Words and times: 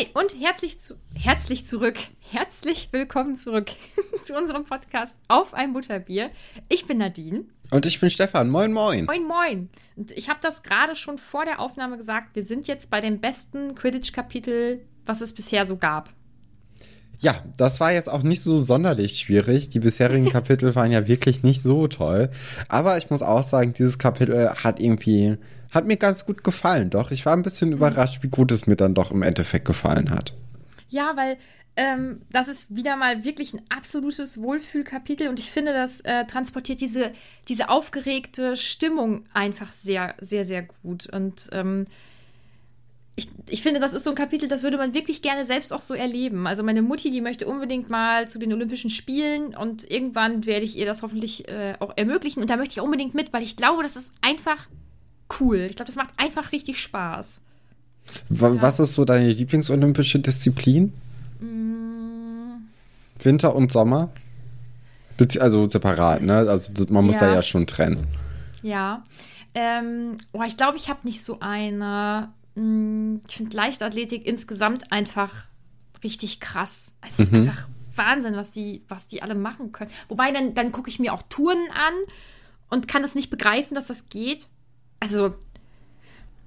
Hi 0.00 0.06
und 0.14 0.34
herzlich, 0.40 0.80
zu, 0.80 0.94
herzlich 1.14 1.66
zurück. 1.66 1.98
Herzlich 2.20 2.88
willkommen 2.90 3.36
zurück 3.36 3.68
zu 4.24 4.34
unserem 4.34 4.64
Podcast 4.64 5.18
Auf 5.28 5.52
ein 5.52 5.74
Butterbier. 5.74 6.30
Ich 6.70 6.86
bin 6.86 6.96
Nadine. 6.96 7.44
Und 7.70 7.84
ich 7.84 8.00
bin 8.00 8.08
Stefan. 8.08 8.48
Moin, 8.48 8.72
moin. 8.72 9.04
Moin, 9.04 9.26
moin. 9.26 9.68
Und 9.96 10.12
ich 10.12 10.30
habe 10.30 10.40
das 10.40 10.62
gerade 10.62 10.96
schon 10.96 11.18
vor 11.18 11.44
der 11.44 11.60
Aufnahme 11.60 11.98
gesagt. 11.98 12.34
Wir 12.34 12.42
sind 12.42 12.66
jetzt 12.66 12.88
bei 12.88 13.02
dem 13.02 13.20
besten 13.20 13.74
Quidditch-Kapitel, 13.74 14.86
was 15.04 15.20
es 15.20 15.34
bisher 15.34 15.66
so 15.66 15.76
gab. 15.76 16.08
Ja, 17.20 17.44
das 17.56 17.80
war 17.80 17.92
jetzt 17.92 18.08
auch 18.08 18.22
nicht 18.22 18.42
so 18.42 18.56
sonderlich 18.56 19.18
schwierig. 19.18 19.68
Die 19.68 19.80
bisherigen 19.80 20.28
Kapitel 20.32 20.74
waren 20.74 20.90
ja 20.90 21.06
wirklich 21.06 21.42
nicht 21.42 21.62
so 21.62 21.86
toll. 21.86 22.30
Aber 22.68 22.98
ich 22.98 23.10
muss 23.10 23.22
auch 23.22 23.44
sagen, 23.44 23.74
dieses 23.74 23.98
Kapitel 23.98 24.50
hat 24.50 24.80
irgendwie 24.80 25.36
hat 25.70 25.86
mir 25.86 25.96
ganz 25.96 26.26
gut 26.26 26.42
gefallen, 26.42 26.90
doch. 26.90 27.12
Ich 27.12 27.24
war 27.26 27.32
ein 27.32 27.42
bisschen 27.42 27.72
überrascht, 27.72 28.22
wie 28.22 28.28
gut 28.28 28.50
es 28.50 28.66
mir 28.66 28.74
dann 28.74 28.94
doch 28.94 29.12
im 29.12 29.22
Endeffekt 29.22 29.66
gefallen 29.66 30.10
hat. 30.10 30.34
Ja, 30.88 31.12
weil 31.14 31.36
ähm, 31.76 32.22
das 32.32 32.48
ist 32.48 32.74
wieder 32.74 32.96
mal 32.96 33.24
wirklich 33.24 33.54
ein 33.54 33.62
absolutes 33.68 34.40
Wohlfühlkapitel 34.42 35.28
und 35.28 35.38
ich 35.38 35.52
finde, 35.52 35.72
das 35.72 36.00
äh, 36.00 36.26
transportiert 36.26 36.80
diese, 36.80 37.12
diese 37.48 37.68
aufgeregte 37.68 38.56
Stimmung 38.56 39.24
einfach 39.32 39.70
sehr, 39.70 40.14
sehr, 40.20 40.44
sehr 40.44 40.62
gut. 40.62 41.06
Und 41.06 41.48
ähm, 41.52 41.86
ich, 43.16 43.28
ich 43.48 43.62
finde, 43.62 43.80
das 43.80 43.92
ist 43.92 44.04
so 44.04 44.10
ein 44.10 44.16
Kapitel, 44.16 44.48
das 44.48 44.62
würde 44.62 44.78
man 44.78 44.94
wirklich 44.94 45.20
gerne 45.22 45.44
selbst 45.44 45.72
auch 45.72 45.80
so 45.80 45.94
erleben. 45.94 46.46
Also 46.46 46.62
meine 46.62 46.82
Mutti, 46.82 47.10
die 47.10 47.20
möchte 47.20 47.46
unbedingt 47.46 47.90
mal 47.90 48.28
zu 48.28 48.38
den 48.38 48.52
Olympischen 48.52 48.90
Spielen 48.90 49.54
und 49.54 49.90
irgendwann 49.90 50.46
werde 50.46 50.64
ich 50.64 50.76
ihr 50.76 50.86
das 50.86 51.02
hoffentlich 51.02 51.48
äh, 51.48 51.74
auch 51.80 51.92
ermöglichen. 51.96 52.40
Und 52.40 52.50
da 52.50 52.56
möchte 52.56 52.74
ich 52.74 52.80
unbedingt 52.80 53.14
mit, 53.14 53.32
weil 53.32 53.42
ich 53.42 53.56
glaube, 53.56 53.82
das 53.82 53.96
ist 53.96 54.12
einfach 54.22 54.68
cool. 55.40 55.66
Ich 55.68 55.76
glaube, 55.76 55.86
das 55.86 55.96
macht 55.96 56.14
einfach 56.16 56.52
richtig 56.52 56.80
Spaß. 56.80 57.40
Was 58.28 58.78
ja. 58.78 58.84
ist 58.84 58.94
so 58.94 59.04
deine 59.04 59.32
Lieblingsolympische 59.32 60.18
Disziplin? 60.18 60.92
Mm. 61.40 62.66
Winter 63.22 63.54
und 63.54 63.70
Sommer? 63.70 64.10
Also 65.38 65.68
separat, 65.68 66.22
ne? 66.22 66.38
Also 66.48 66.72
man 66.88 67.04
muss 67.04 67.20
ja. 67.20 67.28
da 67.28 67.34
ja 67.34 67.42
schon 67.42 67.66
trennen. 67.66 68.06
Ja. 68.62 69.04
Ähm, 69.54 70.16
oh, 70.32 70.42
ich 70.46 70.56
glaube, 70.56 70.78
ich 70.78 70.88
habe 70.88 71.00
nicht 71.02 71.22
so 71.22 71.38
eine. 71.40 72.28
Mm, 72.60 73.20
ich 73.28 73.36
finde 73.36 73.56
Leichtathletik 73.56 74.26
insgesamt 74.26 74.92
einfach 74.92 75.46
richtig 76.02 76.40
krass. 76.40 76.96
Es 77.06 77.18
ist 77.18 77.32
mhm. 77.32 77.40
einfach 77.40 77.68
Wahnsinn, 77.94 78.36
was 78.36 78.52
die, 78.52 78.82
was 78.88 79.08
die 79.08 79.22
alle 79.22 79.34
machen 79.34 79.72
können. 79.72 79.90
Wobei, 80.08 80.30
dann, 80.32 80.54
dann 80.54 80.72
gucke 80.72 80.90
ich 80.90 80.98
mir 80.98 81.12
auch 81.12 81.22
Touren 81.28 81.58
an 81.72 81.94
und 82.68 82.88
kann 82.88 83.02
das 83.02 83.14
nicht 83.14 83.30
begreifen, 83.30 83.74
dass 83.74 83.86
das 83.86 84.08
geht 84.08 84.48
also 85.00 85.34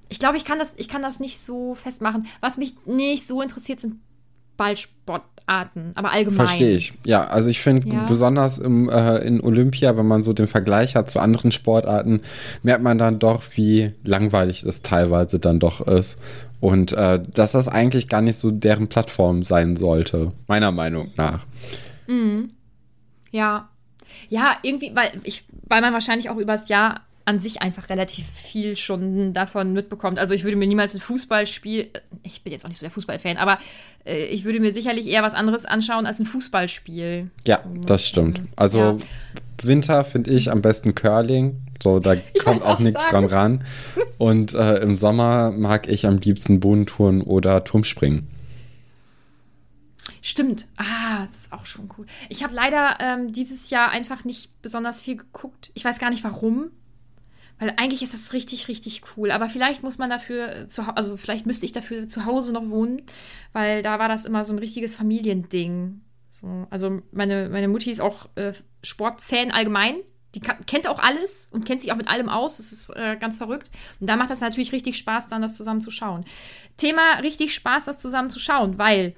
ich 0.10 0.20
glaube, 0.20 0.38
ich 0.38 0.46
kann 0.46 0.60
das, 0.60 0.76
ich 0.78 0.88
kann 0.88 1.02
das 1.02 1.20
nicht 1.20 1.40
so 1.40 1.74
festmachen. 1.74 2.28
Was 2.40 2.58
mich 2.58 2.76
nicht 2.86 3.26
so 3.26 3.42
interessiert, 3.42 3.80
sind 3.82 4.00
Ballsportarten, 4.58 5.92
aber 5.96 6.12
allgemein. 6.12 6.48
Verstehe 6.48 6.76
ich. 6.76 6.94
Ja, 7.06 7.26
also 7.26 7.50
ich 7.50 7.62
finde 7.62 7.88
ja. 7.90 8.06
besonders 8.06 8.60
im, 8.60 8.90
äh, 8.90 9.18
in 9.20 9.42
Olympia, 9.42 9.96
wenn 9.98 10.08
man 10.08 10.24
so 10.24 10.34
den 10.34 10.48
Vergleich 10.48 10.96
hat 10.96 11.10
zu 11.10 11.20
anderen 11.20 11.52
Sportarten, 11.52 12.22
merkt 12.62 12.84
man 12.84 12.98
dann 12.98 13.20
doch, 13.20 13.44
wie 13.56 13.92
langweilig 14.04 14.64
das 14.66 14.82
teilweise 14.82 15.40
dann 15.40 15.60
doch 15.60 15.82
ist. 15.82 16.18
Und 16.60 16.94
äh, 16.94 17.22
dass 17.34 17.52
das 17.52 17.68
eigentlich 17.68 18.08
gar 18.08 18.22
nicht 18.22 18.40
so 18.40 18.50
deren 18.50 18.88
Plattform 18.88 19.44
sein 19.44 19.76
sollte, 19.76 20.32
meiner 20.48 20.72
Meinung 20.72 21.12
nach. 21.18 21.46
Mhm. 22.08 22.52
Ja. 23.32 23.70
Ja, 24.30 24.56
irgendwie, 24.62 24.96
weil 24.96 25.12
ich, 25.24 25.44
weil 25.68 25.82
man 25.82 25.94
wahrscheinlich 25.94 26.30
auch 26.30 26.38
übers 26.38 26.70
Jahr 26.70 27.02
an 27.26 27.40
sich 27.40 27.62
einfach 27.62 27.90
relativ 27.90 28.26
viel 28.30 28.76
schon 28.76 29.34
davon 29.34 29.74
mitbekommt. 29.74 30.20
Also 30.20 30.34
ich 30.34 30.44
würde 30.44 30.58
mir 30.58 30.68
niemals 30.68 30.94
ein 30.94 31.02
Fußballspiel, 31.02 31.90
ich 32.24 32.44
bin 32.44 32.52
jetzt 32.52 32.66
auch 32.66 32.70
nicht 32.70 32.80
so 32.80 32.86
der 32.86 32.92
Fußballfan, 32.92 33.38
aber 33.38 33.60
äh, 34.06 34.26
ich 34.26 34.44
würde 34.44 34.60
mir 34.60 34.74
sicherlich 34.74 35.08
eher 35.08 35.24
was 35.24 35.34
anderes 35.34 35.66
anschauen 35.66 36.06
als 36.06 36.20
ein 36.20 36.26
Fußballspiel. 36.26 37.30
Ja, 37.48 37.60
so. 37.60 37.82
das 37.86 38.06
stimmt. 38.06 38.42
Also 38.56 38.80
ja. 38.80 38.98
Winter 39.62 40.04
finde 40.04 40.32
ich 40.32 40.52
am 40.52 40.62
besten 40.62 40.96
Curling. 40.96 41.58
So, 41.82 42.00
da 42.00 42.16
kommt 42.44 42.64
auch, 42.64 42.76
auch 42.76 42.80
nichts 42.80 43.08
dran 43.10 43.26
ran. 43.26 43.64
Und 44.18 44.54
äh, 44.54 44.78
im 44.78 44.98
Sommer 44.98 45.52
mag 45.52 45.88
ich 45.88 46.06
am 46.06 46.18
liebsten 46.18 46.60
Bodentouren 46.60 47.22
oder 47.22 47.64
Turmspringen. 47.64 48.28
Stimmt. 50.22 50.68
Ah, 50.78 51.26
das 51.26 51.36
ist 51.36 51.54
auch 51.54 51.66
schon 51.66 51.90
cool. 51.98 52.06
Ich 52.30 52.44
habe 52.44 52.54
leider 52.54 52.98
ähm, 53.02 53.34
dieses 53.34 53.70
Jahr 53.70 53.90
einfach 53.90 54.24
nicht 54.24 54.62
besonders 54.62 55.02
viel 55.02 55.18
geguckt. 55.18 55.72
Ich 55.74 55.84
weiß 55.84 56.00
gar 56.00 56.10
nicht 56.10 56.24
warum. 56.24 56.72
Weil 57.60 57.74
eigentlich 57.78 58.02
ist 58.02 58.14
das 58.14 58.34
richtig, 58.34 58.68
richtig 58.68 59.02
cool. 59.16 59.32
Aber 59.32 59.48
vielleicht 59.48 59.84
muss 59.84 59.98
man 59.98 60.10
dafür 60.10 60.68
zu 60.70 60.84
also 60.96 61.18
vielleicht 61.18 61.46
müsste 61.46 61.66
ich 61.66 61.72
dafür 61.72 62.08
zu 62.08 62.26
Hause 62.26 62.52
noch 62.54 62.70
wohnen, 62.70 63.04
weil 63.52 63.82
da 63.82 64.00
war 64.00 64.10
das 64.10 64.26
immer 64.26 64.44
so 64.44 64.54
ein 64.54 64.60
richtiges 64.60 64.96
Familiending. 64.96 66.02
So, 66.32 66.68
also 66.70 67.02
meine, 67.12 67.50
meine 67.50 67.68
Mutti 67.68 67.92
ist 67.92 68.02
auch 68.02 68.28
äh, 68.36 68.54
Sportfan 68.82 69.52
allgemein. 69.52 69.96
Die 70.36 70.40
kann, 70.40 70.66
kennt 70.66 70.88
auch 70.88 70.98
alles 70.98 71.50
und 71.52 71.64
kennt 71.64 71.82
sich 71.82 71.92
auch 71.92 71.96
mit 71.96 72.08
allem 72.08 72.28
aus. 72.28 72.58
Das 72.58 72.72
ist 72.72 72.90
äh, 72.90 73.18
ganz 73.18 73.38
verrückt. 73.38 73.70
Und 74.00 74.08
da 74.08 74.16
macht 74.16 74.32
das 74.32 74.42
natürlich 74.42 74.72
richtig 74.72 74.98
Spaß, 74.98 75.28
dann 75.28 75.44
das 75.44 75.56
zusammen 75.56 75.82
zu 75.82 75.92
schauen. 75.92 76.26
Thema 76.78 77.20
richtig 77.20 77.54
Spaß, 77.54 77.86
das 77.86 78.00
zusammen 78.00 78.32
zu 78.32 78.40
schauen, 78.40 78.80
weil 78.80 79.16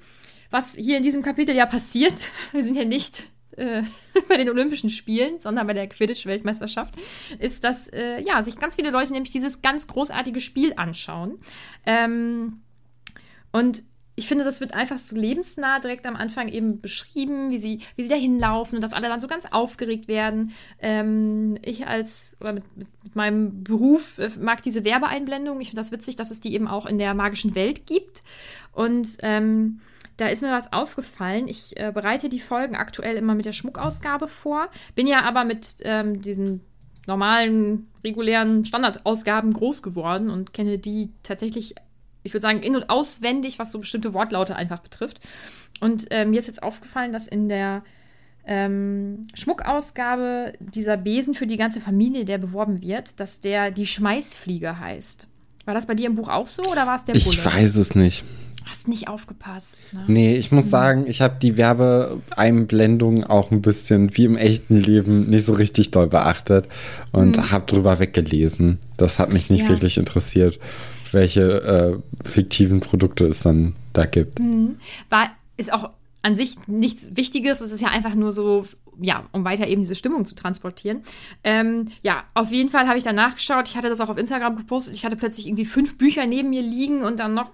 was 0.50 0.74
hier 0.74 0.98
in 0.98 1.02
diesem 1.02 1.22
Kapitel 1.22 1.54
ja 1.54 1.66
passiert, 1.66 2.30
wir 2.52 2.62
sind 2.62 2.76
ja 2.76 2.84
nicht 2.84 3.24
äh, 3.56 3.82
bei 4.28 4.36
den 4.36 4.48
Olympischen 4.48 4.90
Spielen, 4.90 5.38
sondern 5.38 5.66
bei 5.66 5.72
der 5.72 5.88
Quidditch-Weltmeisterschaft, 5.88 6.94
ist, 7.38 7.64
dass 7.64 7.88
äh, 7.88 8.20
ja, 8.20 8.42
sich 8.42 8.58
ganz 8.58 8.76
viele 8.76 8.90
Leute 8.90 9.12
nämlich 9.12 9.32
dieses 9.32 9.62
ganz 9.62 9.86
großartige 9.86 10.40
Spiel 10.40 10.74
anschauen. 10.76 11.38
Ähm, 11.84 12.60
und 13.52 13.82
ich 14.18 14.28
finde, 14.28 14.44
das 14.44 14.60
wird 14.60 14.72
einfach 14.72 14.96
so 14.96 15.14
lebensnah 15.14 15.78
direkt 15.78 16.06
am 16.06 16.16
Anfang 16.16 16.48
eben 16.48 16.80
beschrieben, 16.80 17.50
wie 17.50 17.58
sie, 17.58 17.80
wie 17.96 18.02
sie 18.02 18.08
da 18.08 18.16
hinlaufen 18.16 18.76
und 18.76 18.80
dass 18.80 18.94
alle 18.94 19.08
dann 19.08 19.20
so 19.20 19.28
ganz 19.28 19.44
aufgeregt 19.44 20.08
werden. 20.08 20.52
Ähm, 20.78 21.58
ich 21.62 21.86
als, 21.86 22.34
oder 22.40 22.54
mit, 22.54 22.64
mit, 22.76 23.14
meinem 23.14 23.62
Beruf 23.62 24.18
äh, 24.18 24.30
mag 24.40 24.62
diese 24.62 24.84
Werbeeinblendung. 24.84 25.60
Ich 25.60 25.68
finde 25.68 25.80
das 25.80 25.92
witzig, 25.92 26.16
dass 26.16 26.30
es 26.30 26.40
die 26.40 26.54
eben 26.54 26.66
auch 26.66 26.86
in 26.86 26.96
der 26.96 27.12
magischen 27.12 27.54
Welt 27.54 27.86
gibt. 27.86 28.22
Und 28.72 29.18
ähm, 29.20 29.80
da 30.16 30.28
ist 30.28 30.42
mir 30.42 30.52
was 30.52 30.72
aufgefallen. 30.72 31.48
Ich 31.48 31.78
äh, 31.78 31.92
bereite 31.92 32.28
die 32.28 32.40
Folgen 32.40 32.76
aktuell 32.76 33.16
immer 33.16 33.34
mit 33.34 33.44
der 33.44 33.52
Schmuckausgabe 33.52 34.28
vor, 34.28 34.68
bin 34.94 35.06
ja 35.06 35.22
aber 35.22 35.44
mit 35.44 35.76
ähm, 35.82 36.20
diesen 36.20 36.62
normalen, 37.06 37.88
regulären 38.02 38.64
Standardausgaben 38.64 39.52
groß 39.52 39.82
geworden 39.82 40.30
und 40.30 40.52
kenne 40.52 40.78
die 40.78 41.12
tatsächlich 41.22 41.74
ich 42.26 42.34
würde 42.34 42.42
sagen, 42.42 42.60
in- 42.60 42.76
und 42.76 42.90
auswendig, 42.90 43.58
was 43.58 43.72
so 43.72 43.78
bestimmte 43.78 44.12
Wortlaute 44.12 44.56
einfach 44.56 44.80
betrifft. 44.80 45.20
Und 45.80 46.10
äh, 46.10 46.24
mir 46.24 46.40
ist 46.40 46.48
jetzt 46.48 46.62
aufgefallen, 46.62 47.12
dass 47.12 47.28
in 47.28 47.48
der 47.48 47.84
ähm, 48.44 49.26
Schmuckausgabe 49.34 50.54
dieser 50.58 50.96
Besen 50.96 51.34
für 51.34 51.46
die 51.46 51.56
ganze 51.56 51.80
Familie, 51.80 52.24
der 52.24 52.38
beworben 52.38 52.82
wird, 52.82 53.20
dass 53.20 53.40
der 53.40 53.70
die 53.70 53.86
Schmeißfliege 53.86 54.78
heißt. 54.78 55.28
War 55.64 55.74
das 55.74 55.86
bei 55.86 55.94
dir 55.94 56.06
im 56.06 56.14
Buch 56.14 56.28
auch 56.28 56.46
so 56.46 56.62
oder 56.64 56.86
war 56.86 56.96
es 56.96 57.04
der 57.04 57.14
Bulle? 57.14 57.24
Ich 57.24 57.44
weiß 57.44 57.76
es 57.76 57.94
nicht. 57.94 58.24
Hast 58.68 58.88
nicht 58.88 59.08
aufgepasst. 59.08 59.78
Ne? 59.92 60.04
Nee, 60.08 60.36
ich 60.36 60.52
muss 60.52 60.66
mhm. 60.66 60.70
sagen, 60.70 61.04
ich 61.06 61.22
habe 61.22 61.36
die 61.40 61.56
Werbeeinblendung 61.56 63.24
auch 63.24 63.50
ein 63.50 63.62
bisschen 63.62 64.16
wie 64.16 64.24
im 64.24 64.36
echten 64.36 64.76
Leben 64.76 65.30
nicht 65.30 65.46
so 65.46 65.54
richtig 65.54 65.92
doll 65.92 66.08
beachtet 66.08 66.68
und 67.12 67.36
mhm. 67.36 67.50
habe 67.52 67.66
drüber 67.66 67.98
weggelesen. 67.98 68.78
Das 68.96 69.18
hat 69.18 69.32
mich 69.32 69.50
nicht 69.50 69.62
ja. 69.62 69.68
wirklich 69.68 69.98
interessiert 69.98 70.58
welche 71.12 72.02
äh, 72.22 72.28
fiktiven 72.28 72.80
Produkte 72.80 73.26
es 73.26 73.40
dann 73.40 73.74
da 73.92 74.06
gibt. 74.06 74.38
Mhm. 74.38 74.76
War, 75.10 75.30
ist 75.56 75.72
auch 75.72 75.90
an 76.22 76.36
sich 76.36 76.56
nichts 76.66 77.16
Wichtiges. 77.16 77.60
Es 77.60 77.72
ist 77.72 77.80
ja 77.80 77.88
einfach 77.88 78.14
nur 78.14 78.32
so, 78.32 78.66
ja, 79.00 79.26
um 79.32 79.44
weiter 79.44 79.66
eben 79.66 79.82
diese 79.82 79.94
Stimmung 79.94 80.24
zu 80.24 80.34
transportieren. 80.34 81.02
Ähm, 81.44 81.88
ja, 82.02 82.24
auf 82.34 82.50
jeden 82.50 82.70
Fall 82.70 82.88
habe 82.88 82.98
ich 82.98 83.04
dann 83.04 83.16
nachgeschaut. 83.16 83.68
Ich 83.68 83.76
hatte 83.76 83.88
das 83.88 84.00
auch 84.00 84.08
auf 84.08 84.18
Instagram 84.18 84.56
gepostet. 84.56 84.94
Ich 84.94 85.04
hatte 85.04 85.16
plötzlich 85.16 85.46
irgendwie 85.46 85.64
fünf 85.64 85.98
Bücher 85.98 86.26
neben 86.26 86.50
mir 86.50 86.62
liegen 86.62 87.02
und 87.02 87.20
dann 87.20 87.34
noch 87.34 87.50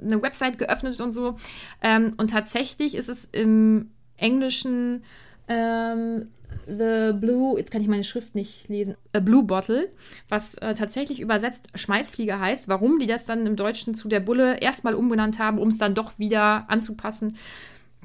eine 0.00 0.20
Website 0.22 0.58
geöffnet 0.58 1.00
und 1.00 1.10
so. 1.10 1.36
Ähm, 1.82 2.14
und 2.16 2.30
tatsächlich 2.30 2.94
ist 2.94 3.08
es 3.08 3.24
im 3.26 3.90
Englischen 4.16 5.02
ähm, 5.48 6.28
The 6.66 7.12
Blue, 7.12 7.58
jetzt 7.58 7.70
kann 7.70 7.82
ich 7.82 7.88
meine 7.88 8.04
Schrift 8.04 8.34
nicht 8.34 8.68
lesen, 8.68 8.96
A 9.12 9.20
Blue 9.20 9.44
Bottle, 9.44 9.88
was 10.28 10.54
äh, 10.56 10.74
tatsächlich 10.74 11.20
übersetzt 11.20 11.68
Schmeißfliege 11.74 12.38
heißt. 12.38 12.68
Warum 12.68 12.98
die 12.98 13.06
das 13.06 13.24
dann 13.24 13.46
im 13.46 13.56
Deutschen 13.56 13.94
zu 13.94 14.08
der 14.08 14.20
Bulle 14.20 14.58
erstmal 14.60 14.94
umbenannt 14.94 15.38
haben, 15.38 15.58
um 15.58 15.68
es 15.68 15.78
dann 15.78 15.94
doch 15.94 16.18
wieder 16.18 16.64
anzupassen, 16.68 17.36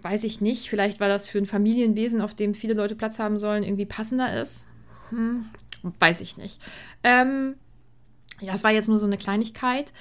weiß 0.01 0.23
ich 0.23 0.41
nicht. 0.41 0.69
Vielleicht, 0.69 0.99
weil 0.99 1.09
das 1.09 1.29
für 1.29 1.37
ein 1.37 1.45
Familienwesen, 1.45 2.21
auf 2.21 2.33
dem 2.33 2.53
viele 2.53 2.73
Leute 2.73 2.95
Platz 2.95 3.19
haben 3.19 3.39
sollen, 3.39 3.63
irgendwie 3.63 3.85
passender 3.85 4.39
ist. 4.41 4.67
Hm, 5.09 5.45
weiß 5.99 6.21
ich 6.21 6.37
nicht. 6.37 6.59
Ähm, 7.03 7.55
ja, 8.39 8.53
es 8.53 8.63
war 8.63 8.71
jetzt 8.71 8.89
nur 8.89 8.99
so 8.99 9.05
eine 9.05 9.17
Kleinigkeit. 9.17 9.93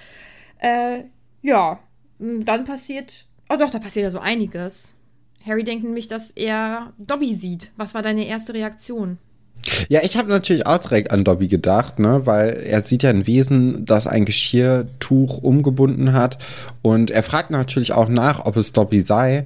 Äh, 0.59 1.05
ja, 1.43 1.81
dann 2.19 2.65
passiert, 2.65 3.27
oh 3.49 3.57
doch, 3.57 3.71
da 3.71 3.79
passiert 3.79 4.05
ja 4.05 4.11
so 4.11 4.19
einiges. 4.19 4.97
Harry 5.45 5.65
denkt 5.65 5.85
nämlich, 5.85 6.09
dass 6.09 6.31
er 6.31 6.93
Dobby 6.99 7.35
sieht. 7.35 7.73
Was 7.77 7.95
war 7.95 8.03
deine 8.03 8.27
erste 8.27 8.53
Reaktion? 8.53 9.19
Ja, 9.89 10.01
ich 10.03 10.17
habe 10.17 10.29
natürlich 10.29 10.67
auch 10.67 10.79
direkt 10.79 11.13
an 11.13 11.25
Dobby 11.25 11.49
gedacht, 11.49 11.99
ne, 11.99 12.23
weil 12.25 12.51
er 12.51 12.85
sieht 12.85 13.03
ja 13.03 13.11
ein 13.11 13.27
Wesen, 13.27 13.85
das 13.85 14.07
ein 14.07 14.25
Geschirrtuch 14.25 15.39
umgebunden 15.43 16.13
hat 16.15 16.39
und 16.83 17.11
er 17.11 17.23
fragt 17.23 17.51
natürlich 17.51 17.93
auch 17.93 18.09
nach, 18.09 18.47
ob 18.47 18.57
es 18.57 18.73
Dobby 18.73 19.03
sei. 19.03 19.45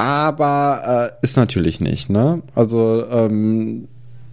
Aber 0.00 1.12
äh, 1.20 1.24
ist 1.26 1.36
natürlich 1.36 1.78
nicht, 1.78 2.08
ne? 2.08 2.40
Also 2.54 3.04
ähm, 3.10 3.86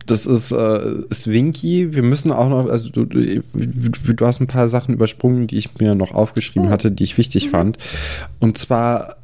das 0.06 0.26
ist, 0.26 0.54
äh, 0.54 0.94
ist 1.10 1.28
Winky. 1.28 1.94
Wir 1.94 2.04
müssen 2.04 2.32
auch 2.32 2.48
noch, 2.48 2.70
also 2.70 2.90
du, 2.90 3.04
du, 3.04 3.42
du, 3.44 4.26
hast 4.26 4.40
ein 4.40 4.48
paar 4.48 4.70
Sachen 4.70 4.94
übersprungen, 4.94 5.48
die 5.48 5.58
ich 5.58 5.78
mir 5.78 5.94
noch 5.94 6.16
aufgeschrieben 6.16 6.70
oh. 6.70 6.72
hatte, 6.72 6.90
die 6.90 7.04
ich 7.04 7.18
wichtig 7.18 7.48
mhm. 7.48 7.52
fand. 7.52 7.78
Und 8.40 8.58
zwar 8.58 9.18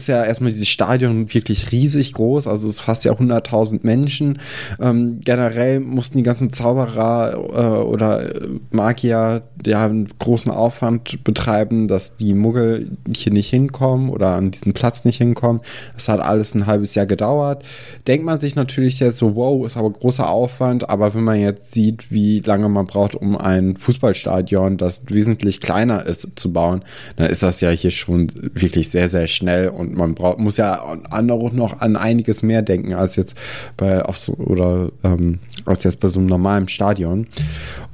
ist 0.00 0.08
ja 0.08 0.24
erstmal 0.24 0.52
dieses 0.52 0.68
Stadion 0.68 1.32
wirklich 1.32 1.72
riesig 1.72 2.12
groß, 2.12 2.46
also 2.46 2.68
es 2.68 2.80
fasst 2.80 3.04
ja 3.04 3.12
100.000 3.12 3.80
Menschen. 3.82 4.38
Ähm, 4.80 5.20
generell 5.24 5.80
mussten 5.80 6.18
die 6.18 6.24
ganzen 6.24 6.52
Zauberer 6.52 7.32
äh, 7.34 7.84
oder 7.84 8.30
Magier 8.70 9.42
ja 9.64 9.84
einen 9.84 10.08
großen 10.18 10.52
Aufwand 10.52 11.24
betreiben, 11.24 11.88
dass 11.88 12.16
die 12.16 12.34
Muggel 12.34 12.96
hier 13.14 13.32
nicht 13.32 13.50
hinkommen 13.50 14.10
oder 14.10 14.34
an 14.34 14.50
diesen 14.50 14.72
Platz 14.72 15.04
nicht 15.04 15.18
hinkommen. 15.18 15.62
Das 15.94 16.08
hat 16.08 16.20
alles 16.20 16.54
ein 16.54 16.66
halbes 16.66 16.94
Jahr 16.94 17.06
gedauert. 17.06 17.64
Denkt 18.06 18.24
man 18.24 18.40
sich 18.40 18.56
natürlich 18.56 18.98
jetzt 19.00 19.18
so, 19.18 19.34
wow, 19.34 19.64
ist 19.66 19.76
aber 19.76 19.90
großer 19.90 20.28
Aufwand, 20.28 20.88
aber 20.90 21.14
wenn 21.14 21.24
man 21.24 21.40
jetzt 21.40 21.72
sieht, 21.72 22.10
wie 22.10 22.40
lange 22.40 22.68
man 22.68 22.86
braucht, 22.86 23.14
um 23.14 23.36
ein 23.36 23.76
Fußballstadion, 23.76 24.76
das 24.76 25.02
wesentlich 25.06 25.60
kleiner 25.60 26.04
ist, 26.04 26.28
zu 26.36 26.52
bauen, 26.52 26.82
dann 27.16 27.30
ist 27.30 27.42
das 27.42 27.60
ja 27.60 27.70
hier 27.70 27.90
schon 27.90 28.28
wirklich 28.54 28.90
sehr, 28.90 29.08
sehr 29.08 29.26
schnell 29.26 29.68
und 29.68 29.85
man 29.94 30.14
braucht, 30.14 30.38
muss 30.38 30.56
ja 30.56 30.80
auch 30.80 31.52
noch 31.52 31.80
an 31.80 31.96
einiges 31.96 32.42
mehr 32.42 32.62
denken 32.62 32.94
als 32.94 33.16
jetzt 33.16 33.36
bei 33.76 34.02
auf 34.02 34.18
so, 34.18 34.34
oder 34.34 34.90
ähm, 35.04 35.38
als 35.64 35.84
jetzt 35.84 36.00
bei 36.00 36.08
so 36.08 36.18
einem 36.18 36.28
normalen 36.28 36.68
Stadion. 36.68 37.26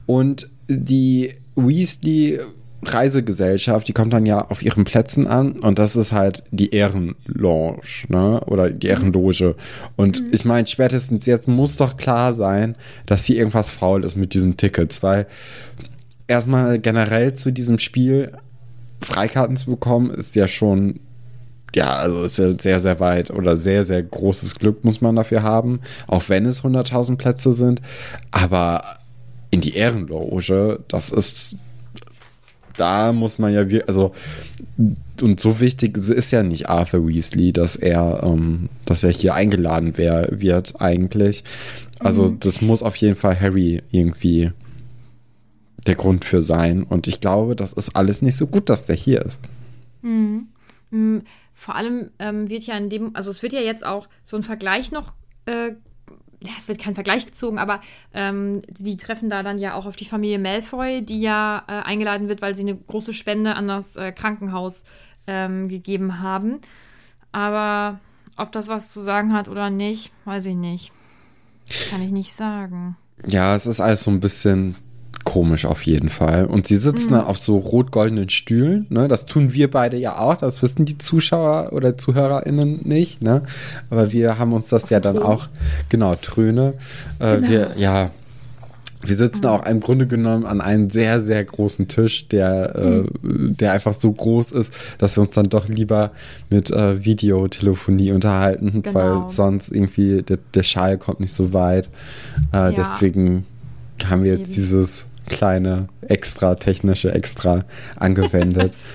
Und 0.06 0.50
die 0.68 1.32
Weasley 1.56 2.38
Reisegesellschaft, 2.84 3.86
die 3.86 3.92
kommt 3.92 4.12
dann 4.12 4.26
ja 4.26 4.48
auf 4.48 4.62
ihren 4.62 4.84
Plätzen 4.84 5.28
an 5.28 5.52
und 5.52 5.78
das 5.78 5.94
ist 5.94 6.12
halt 6.12 6.42
die 6.50 6.74
Ehrenlounge, 6.74 7.80
ne? 8.08 8.40
Oder 8.46 8.70
die 8.70 8.88
Ehrenloge. 8.88 9.54
Und 9.94 10.20
mhm. 10.20 10.28
ich 10.32 10.44
meine, 10.44 10.66
spätestens 10.66 11.26
jetzt 11.26 11.46
muss 11.46 11.76
doch 11.76 11.96
klar 11.96 12.34
sein, 12.34 12.74
dass 13.06 13.24
hier 13.24 13.36
irgendwas 13.36 13.70
faul 13.70 14.04
ist 14.04 14.16
mit 14.16 14.34
diesen 14.34 14.56
Tickets, 14.56 15.02
weil 15.02 15.26
erstmal 16.26 16.80
generell 16.80 17.34
zu 17.34 17.52
diesem 17.52 17.78
Spiel 17.78 18.32
Freikarten 19.00 19.56
zu 19.56 19.70
bekommen, 19.70 20.10
ist 20.10 20.34
ja 20.34 20.48
schon 20.48 21.00
ja, 21.74 21.94
also 21.94 22.24
ist 22.24 22.38
ja 22.38 22.52
sehr, 22.58 22.80
sehr 22.80 23.00
weit 23.00 23.30
oder 23.30 23.56
sehr, 23.56 23.84
sehr 23.84 24.02
großes 24.02 24.56
Glück 24.56 24.84
muss 24.84 25.00
man 25.00 25.16
dafür 25.16 25.42
haben, 25.42 25.80
auch 26.06 26.24
wenn 26.28 26.46
es 26.46 26.62
100.000 26.62 27.16
Plätze 27.16 27.52
sind. 27.52 27.80
Aber 28.30 28.82
in 29.50 29.60
die 29.60 29.74
Ehrenloge, 29.74 30.80
das 30.88 31.10
ist, 31.10 31.56
da 32.76 33.12
muss 33.12 33.38
man 33.38 33.52
ja, 33.52 33.64
also, 33.86 34.12
und 35.20 35.40
so 35.40 35.60
wichtig 35.60 35.96
ist 35.96 36.32
ja 36.32 36.42
nicht 36.42 36.69
Arthur 36.69 37.06
Weasley, 37.06 37.52
dass 37.52 37.76
er, 37.76 38.22
ähm, 38.22 38.68
dass 38.86 39.04
er 39.04 39.10
hier 39.10 39.34
eingeladen 39.34 39.96
wär, 39.96 40.28
wird 40.30 40.80
eigentlich. 40.80 41.44
Also, 41.98 42.25
mhm. 42.25 42.40
das 42.40 42.60
muss 42.60 42.82
auf 42.82 42.96
jeden 42.96 43.14
Fall 43.14 43.38
Harry 43.40 43.82
irgendwie 43.90 44.50
der 45.87 45.94
Grund 45.94 46.25
für 46.25 46.42
sein. 46.42 46.82
Und 46.82 47.06
ich 47.06 47.20
glaube, 47.20 47.56
das 47.56 47.73
ist 47.73 47.97
alles 47.97 48.23
nicht 48.23 48.37
so 48.37 48.47
gut, 48.47 48.68
dass 48.68 48.87
der 48.87 48.97
hier 48.97 49.23
ist. 49.23 49.40
Mhm. 50.90 51.23
Vor 51.62 51.76
allem 51.76 52.11
ähm, 52.19 52.49
wird 52.49 52.64
ja 52.64 52.76
in 52.76 52.88
dem, 52.88 53.14
also 53.14 53.31
es 53.31 53.40
wird 53.45 53.52
ja 53.52 53.61
jetzt 53.61 53.87
auch 53.87 54.09
so 54.25 54.37
ein 54.37 54.42
Vergleich 54.42 54.90
noch, 54.90 55.14
äh, 55.47 55.69
ja, 55.69 56.50
es 56.59 56.66
wird 56.66 56.81
kein 56.81 56.97
Vergleich 56.97 57.25
gezogen, 57.25 57.61
aber 57.61 57.81
ähm, 58.12 58.62
die 58.69 58.97
treffen 58.97 59.31
da 59.31 59.45
dann 59.45 59.59
ja 59.59 59.75
auch 59.75 59.87
auf 59.87 59.95
die 59.95 60.04
Familie 60.04 60.40
Malfoy, 60.40 61.02
die 61.02 61.21
ja 61.21 61.62
äh, 61.69 61.73
eingeladen 61.73 62.28
wird, 62.28 62.42
weil 62.42 62.57
sie 62.57 62.62
eine 62.62 62.76
große 62.76 63.14
Spende 63.14 63.54
an 63.54 63.69
das 63.69 63.95
äh, 63.95 64.11
Krankenhaus 64.11 64.83
ähm, 65.28 65.69
gegeben 65.69 66.19
haben. 66.19 66.61
Aber 67.31 68.00
ob 68.37 68.50
das 68.50 68.66
was 68.66 68.92
zu 68.92 69.00
sagen 69.00 69.33
hat 69.33 69.47
oder 69.47 69.71
nicht, 69.71 70.11
weiß 70.25 70.47
ich 70.47 70.57
nicht. 70.57 70.90
Kann 71.90 72.02
ich 72.02 72.11
nicht 72.11 72.33
sagen. 72.33 72.97
Ja, 73.25 73.54
es 73.54 73.66
ist 73.66 73.78
alles 73.78 74.02
so 74.02 74.11
ein 74.11 74.19
bisschen 74.19 74.75
komisch 75.25 75.64
auf 75.64 75.83
jeden 75.83 76.09
Fall. 76.09 76.47
Und 76.47 76.67
sie 76.67 76.76
sitzen 76.76 77.14
mhm. 77.14 77.21
auf 77.21 77.38
so 77.38 77.59
rot-goldenen 77.59 78.29
Stühlen. 78.29 78.87
Ne? 78.91 79.09
Das 79.09 79.26
tun 79.26 79.52
wir 79.52 79.71
beide 79.71 79.97
ja 79.97 80.19
auch. 80.19 80.37
Das 80.37 80.62
wissen 80.62 80.85
die 80.85 80.99
Zuschauer 80.99 81.73
oder 81.73 81.97
ZuhörerInnen 81.97 82.81
nicht. 82.85 83.23
Ne? 83.23 83.43
Aber 83.91 84.12
wir 84.12 84.38
haben 84.38 84.52
uns 84.52 84.69
das 84.69 84.85
auf 84.85 84.91
ja 84.91 85.00
dann 85.00 85.19
auch, 85.19 85.49
genau, 85.88 86.14
Tröne. 86.17 86.75
Äh, 87.19 87.37
genau. 87.37 87.49
Wir, 87.49 87.73
ja, 87.76 88.11
wir 89.05 89.17
sitzen 89.17 89.47
auch 89.47 89.67
im 89.67 89.81
Grunde 89.81 90.07
genommen 90.07 90.47
an 90.47 90.61
einem 90.61 90.88
sehr, 90.91 91.21
sehr 91.21 91.45
großen 91.45 91.88
Tisch, 91.88 92.29
der, 92.29 92.75
äh, 92.76 93.26
mhm. 93.26 93.50
äh, 93.50 93.55
der 93.55 93.73
einfach 93.73 93.95
so 93.95 94.12
groß 94.12 94.52
ist, 94.52 94.73
dass 94.99 95.17
wir 95.17 95.23
uns 95.23 95.35
dann 95.35 95.47
doch 95.47 95.69
lieber 95.69 96.12
mit 96.50 96.71
äh, 96.71 97.05
Videotelefonie 97.05 98.12
unterhalten, 98.12 98.83
genau. 98.83 98.95
weil 98.95 99.29
sonst 99.29 99.73
irgendwie 99.73 100.23
der, 100.23 100.38
der 100.55 100.62
Schall 100.62 100.99
kommt 100.99 101.21
nicht 101.21 101.35
so 101.35 101.52
weit. 101.52 101.88
Äh, 102.52 102.57
ja. 102.57 102.71
Deswegen 102.71 103.45
haben 104.09 104.25
wir 104.25 104.37
jetzt 104.37 104.57
dieses 104.57 105.07
kleine 105.29 105.88
extra 106.02 106.55
technische 106.55 107.12
Extra 107.12 107.61
angewendet. 107.97 108.79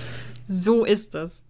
so 0.48 0.84
ist 0.84 1.14
es. 1.14 1.42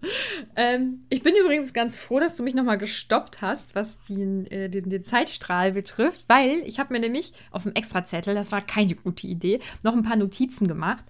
Ähm, 0.57 1.01
ich 1.09 1.23
bin 1.23 1.35
übrigens 1.41 1.73
ganz 1.73 1.97
froh, 1.99 2.19
dass 2.19 2.37
du 2.37 2.43
mich 2.43 2.55
nochmal 2.55 2.79
gestoppt 2.79 3.41
hast, 3.41 3.77
was 3.77 4.03
den, 4.03 4.47
äh, 4.51 4.69
den, 4.69 4.91
den, 4.91 5.05
Zeitstrahl 5.05 5.73
betrifft, 5.73 6.25
weil 6.27 6.63
ich 6.67 6.81
habe 6.81 6.93
mir 6.93 7.01
nämlich 7.01 7.33
auf 7.53 7.63
dem 7.63 7.75
Extrazettel, 7.75 8.35
das 8.35 8.51
war 8.51 8.61
keine 8.61 8.97
gute 8.97 9.27
Idee, 9.29 9.61
noch 9.85 9.95
ein 9.95 10.03
paar 10.03 10.17
Notizen 10.17 10.67
gemacht. 10.67 11.05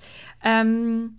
Ähm, 0.45 1.15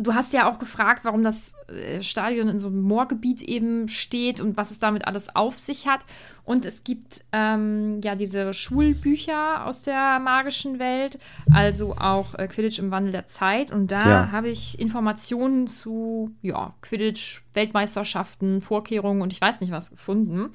du 0.00 0.14
hast 0.14 0.32
ja 0.32 0.50
auch 0.50 0.58
gefragt, 0.58 1.04
warum 1.04 1.22
das 1.22 1.54
äh, 1.68 2.00
Stadion 2.02 2.48
in 2.48 2.58
so 2.58 2.68
einem 2.68 2.80
Moorgebiet 2.80 3.42
eben 3.42 3.88
steht 3.88 4.40
und 4.40 4.56
was 4.56 4.70
es 4.70 4.78
damit 4.78 5.06
alles 5.06 5.34
auf 5.36 5.58
sich 5.58 5.86
hat. 5.86 6.00
Und 6.44 6.64
es 6.64 6.82
gibt 6.82 7.22
ähm, 7.32 8.00
ja 8.02 8.14
diese 8.14 8.52
Schulbücher 8.54 9.66
aus 9.66 9.82
der 9.82 10.18
magischen 10.18 10.78
Welt, 10.78 11.18
also 11.52 11.96
auch 11.96 12.34
äh, 12.34 12.48
Quidditch 12.48 12.78
im 12.78 12.90
Wandel 12.90 13.12
der 13.12 13.26
Zeit. 13.26 13.70
Und 13.70 13.92
da 13.92 14.08
ja. 14.08 14.32
habe 14.32 14.48
ich 14.48 14.80
Informationen 14.80 15.66
zu 15.66 16.34
ja, 16.40 16.74
Quidditch, 16.80 17.42
Weltmeisterschaften, 17.52 18.62
Vorkehrungen 18.62 19.22
und 19.22 19.32
ich 19.32 19.40
weiß 19.40 19.60
nicht 19.60 19.70
was 19.70 19.90
gefunden. 19.90 20.50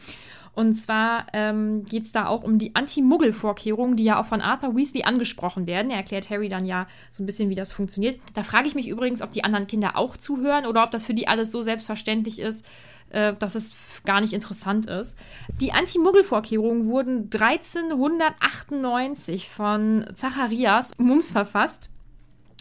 Und 0.55 0.73
zwar 0.75 1.27
ähm, 1.33 1.83
geht 1.83 2.03
es 2.03 2.13
da 2.13 2.27
auch 2.27 2.43
um 2.43 2.57
die 2.57 2.75
Anti-Muggel-Vorkehrungen, 2.75 3.97
die 3.97 4.05
ja 4.05 4.21
auch 4.21 4.25
von 4.25 4.39
Arthur 4.39 4.73
Weasley 4.73 5.03
angesprochen 5.03 5.67
werden. 5.67 5.91
Er 5.91 5.97
erklärt 5.97 6.29
Harry 6.29 6.47
dann 6.47 6.63
ja 6.65 6.87
so 7.11 7.21
ein 7.21 7.25
bisschen, 7.25 7.49
wie 7.49 7.55
das 7.55 7.73
funktioniert. 7.73 8.21
Da 8.33 8.43
frage 8.43 8.69
ich 8.69 8.75
mich 8.75 8.87
übrigens, 8.87 9.21
ob 9.21 9.33
die 9.33 9.43
anderen 9.43 9.67
Kinder 9.67 9.97
auch 9.97 10.15
zuhören 10.15 10.65
oder 10.65 10.83
ob 10.83 10.91
das 10.91 11.05
für 11.05 11.13
die 11.13 11.27
alles 11.27 11.51
so 11.51 11.61
selbstverständlich 11.61 12.39
ist, 12.39 12.65
äh, 13.09 13.33
dass 13.33 13.55
es 13.55 13.75
gar 14.05 14.21
nicht 14.21 14.31
interessant 14.31 14.85
ist. 14.85 15.17
Die 15.59 15.73
Anti-Muggel-Vorkehrungen 15.73 16.87
wurden 16.87 17.29
1398 17.33 19.49
von 19.49 20.05
Zacharias 20.13 20.93
Mums 20.97 21.31
verfasst. 21.31 21.89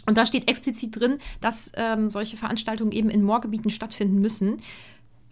Und 0.05 0.17
da 0.17 0.25
steht 0.25 0.49
explizit 0.49 0.99
drin, 0.99 1.19
dass 1.39 1.71
ähm, 1.77 2.09
solche 2.09 2.35
Veranstaltungen 2.35 2.91
eben 2.91 3.09
in 3.09 3.23
Moorgebieten 3.23 3.71
stattfinden 3.71 4.19
müssen, 4.19 4.57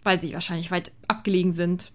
weil 0.02 0.18
sie 0.18 0.32
wahrscheinlich 0.32 0.70
weit 0.70 0.92
abgelegen 1.08 1.52
sind 1.52 1.92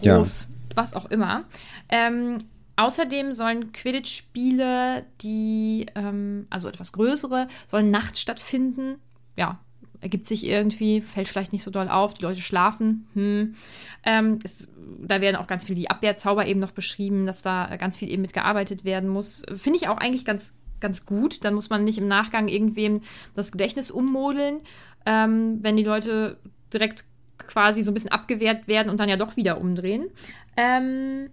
groß, 0.00 0.48
ja. 0.50 0.76
was 0.76 0.94
auch 0.94 1.06
immer. 1.06 1.44
Ähm, 1.88 2.38
außerdem 2.76 3.32
sollen 3.32 3.72
Quidditch-Spiele, 3.72 5.04
die, 5.20 5.86
ähm, 5.94 6.46
also 6.50 6.68
etwas 6.68 6.92
größere, 6.92 7.48
sollen 7.66 7.90
nachts 7.90 8.20
stattfinden. 8.20 8.96
Ja, 9.36 9.60
ergibt 10.00 10.26
sich 10.26 10.46
irgendwie, 10.46 11.00
fällt 11.00 11.28
vielleicht 11.28 11.52
nicht 11.52 11.62
so 11.62 11.70
doll 11.70 11.88
auf, 11.88 12.14
die 12.14 12.22
Leute 12.22 12.40
schlafen. 12.40 13.08
Hm. 13.14 13.54
Ähm, 14.04 14.38
es, 14.44 14.72
da 15.00 15.20
werden 15.20 15.36
auch 15.36 15.46
ganz 15.46 15.64
viel 15.64 15.74
die 15.74 15.90
Abwehrzauber 15.90 16.46
eben 16.46 16.60
noch 16.60 16.70
beschrieben, 16.72 17.26
dass 17.26 17.42
da 17.42 17.76
ganz 17.76 17.96
viel 17.96 18.10
eben 18.10 18.22
mitgearbeitet 18.22 18.84
werden 18.84 19.08
muss. 19.08 19.42
Finde 19.56 19.78
ich 19.78 19.88
auch 19.88 19.98
eigentlich 19.98 20.24
ganz, 20.24 20.52
ganz 20.80 21.04
gut. 21.04 21.44
Dann 21.44 21.54
muss 21.54 21.70
man 21.70 21.84
nicht 21.84 21.98
im 21.98 22.08
Nachgang 22.08 22.48
irgendwem 22.48 23.00
das 23.34 23.52
Gedächtnis 23.52 23.90
ummodeln, 23.90 24.60
ähm, 25.06 25.58
wenn 25.62 25.76
die 25.76 25.84
Leute 25.84 26.38
direkt 26.72 27.04
quasi 27.48 27.82
so 27.82 27.90
ein 27.90 27.94
bisschen 27.94 28.12
abgewehrt 28.12 28.68
werden 28.68 28.90
und 28.90 29.00
dann 29.00 29.08
ja 29.08 29.16
doch 29.16 29.36
wieder 29.36 29.60
umdrehen. 29.60 30.06
Ähm, 30.56 31.30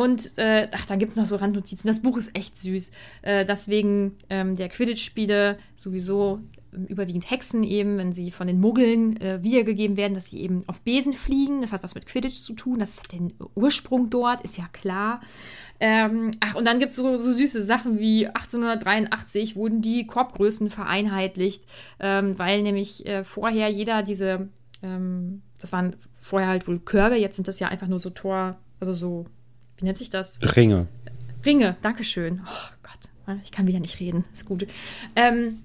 und 0.00 0.38
äh, 0.38 0.68
ach, 0.72 0.86
dann 0.86 0.98
gibt 0.98 1.10
es 1.10 1.16
noch 1.16 1.26
so 1.26 1.36
Randnotizen. 1.36 1.86
Das 1.86 2.00
Buch 2.00 2.16
ist 2.16 2.34
echt 2.34 2.56
süß. 2.56 2.90
Äh, 3.20 3.44
deswegen 3.44 4.16
ähm, 4.30 4.56
der 4.56 4.70
Quidditch-Spiele 4.70 5.58
sowieso 5.76 6.40
ähm, 6.72 6.86
überwiegend 6.86 7.30
Hexen 7.30 7.62
eben, 7.64 7.98
wenn 7.98 8.14
sie 8.14 8.30
von 8.30 8.46
den 8.46 8.60
Muggeln 8.60 9.20
äh, 9.20 9.42
wiedergegeben 9.42 9.98
werden, 9.98 10.14
dass 10.14 10.30
sie 10.30 10.40
eben 10.40 10.64
auf 10.68 10.80
Besen 10.80 11.12
fliegen. 11.12 11.60
Das 11.60 11.72
hat 11.72 11.82
was 11.82 11.94
mit 11.94 12.06
Quidditch 12.06 12.36
zu 12.36 12.54
tun. 12.54 12.78
Das 12.78 12.98
hat 12.98 13.12
den 13.12 13.34
Ursprung 13.54 14.08
dort, 14.08 14.40
ist 14.40 14.56
ja 14.56 14.68
klar. 14.72 15.20
Ähm, 15.80 16.30
ach, 16.40 16.54
und 16.54 16.64
dann 16.64 16.78
gibt 16.78 16.92
es 16.92 16.96
so, 16.96 17.16
so, 17.16 17.32
süße 17.32 17.62
Sachen 17.62 17.98
wie 17.98 18.26
1883 18.26 19.54
wurden 19.54 19.82
die 19.82 20.06
Korbgrößen 20.06 20.70
vereinheitlicht, 20.70 21.64
ähm, 22.00 22.38
weil 22.38 22.62
nämlich 22.62 23.04
äh, 23.04 23.22
vorher 23.22 23.68
jeder 23.68 24.02
diese 24.02 24.48
ähm, 24.82 25.42
das 25.60 25.72
waren 25.72 25.96
vorher 26.20 26.48
halt 26.48 26.66
wohl 26.68 26.78
Körbe, 26.78 27.16
jetzt 27.16 27.36
sind 27.36 27.48
das 27.48 27.58
ja 27.58 27.68
einfach 27.68 27.88
nur 27.88 27.98
so 27.98 28.10
Tor, 28.10 28.58
also 28.78 28.92
so, 28.92 29.26
wie 29.76 29.84
nennt 29.84 29.98
sich 29.98 30.10
das? 30.10 30.38
Ringe. 30.56 30.86
Ringe, 31.44 31.76
Dankeschön. 31.80 32.42
Oh 32.44 32.74
Gott, 32.82 33.38
ich 33.44 33.50
kann 33.50 33.66
wieder 33.66 33.80
nicht 33.80 34.00
reden, 34.00 34.24
ist 34.32 34.46
gut. 34.46 34.66
Ähm, 35.16 35.60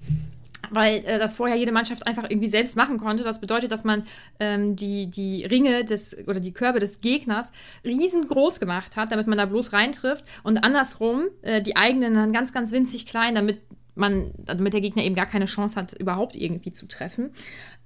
weil 0.70 1.04
äh, 1.04 1.18
das 1.18 1.34
vorher 1.34 1.56
jede 1.56 1.72
Mannschaft 1.72 2.06
einfach 2.06 2.28
irgendwie 2.28 2.48
selbst 2.48 2.76
machen 2.76 2.98
konnte. 2.98 3.22
Das 3.22 3.40
bedeutet, 3.40 3.72
dass 3.72 3.84
man 3.84 4.04
ähm, 4.40 4.76
die, 4.76 5.06
die 5.10 5.44
Ringe 5.44 5.84
des 5.84 6.26
oder 6.26 6.40
die 6.40 6.52
Körbe 6.52 6.80
des 6.80 7.00
Gegners 7.00 7.52
riesengroß 7.84 8.60
gemacht 8.60 8.96
hat, 8.96 9.12
damit 9.12 9.26
man 9.26 9.38
da 9.38 9.46
bloß 9.46 9.72
reintrifft 9.72 10.24
und 10.42 10.58
andersrum 10.58 11.28
äh, 11.42 11.62
die 11.62 11.76
eigenen 11.76 12.14
dann 12.14 12.32
ganz, 12.32 12.52
ganz 12.52 12.72
winzig 12.72 13.06
klein, 13.06 13.34
damit 13.34 13.60
man, 13.96 14.32
damit 14.36 14.72
der 14.72 14.80
Gegner 14.80 15.02
eben 15.02 15.14
gar 15.14 15.26
keine 15.26 15.46
Chance 15.46 15.80
hat, 15.80 15.92
überhaupt 15.94 16.36
irgendwie 16.36 16.72
zu 16.72 16.86
treffen. 16.86 17.30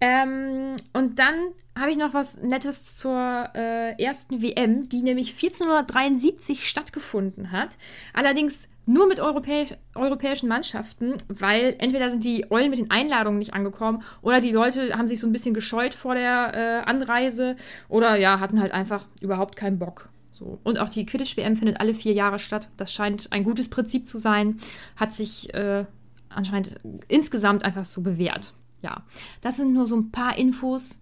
Ähm, 0.00 0.76
und 0.92 1.18
dann 1.18 1.34
habe 1.78 1.92
ich 1.92 1.96
noch 1.96 2.12
was 2.12 2.42
Nettes 2.42 2.96
zur 2.96 3.48
äh, 3.54 4.02
ersten 4.02 4.42
WM, 4.42 4.88
die 4.88 5.02
nämlich 5.02 5.32
1473 5.32 6.68
stattgefunden 6.68 7.52
hat. 7.52 7.70
Allerdings 8.12 8.68
nur 8.86 9.06
mit 9.06 9.20
europäisch, 9.20 9.74
europäischen 9.94 10.48
Mannschaften, 10.48 11.14
weil 11.28 11.76
entweder 11.78 12.10
sind 12.10 12.24
die 12.24 12.50
Eulen 12.50 12.70
mit 12.70 12.80
den 12.80 12.90
Einladungen 12.90 13.38
nicht 13.38 13.54
angekommen 13.54 14.02
oder 14.20 14.40
die 14.40 14.50
Leute 14.50 14.98
haben 14.98 15.06
sich 15.06 15.20
so 15.20 15.28
ein 15.28 15.32
bisschen 15.32 15.54
gescheut 15.54 15.94
vor 15.94 16.14
der 16.14 16.52
äh, 16.54 16.90
Anreise 16.90 17.56
oder 17.88 18.16
ja, 18.16 18.40
hatten 18.40 18.60
halt 18.60 18.72
einfach 18.72 19.06
überhaupt 19.20 19.54
keinen 19.54 19.78
Bock. 19.78 20.08
So. 20.32 20.58
Und 20.64 20.78
auch 20.78 20.88
die 20.88 21.06
Quidditch-WM 21.06 21.56
findet 21.56 21.80
alle 21.80 21.94
vier 21.94 22.14
Jahre 22.14 22.38
statt. 22.38 22.68
Das 22.76 22.92
scheint 22.92 23.28
ein 23.30 23.44
gutes 23.44 23.68
Prinzip 23.68 24.06
zu 24.08 24.18
sein. 24.18 24.58
Hat 24.96 25.12
sich 25.12 25.52
äh, 25.54 25.84
anscheinend 26.30 26.80
insgesamt 27.08 27.64
einfach 27.64 27.84
so 27.84 28.00
bewährt. 28.00 28.54
Ja, 28.82 29.02
das 29.42 29.56
sind 29.56 29.74
nur 29.74 29.86
so 29.86 29.96
ein 29.96 30.10
paar 30.10 30.38
Infos 30.38 31.00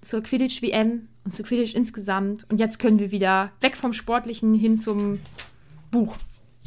zur 0.00 0.22
Quidditch 0.22 0.62
WM 0.62 1.08
und 1.24 1.32
zu 1.32 1.42
Quidditch 1.42 1.74
insgesamt. 1.74 2.46
Und 2.48 2.58
jetzt 2.58 2.78
können 2.78 2.98
wir 2.98 3.10
wieder 3.10 3.50
weg 3.60 3.76
vom 3.76 3.92
Sportlichen 3.92 4.54
hin 4.54 4.76
zum 4.76 5.18
Buch. 5.90 6.16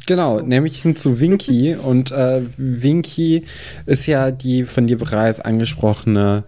Genau, 0.06 0.40
so. 0.40 0.42
nämlich 0.42 0.82
hin 0.82 0.96
zu 0.96 1.20
Winky. 1.20 1.76
und 1.84 2.12
äh, 2.12 2.44
Winky 2.58 3.46
ist 3.86 4.06
ja 4.06 4.32
die 4.32 4.64
von 4.64 4.88
dir 4.88 4.98
bereits 4.98 5.40
angesprochene, 5.40 6.44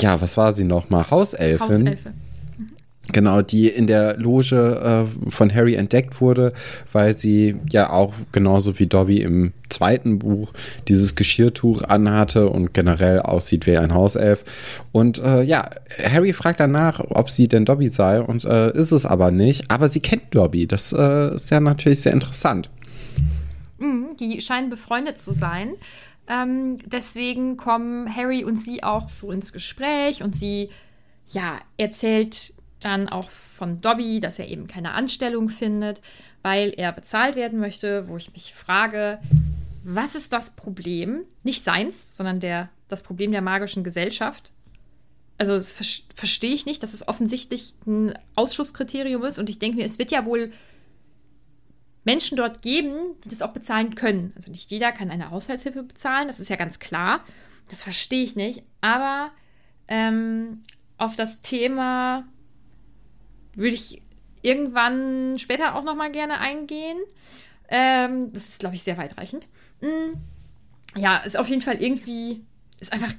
ja, 0.00 0.20
was 0.20 0.36
war 0.36 0.52
sie 0.52 0.64
nochmal? 0.64 1.10
Hauselfin. 1.10 1.60
Hauselfe. 1.60 2.12
Genau, 3.10 3.40
die 3.40 3.68
in 3.68 3.86
der 3.86 4.18
Loge 4.18 5.06
äh, 5.26 5.30
von 5.30 5.54
Harry 5.54 5.74
entdeckt 5.76 6.20
wurde, 6.20 6.52
weil 6.92 7.16
sie 7.16 7.56
ja 7.70 7.90
auch 7.90 8.12
genauso 8.32 8.78
wie 8.78 8.86
Dobby 8.86 9.22
im 9.22 9.52
zweiten 9.70 10.18
Buch 10.18 10.52
dieses 10.88 11.14
Geschirrtuch 11.14 11.82
anhatte 11.82 12.50
und 12.50 12.74
generell 12.74 13.20
aussieht 13.20 13.66
wie 13.66 13.78
ein 13.78 13.94
Hauself. 13.94 14.44
Und 14.92 15.18
äh, 15.20 15.42
ja, 15.42 15.70
Harry 16.02 16.34
fragt 16.34 16.60
danach, 16.60 17.00
ob 17.00 17.30
sie 17.30 17.48
denn 17.48 17.64
Dobby 17.64 17.88
sei 17.88 18.20
und 18.20 18.44
äh, 18.44 18.72
ist 18.72 18.92
es 18.92 19.06
aber 19.06 19.30
nicht. 19.30 19.70
Aber 19.70 19.88
sie 19.88 20.00
kennt 20.00 20.34
Dobby. 20.34 20.66
Das 20.66 20.92
äh, 20.92 21.34
ist 21.34 21.50
ja 21.50 21.60
natürlich 21.60 22.02
sehr 22.02 22.12
interessant. 22.12 22.68
Mhm, 23.78 24.16
die 24.20 24.40
scheinen 24.42 24.68
befreundet 24.68 25.18
zu 25.18 25.32
sein. 25.32 25.70
Ähm, 26.28 26.76
deswegen 26.84 27.56
kommen 27.56 28.14
Harry 28.14 28.44
und 28.44 28.60
sie 28.60 28.82
auch 28.82 29.10
so 29.10 29.32
ins 29.32 29.54
Gespräch 29.54 30.22
und 30.22 30.36
sie 30.36 30.68
ja 31.30 31.58
erzählt 31.78 32.52
dann 32.80 33.08
auch 33.08 33.30
von 33.30 33.80
Dobby, 33.80 34.20
dass 34.20 34.38
er 34.38 34.48
eben 34.48 34.66
keine 34.66 34.92
Anstellung 34.92 35.48
findet, 35.48 36.00
weil 36.42 36.72
er 36.76 36.92
bezahlt 36.92 37.36
werden 37.36 37.58
möchte, 37.58 38.08
wo 38.08 38.16
ich 38.16 38.32
mich 38.32 38.54
frage, 38.54 39.18
was 39.82 40.14
ist 40.14 40.32
das 40.32 40.50
Problem? 40.50 41.24
Nicht 41.42 41.64
seins, 41.64 42.16
sondern 42.16 42.40
der, 42.40 42.68
das 42.88 43.02
Problem 43.02 43.32
der 43.32 43.42
magischen 43.42 43.84
Gesellschaft. 43.84 44.52
Also 45.38 45.54
das 45.54 45.72
ver 45.72 45.84
verstehe 46.14 46.54
ich 46.54 46.66
nicht, 46.66 46.82
dass 46.82 46.94
es 46.94 47.06
offensichtlich 47.06 47.74
ein 47.86 48.18
Ausschlusskriterium 48.34 49.24
ist. 49.24 49.38
Und 49.38 49.48
ich 49.48 49.58
denke 49.58 49.78
mir, 49.78 49.86
es 49.86 49.98
wird 49.98 50.10
ja 50.10 50.26
wohl 50.26 50.52
Menschen 52.04 52.36
dort 52.36 52.62
geben, 52.62 52.94
die 53.24 53.28
das 53.28 53.42
auch 53.42 53.52
bezahlen 53.52 53.94
können. 53.94 54.32
Also 54.34 54.50
nicht 54.50 54.70
jeder 54.70 54.92
kann 54.92 55.10
eine 55.10 55.30
Haushaltshilfe 55.30 55.82
bezahlen, 55.82 56.26
das 56.26 56.40
ist 56.40 56.48
ja 56.48 56.56
ganz 56.56 56.78
klar. 56.78 57.24
Das 57.68 57.82
verstehe 57.82 58.24
ich 58.24 58.34
nicht. 58.34 58.62
Aber 58.80 59.30
ähm, 59.88 60.62
auf 60.96 61.16
das 61.16 61.40
Thema 61.42 62.24
würde 63.58 63.74
ich 63.74 64.00
irgendwann 64.40 65.38
später 65.38 65.74
auch 65.74 65.82
noch 65.82 65.96
mal 65.96 66.12
gerne 66.12 66.38
eingehen. 66.38 66.96
Ähm, 67.68 68.32
das 68.32 68.48
ist, 68.48 68.60
glaube 68.60 68.76
ich, 68.76 68.82
sehr 68.82 68.96
weitreichend. 68.96 69.48
Mhm. 69.80 70.14
Ja, 70.96 71.18
ist 71.18 71.36
auf 71.36 71.48
jeden 71.48 71.60
Fall 71.60 71.82
irgendwie, 71.82 72.44
ist 72.80 72.92
einfach. 72.92 73.12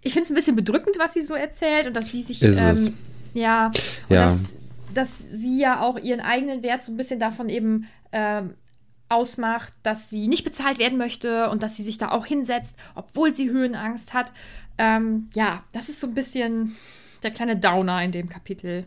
Ich 0.00 0.12
finde 0.12 0.24
es 0.24 0.30
ein 0.30 0.34
bisschen 0.34 0.56
bedrückend, 0.56 0.98
was 0.98 1.12
sie 1.12 1.22
so 1.22 1.34
erzählt 1.34 1.86
und 1.86 1.94
dass 1.94 2.10
sie 2.10 2.22
sich. 2.22 2.42
Ähm, 2.42 2.94
ja, 3.34 3.66
und 3.66 3.76
ja. 4.08 4.30
Dass, 4.30 4.54
dass 4.94 5.18
sie 5.18 5.60
ja 5.60 5.82
auch 5.82 5.98
ihren 5.98 6.20
eigenen 6.20 6.62
Wert 6.62 6.82
so 6.82 6.92
ein 6.92 6.96
bisschen 6.96 7.20
davon 7.20 7.48
eben 7.48 7.86
ähm, 8.12 8.54
ausmacht, 9.10 9.72
dass 9.82 10.08
sie 10.08 10.26
nicht 10.26 10.44
bezahlt 10.44 10.78
werden 10.78 10.98
möchte 10.98 11.50
und 11.50 11.62
dass 11.62 11.76
sie 11.76 11.82
sich 11.82 11.98
da 11.98 12.10
auch 12.10 12.26
hinsetzt, 12.26 12.76
obwohl 12.94 13.34
sie 13.34 13.50
Höhenangst 13.50 14.14
hat. 14.14 14.32
Ähm, 14.78 15.28
ja, 15.34 15.64
das 15.72 15.88
ist 15.88 16.00
so 16.00 16.06
ein 16.06 16.14
bisschen 16.14 16.76
der 17.22 17.30
kleine 17.30 17.56
Downer 17.56 18.02
in 18.02 18.12
dem 18.12 18.28
Kapitel. 18.28 18.84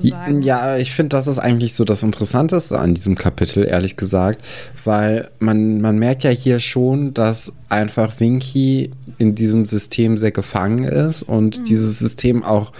Ja, 0.00 0.78
ich 0.78 0.92
finde, 0.92 1.10
das 1.10 1.26
ist 1.26 1.38
eigentlich 1.38 1.74
so 1.74 1.84
das 1.84 2.02
Interessanteste 2.02 2.78
an 2.78 2.94
diesem 2.94 3.16
Kapitel, 3.16 3.64
ehrlich 3.64 3.96
gesagt, 3.96 4.42
weil 4.84 5.30
man, 5.40 5.80
man 5.80 5.98
merkt 5.98 6.24
ja 6.24 6.30
hier 6.30 6.60
schon, 6.60 7.12
dass 7.12 7.52
einfach 7.68 8.18
Winky 8.18 8.90
in 9.18 9.34
diesem 9.34 9.66
System 9.66 10.16
sehr 10.16 10.30
gefangen 10.30 10.84
ist 10.84 11.22
und 11.22 11.58
mhm. 11.58 11.64
dieses 11.64 11.98
System 11.98 12.44
auch 12.44 12.72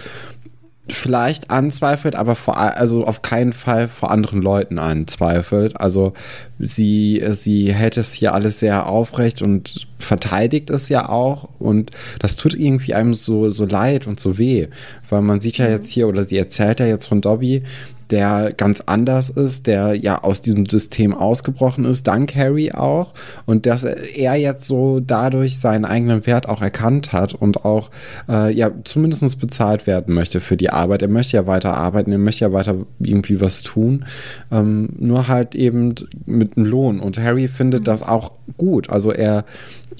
vielleicht 0.90 1.50
anzweifelt, 1.50 2.16
aber 2.16 2.34
vor 2.34 2.56
also 2.56 3.04
auf 3.04 3.22
keinen 3.22 3.52
Fall 3.52 3.88
vor 3.88 4.10
anderen 4.10 4.40
Leuten 4.40 4.78
anzweifelt. 4.78 5.80
Also 5.80 6.12
sie 6.58 7.22
sie 7.32 7.72
hält 7.72 7.96
es 7.96 8.12
hier 8.12 8.34
alles 8.34 8.58
sehr 8.58 8.86
aufrecht 8.86 9.42
und 9.42 9.86
verteidigt 9.98 10.70
es 10.70 10.88
ja 10.88 11.08
auch 11.08 11.48
und 11.58 11.90
das 12.20 12.36
tut 12.36 12.54
irgendwie 12.54 12.94
einem 12.94 13.14
so 13.14 13.50
so 13.50 13.64
leid 13.64 14.06
und 14.06 14.18
so 14.18 14.38
weh, 14.38 14.68
weil 15.10 15.22
man 15.22 15.40
sieht 15.40 15.58
ja 15.58 15.66
mhm. 15.66 15.72
jetzt 15.72 15.90
hier 15.90 16.08
oder 16.08 16.24
sie 16.24 16.38
erzählt 16.38 16.80
ja 16.80 16.86
jetzt 16.86 17.06
von 17.06 17.20
Dobby, 17.20 17.64
der 18.10 18.50
ganz 18.56 18.82
anders 18.86 19.30
ist, 19.30 19.66
der 19.66 19.94
ja 19.94 20.22
aus 20.22 20.40
diesem 20.40 20.66
System 20.66 21.14
ausgebrochen 21.14 21.84
ist, 21.84 22.06
dank 22.06 22.34
Harry 22.34 22.72
auch. 22.72 23.14
Und 23.46 23.66
dass 23.66 23.84
er 23.84 24.36
jetzt 24.36 24.66
so 24.66 25.00
dadurch 25.00 25.60
seinen 25.60 25.84
eigenen 25.84 26.26
Wert 26.26 26.48
auch 26.48 26.62
erkannt 26.62 27.12
hat 27.12 27.34
und 27.34 27.64
auch 27.64 27.90
äh, 28.28 28.52
ja 28.52 28.70
zumindest 28.84 29.38
bezahlt 29.40 29.86
werden 29.86 30.14
möchte 30.14 30.40
für 30.40 30.56
die 30.56 30.70
Arbeit. 30.70 31.02
Er 31.02 31.08
möchte 31.08 31.36
ja 31.36 31.46
weiter 31.46 31.74
arbeiten, 31.74 32.12
er 32.12 32.18
möchte 32.18 32.44
ja 32.44 32.52
weiter 32.52 32.76
irgendwie 32.98 33.40
was 33.40 33.62
tun. 33.62 34.04
Ähm, 34.50 34.90
nur 34.98 35.28
halt 35.28 35.54
eben 35.54 35.94
mit 36.26 36.56
einem 36.56 36.66
Lohn. 36.66 37.00
Und 37.00 37.18
Harry 37.18 37.48
findet 37.48 37.80
mhm. 37.80 37.84
das 37.84 38.02
auch 38.02 38.32
gut. 38.56 38.90
Also 38.90 39.12
er 39.12 39.44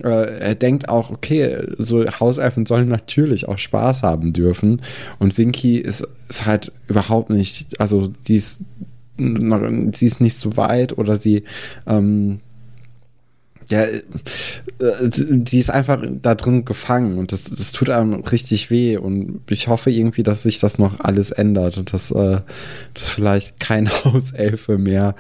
er 0.04 0.54
denkt 0.54 0.88
auch, 0.88 1.10
okay, 1.10 1.58
so 1.78 2.04
Hauselfen 2.04 2.66
sollen 2.66 2.88
natürlich 2.88 3.48
auch 3.48 3.58
Spaß 3.58 4.02
haben 4.02 4.32
dürfen. 4.32 4.82
Und 5.18 5.38
Winky 5.38 5.78
ist, 5.78 6.06
ist 6.28 6.46
halt 6.46 6.72
überhaupt 6.88 7.30
nicht, 7.30 7.80
also 7.80 8.10
sie 8.20 8.36
ist, 8.36 8.60
sie 9.16 10.06
ist 10.06 10.20
nicht 10.20 10.36
so 10.36 10.56
weit 10.56 10.96
oder 10.96 11.16
sie 11.16 11.44
ähm, 11.86 12.40
ja, 13.70 13.82
äh, 13.82 14.00
sie 14.80 15.58
ist 15.58 15.70
einfach 15.70 16.02
da 16.22 16.34
drin 16.34 16.64
gefangen 16.64 17.18
und 17.18 17.32
das, 17.32 17.44
das 17.44 17.72
tut 17.72 17.90
einem 17.90 18.14
richtig 18.14 18.70
weh 18.70 18.96
und 18.96 19.40
ich 19.50 19.68
hoffe 19.68 19.90
irgendwie, 19.90 20.22
dass 20.22 20.42
sich 20.42 20.58
das 20.58 20.78
noch 20.78 21.00
alles 21.00 21.30
ändert 21.30 21.76
und 21.76 21.92
dass, 21.92 22.10
äh, 22.10 22.40
dass 22.94 23.08
vielleicht 23.08 23.60
kein 23.60 23.88
Hauselfe 24.04 24.78
mehr 24.78 25.14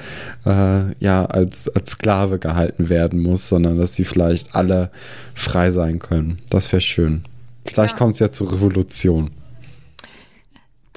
äh, 0.46 0.94
ja, 0.98 1.26
als, 1.26 1.68
als 1.68 1.92
Sklave 1.92 2.38
gehalten 2.38 2.88
werden 2.88 3.20
muss, 3.20 3.48
sondern 3.48 3.78
dass 3.78 3.94
sie 3.94 4.04
vielleicht 4.04 4.54
alle 4.54 4.90
frei 5.34 5.70
sein 5.70 5.98
können. 5.98 6.38
Das 6.48 6.72
wäre 6.72 6.80
schön. 6.80 7.22
Vielleicht 7.66 7.92
ja. 7.92 7.98
kommt 7.98 8.14
es 8.14 8.20
ja 8.20 8.32
zur 8.32 8.52
Revolution. 8.52 9.30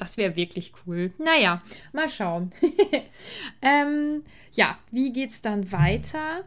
Das 0.02 0.16
wäre 0.16 0.34
wirklich 0.34 0.72
cool. 0.84 1.12
Naja, 1.18 1.62
mal 1.92 2.10
schauen. 2.10 2.50
ähm, 3.62 4.24
ja, 4.50 4.76
wie 4.90 5.12
geht's 5.12 5.42
dann 5.42 5.70
weiter? 5.70 6.42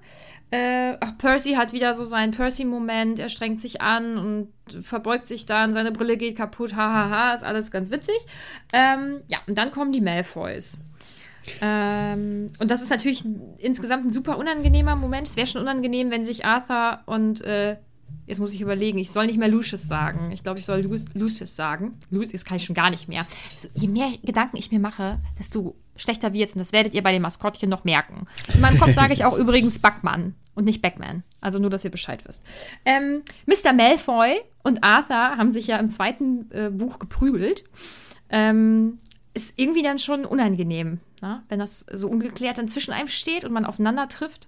Äh, 0.52 0.98
ach, 1.00 1.18
Percy 1.18 1.54
hat 1.54 1.72
wieder 1.72 1.94
so 1.94 2.04
seinen 2.04 2.32
Percy-Moment, 2.32 3.18
er 3.18 3.30
strengt 3.30 3.62
sich 3.62 3.80
an 3.80 4.18
und 4.18 4.84
verbeugt 4.84 5.28
sich 5.28 5.46
dann, 5.46 5.74
seine 5.74 5.94
Brille 5.94 6.18
geht 6.18 6.36
kaputt, 6.36 6.76
hahaha, 6.76 7.10
ha, 7.10 7.30
ha, 7.30 7.34
ist 7.34 7.44
alles 7.44 7.72
ganz 7.72 7.92
witzig. 7.92 8.18
Ähm, 8.74 9.22
ja, 9.30 9.38
und 9.48 9.58
dann 9.58 9.72
kommen 9.72 9.94
die 9.94 10.02
Malfoys. 10.02 10.80
Ähm, 11.62 12.52
und 12.60 12.72
das 12.72 12.82
ist 12.82 12.90
natürlich 12.90 13.24
insgesamt 13.58 14.06
ein 14.06 14.12
super 14.12 14.38
unangenehmer 14.38 14.98
Moment. 14.98 15.28
Es 15.28 15.38
wäre 15.38 15.48
schon 15.48 15.62
unangenehm, 15.62 16.12
wenn 16.12 16.26
sich 16.26 16.44
Arthur 16.44 17.00
und 17.06 17.42
äh, 17.42 17.78
Jetzt 18.28 18.40
muss 18.40 18.54
ich 18.54 18.62
überlegen, 18.62 18.98
ich 18.98 19.12
soll 19.12 19.28
nicht 19.28 19.38
mehr 19.38 19.48
Lucius 19.48 19.88
sagen. 19.88 20.32
Ich 20.32 20.44
glaube, 20.44 20.60
ich 20.60 20.66
soll 20.66 20.82
Lu 20.82 20.98
Lucius 21.14 21.56
sagen. 21.56 22.00
Lucius 22.10 22.44
kann 22.44 22.58
ich 22.58 22.66
schon 22.66 22.76
gar 22.76 22.90
nicht 22.90 23.08
mehr. 23.08 23.26
Also, 23.54 23.70
je 23.74 23.88
mehr 23.88 24.10
Gedanken 24.24 24.58
ich 24.58 24.72
mir 24.72 24.80
mache, 24.80 25.20
desto 25.38 25.76
schlechter 25.96 26.34
wird 26.34 26.50
es. 26.50 26.56
Und 26.56 26.60
das 26.60 26.72
werdet 26.72 26.94
ihr 26.94 27.04
bei 27.04 27.12
den 27.12 27.22
Maskottchen 27.22 27.70
noch 27.70 27.84
merken. 27.84 28.26
In 28.54 28.62
meinem 28.62 28.80
Kopf 28.80 28.92
sage 28.92 29.14
ich 29.14 29.26
auch 29.26 29.38
übrigens 29.38 29.80
Backmann 29.80 30.36
und 30.56 30.66
nicht 30.66 30.82
Backman. 30.82 31.24
Also 31.40 31.60
nur, 31.60 31.70
dass 31.70 31.86
ihr 31.86 31.92
Bescheid 31.92 32.26
wisst. 32.26 32.44
Ähm, 32.86 33.22
Mr. 33.46 33.74
Malfoy 33.74 34.42
und 34.64 34.84
Arthur 34.84 35.38
haben 35.38 35.52
sich 35.52 35.68
ja 35.68 35.78
im 35.78 35.90
zweiten 35.90 36.52
äh, 36.52 36.70
Buch 36.72 37.00
geprügelt. 37.00 37.66
Ähm, 38.30 38.98
ist 39.36 39.60
irgendwie 39.60 39.84
dann 39.84 40.00
schon 40.00 40.26
unangenehm, 40.26 41.00
na? 41.22 41.36
Ne? 41.36 41.44
wenn 41.50 41.60
das 41.60 41.86
so 41.92 42.08
ungeklärt 42.08 42.58
dann 42.58 42.70
zwischen 42.70 42.94
einem 42.94 43.10
steht 43.10 43.44
und 43.44 43.52
man 43.52 43.66
aufeinander 43.66 44.08
trifft 44.08 44.48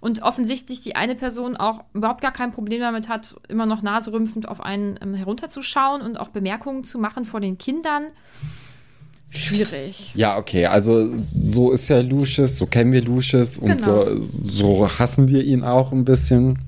und 0.00 0.22
offensichtlich 0.22 0.80
die 0.80 0.96
eine 0.96 1.14
Person 1.14 1.56
auch 1.56 1.84
überhaupt 1.94 2.20
gar 2.20 2.32
kein 2.32 2.52
Problem 2.52 2.80
damit 2.80 3.08
hat, 3.08 3.36
immer 3.48 3.66
noch 3.66 3.82
naserümpfend 3.82 4.48
auf 4.48 4.60
einen 4.60 4.98
ähm, 5.02 5.14
herunterzuschauen 5.14 6.02
und 6.02 6.18
auch 6.18 6.28
Bemerkungen 6.28 6.84
zu 6.84 6.98
machen 6.98 7.24
vor 7.24 7.40
den 7.40 7.58
Kindern. 7.58 8.08
Schwierig. 9.34 10.12
Ja, 10.14 10.38
okay, 10.38 10.66
also 10.66 11.10
so 11.20 11.72
ist 11.72 11.88
ja 11.88 12.00
Lucius, 12.00 12.56
so 12.56 12.66
kennen 12.66 12.92
wir 12.92 13.02
Lucius 13.02 13.58
und 13.58 13.78
genau. 13.78 13.82
so, 13.82 14.24
so 14.24 14.98
hassen 14.98 15.28
wir 15.28 15.44
ihn 15.44 15.62
auch 15.62 15.92
ein 15.92 16.04
bisschen. 16.04 16.58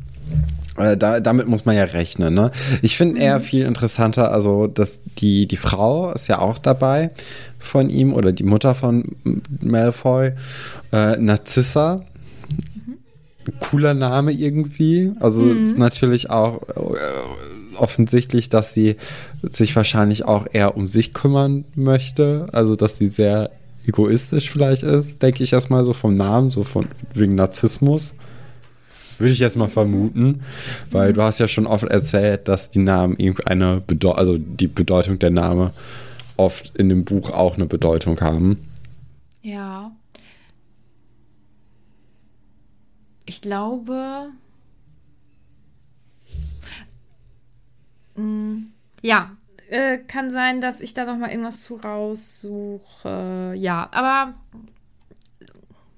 Äh, 0.76 0.96
da, 0.96 1.20
damit 1.20 1.48
muss 1.48 1.64
man 1.64 1.76
ja 1.76 1.84
rechnen. 1.84 2.34
Ne? 2.34 2.50
Ich 2.82 2.96
finde 2.96 3.16
mhm. 3.16 3.20
eher 3.22 3.40
viel 3.40 3.64
interessanter, 3.64 4.32
also 4.32 4.66
dass 4.66 5.00
die, 5.18 5.46
die 5.46 5.56
Frau 5.56 6.12
ist 6.12 6.28
ja 6.28 6.40
auch 6.40 6.58
dabei 6.58 7.10
von 7.58 7.90
ihm 7.90 8.12
oder 8.12 8.32
die 8.32 8.44
Mutter 8.44 8.74
von 8.74 9.16
Malfoy, 9.60 10.32
äh, 10.92 11.16
Narzissa 11.16 12.04
cooler 13.52 13.94
Name 13.94 14.32
irgendwie. 14.32 15.12
Also 15.20 15.42
mhm. 15.42 15.64
ist 15.64 15.78
natürlich 15.78 16.30
auch 16.30 16.62
äh, 16.68 17.76
offensichtlich, 17.76 18.48
dass 18.48 18.72
sie 18.72 18.96
sich 19.42 19.74
wahrscheinlich 19.76 20.24
auch 20.24 20.46
eher 20.52 20.76
um 20.76 20.88
sich 20.88 21.14
kümmern 21.14 21.64
möchte. 21.74 22.46
Also 22.52 22.76
dass 22.76 22.98
sie 22.98 23.08
sehr 23.08 23.50
egoistisch 23.86 24.50
vielleicht 24.50 24.82
ist, 24.82 25.22
denke 25.22 25.42
ich 25.42 25.52
erstmal 25.52 25.84
so 25.84 25.92
vom 25.92 26.14
Namen, 26.14 26.50
so 26.50 26.64
von 26.64 26.86
wegen 27.14 27.34
Narzissmus. 27.34 28.14
Würde 29.18 29.32
ich 29.32 29.40
jetzt 29.40 29.56
mal 29.56 29.68
vermuten, 29.68 30.42
weil 30.90 31.10
mhm. 31.10 31.14
du 31.14 31.22
hast 31.22 31.40
ja 31.40 31.48
schon 31.48 31.66
oft 31.66 31.84
erzählt, 31.84 32.46
dass 32.46 32.70
die 32.70 32.78
Namen 32.78 33.16
irgendeine 33.16 33.82
Bedeutung, 33.84 34.18
also 34.18 34.38
die 34.38 34.68
Bedeutung 34.68 35.18
der 35.18 35.30
Name 35.30 35.72
oft 36.36 36.72
in 36.76 36.88
dem 36.88 37.04
Buch 37.04 37.30
auch 37.30 37.56
eine 37.56 37.66
Bedeutung 37.66 38.20
haben. 38.20 38.58
Ja. 39.42 39.90
Ich 43.28 43.42
glaube. 43.42 44.30
Mh, 48.16 48.22
mm, 48.22 48.72
ja, 49.02 49.30
äh, 49.68 49.98
kann 49.98 50.30
sein, 50.30 50.62
dass 50.62 50.80
ich 50.80 50.94
da 50.94 51.04
noch 51.04 51.18
mal 51.18 51.30
irgendwas 51.30 51.62
zu 51.62 51.76
raussuche. 51.76 53.52
Ja, 53.54 53.88
aber 53.92 54.32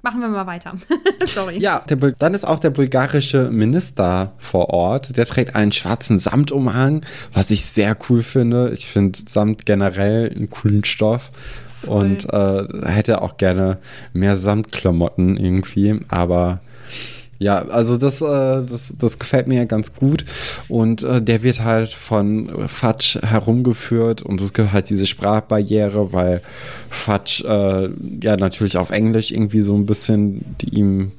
machen 0.02 0.20
wir 0.20 0.28
mal 0.28 0.46
weiter. 0.46 0.76
Sorry. 1.24 1.58
Ja, 1.58 1.84
dann 2.18 2.34
ist 2.34 2.44
auch 2.44 2.58
der 2.58 2.70
bulgarische 2.70 3.48
Minister 3.50 4.32
vor 4.38 4.70
Ort. 4.70 5.16
Der 5.16 5.24
trägt 5.24 5.54
einen 5.54 5.70
schwarzen 5.70 6.18
Samtumhang, 6.18 7.04
was 7.32 7.50
ich 7.50 7.64
sehr 7.64 7.96
cool 8.08 8.24
finde. 8.24 8.72
Ich 8.72 8.86
finde 8.86 9.20
Samt 9.28 9.66
generell 9.66 10.32
einen 10.34 10.50
coolen 10.50 10.82
Stoff. 10.82 11.30
Voll. 11.84 11.96
Und 11.96 12.32
äh, 12.32 12.88
hätte 12.90 13.22
auch 13.22 13.36
gerne 13.36 13.78
mehr 14.12 14.34
Samtklamotten 14.34 15.36
irgendwie. 15.36 16.00
Aber 16.08 16.60
ja, 17.40 17.62
also 17.62 17.96
das, 17.96 18.20
äh, 18.20 18.26
das, 18.26 18.92
das 18.98 19.18
gefällt 19.18 19.48
mir 19.48 19.64
ganz 19.64 19.94
gut. 19.94 20.26
Und 20.68 21.02
äh, 21.02 21.22
der 21.22 21.42
wird 21.42 21.64
halt 21.64 21.90
von 21.90 22.68
Fatsch 22.68 23.16
herumgeführt 23.16 24.20
und 24.20 24.42
es 24.42 24.52
gibt 24.52 24.72
halt 24.72 24.90
diese 24.90 25.06
Sprachbarriere, 25.06 26.12
weil 26.12 26.42
Fatsch 26.90 27.42
äh, 27.42 27.88
ja 28.22 28.36
natürlich 28.36 28.76
auf 28.76 28.90
Englisch 28.90 29.32
irgendwie 29.32 29.62
so 29.62 29.74
ein 29.74 29.86
bisschen 29.86 30.44
ihm 30.70 31.12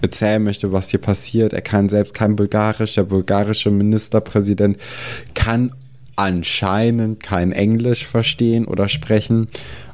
erzählen 0.00 0.42
möchte, 0.42 0.72
was 0.72 0.90
hier 0.90 1.00
passiert. 1.00 1.52
Er 1.52 1.62
kann 1.62 1.88
selbst 1.88 2.14
kein 2.14 2.36
Bulgarisch. 2.36 2.94
Der 2.94 3.02
bulgarische 3.02 3.72
Ministerpräsident 3.72 4.78
kann 5.34 5.72
anscheinend 6.14 7.20
kein 7.24 7.50
Englisch 7.50 8.06
verstehen 8.06 8.66
oder 8.66 8.88
sprechen. 8.88 9.48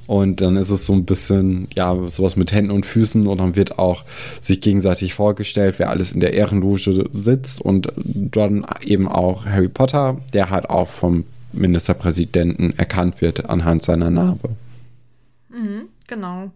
Und 0.07 0.40
dann 0.40 0.57
ist 0.57 0.71
es 0.71 0.87
so 0.87 0.92
ein 0.92 1.05
bisschen, 1.05 1.69
ja, 1.75 1.95
sowas 2.09 2.37
mit 2.37 2.53
Händen 2.53 2.71
und 2.71 2.87
Füßen 2.87 3.27
und 3.27 3.38
dann 3.38 3.57
wird 3.57 3.79
auch 3.79 4.05
sich 4.40 4.61
gegenseitig 4.61 5.14
vorgestellt, 5.14 5.77
wer 5.79 5.90
alles 5.90 6.12
in 6.12 6.21
der 6.21 6.35
Ehrenloge 6.35 7.09
sitzt 7.11 7.61
und 7.61 7.92
dann 7.97 8.64
eben 8.85 9.09
auch 9.09 9.47
Harry 9.47 9.69
Potter, 9.69 10.19
der 10.33 10.51
halt 10.51 10.71
auch 10.71 10.88
vom 10.88 11.25
Ministerpräsidenten 11.53 12.79
erkannt 12.79 13.21
wird 13.21 13.49
anhand 13.49 13.83
seiner 13.83 14.11
Narbe. 14.11 14.51
Mhm, 15.49 15.88
genau. 16.07 16.51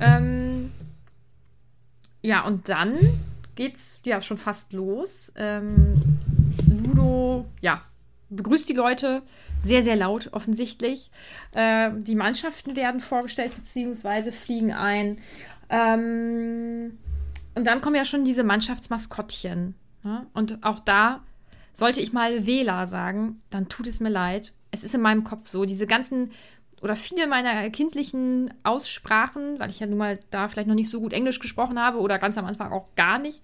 Ähm, 0.00 0.70
ja, 2.22 2.44
und 2.46 2.68
dann 2.68 2.94
geht's 3.54 4.00
ja 4.04 4.22
schon 4.22 4.38
fast 4.38 4.72
los. 4.72 5.32
Ähm, 5.36 5.94
Ludo, 6.66 7.46
ja, 7.60 7.82
begrüßt 8.36 8.68
die 8.68 8.74
Leute 8.74 9.22
sehr, 9.60 9.82
sehr 9.82 9.96
laut 9.96 10.30
offensichtlich. 10.32 11.10
Äh, 11.54 11.90
die 11.96 12.14
Mannschaften 12.14 12.76
werden 12.76 13.00
vorgestellt 13.00 13.52
bzw. 13.54 14.32
fliegen 14.32 14.72
ein. 14.72 15.18
Ähm, 15.68 16.98
und 17.54 17.66
dann 17.66 17.80
kommen 17.80 17.96
ja 17.96 18.04
schon 18.04 18.24
diese 18.24 18.44
Mannschaftsmaskottchen. 18.44 19.74
Ne? 20.02 20.26
Und 20.32 20.64
auch 20.64 20.80
da 20.80 21.22
sollte 21.72 22.00
ich 22.00 22.12
mal 22.12 22.46
Wähler 22.46 22.86
sagen, 22.86 23.40
dann 23.50 23.68
tut 23.68 23.86
es 23.86 24.00
mir 24.00 24.10
leid. 24.10 24.52
Es 24.70 24.84
ist 24.84 24.94
in 24.94 25.00
meinem 25.00 25.24
Kopf 25.24 25.46
so, 25.46 25.64
diese 25.64 25.86
ganzen 25.86 26.30
oder 26.82 26.96
viele 26.96 27.28
meiner 27.28 27.70
kindlichen 27.70 28.52
Aussprachen, 28.64 29.60
weil 29.60 29.70
ich 29.70 29.80
ja 29.80 29.86
nun 29.86 29.98
mal 29.98 30.18
da 30.30 30.48
vielleicht 30.48 30.66
noch 30.66 30.74
nicht 30.74 30.90
so 30.90 31.00
gut 31.00 31.12
Englisch 31.12 31.38
gesprochen 31.38 31.78
habe 31.78 32.00
oder 32.00 32.18
ganz 32.18 32.36
am 32.36 32.44
Anfang 32.44 32.72
auch 32.72 32.88
gar 32.96 33.18
nicht, 33.18 33.42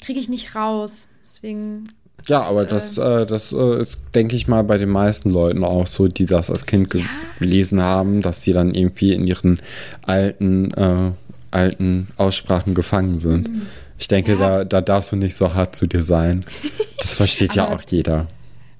kriege 0.00 0.18
ich 0.18 0.28
nicht 0.28 0.54
raus. 0.54 1.08
Deswegen 1.22 1.92
Ja, 2.26 2.42
aber 2.42 2.64
das, 2.64 2.98
äh, 2.98 3.24
das 3.26 3.52
äh, 3.52 3.82
ist, 3.82 3.98
denke 4.14 4.34
ich 4.34 4.48
mal, 4.48 4.64
bei 4.64 4.78
den 4.78 4.88
meisten 4.88 5.30
Leuten 5.30 5.62
auch 5.62 5.86
so, 5.86 6.08
die 6.08 6.26
das 6.26 6.50
als 6.50 6.66
Kind 6.66 6.92
ja. 6.92 7.04
gelesen 7.38 7.82
haben, 7.82 8.20
dass 8.22 8.40
die 8.40 8.52
dann 8.52 8.74
irgendwie 8.74 9.12
in 9.12 9.26
ihren 9.26 9.60
alten, 10.02 10.72
äh, 10.72 11.12
alten 11.52 12.08
Aussprachen 12.16 12.74
gefangen 12.74 13.20
sind. 13.20 13.48
Mhm. 13.48 13.62
Ich 13.98 14.08
denke, 14.08 14.32
ja. 14.32 14.38
da, 14.38 14.64
da 14.64 14.80
darfst 14.80 15.12
du 15.12 15.16
nicht 15.16 15.36
so 15.36 15.54
hart 15.54 15.76
zu 15.76 15.86
dir 15.86 16.02
sein. 16.02 16.44
Das 16.98 17.14
versteht 17.14 17.54
ja 17.54 17.68
auch 17.68 17.82
jeder. 17.82 18.26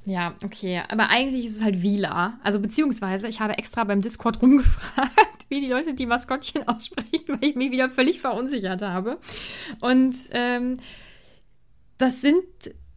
Ja, 0.07 0.35
okay. 0.43 0.83
Aber 0.89 1.11
eigentlich 1.11 1.47
ist 1.47 1.57
es 1.57 1.63
halt 1.63 1.83
Vila. 1.83 2.41
Also 2.43 2.61
beziehungsweise, 2.61 3.29
ich 3.29 3.41
habe 3.41 3.59
extra 3.59 3.85
beim 3.85 4.01
Discord 4.01 4.41
rumgefragt, 4.41 5.47
wie 5.49 5.61
die 5.61 5.69
Leute 5.69 5.95
die 5.95 6.07
Maskottchen 6.07 6.67
aussprechen, 6.67 7.25
weil 7.29 7.51
ich 7.51 7.57
mich 7.57 7.71
wieder 7.71 7.91
völlig 7.91 8.21
verunsichert 8.21 8.83
habe. 8.83 9.19
Und 9.81 10.15
ähm, 10.31 10.79
das 11.99 12.21
sind 12.21 12.45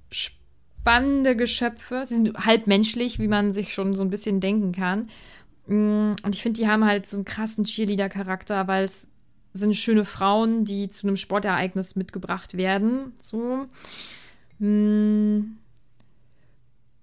spannende 0.10 1.36
Geschöpfe. 1.36 2.04
Sie 2.06 2.16
sind 2.16 2.38
halb 2.46 2.68
menschlich, 2.68 3.20
wie 3.20 3.28
man 3.28 3.54
sich 3.54 3.74
schon 3.74 3.96
so 3.96 4.04
ein 4.04 4.10
bisschen 4.10 4.40
denken 4.40 4.72
kann. 4.72 5.10
Mm, 5.68 6.14
und 6.24 6.36
ich 6.36 6.42
finde, 6.42 6.60
die 6.60 6.68
haben 6.68 6.86
halt 6.86 7.08
so 7.08 7.18
einen 7.18 7.26
krassen 7.26 7.66
Cheerleader-Charakter, 7.66 8.68
weil 8.68 8.86
es 8.86 9.10
sind 9.54 9.76
schöne 9.76 10.06
Frauen, 10.06 10.66
die 10.66 10.90
zu 10.90 11.08
einem 11.08 11.16
Sportereignis 11.16 11.96
mitgebracht 11.96 12.58
werden. 12.58 13.14
So. 13.22 13.66
Mm. 14.60 15.58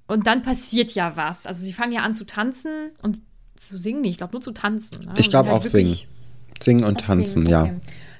Und 0.08 0.26
dann 0.26 0.42
passiert 0.42 0.92
ja 0.92 1.16
was. 1.16 1.46
Also 1.46 1.64
sie 1.64 1.72
fangen 1.72 1.92
ja 1.92 2.02
an 2.02 2.14
zu 2.14 2.24
tanzen 2.24 2.90
und 3.02 3.20
zu 3.56 3.78
singen. 3.78 4.04
Ich 4.04 4.18
glaube 4.18 4.32
nur 4.32 4.42
zu 4.42 4.52
tanzen. 4.52 5.04
Ne? 5.04 5.14
Ich 5.18 5.30
glaube 5.30 5.50
halt 5.50 5.62
auch 5.62 5.64
singen. 5.64 5.98
Singen 6.62 6.84
und 6.84 7.00
tanzen, 7.00 7.44
singen. 7.44 7.48
ja. 7.48 7.70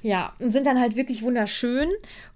Ja, 0.07 0.35
und 0.38 0.53
sind 0.53 0.66
dann 0.66 0.79
halt 0.79 0.95
wirklich 0.95 1.23
wunderschön. 1.23 1.88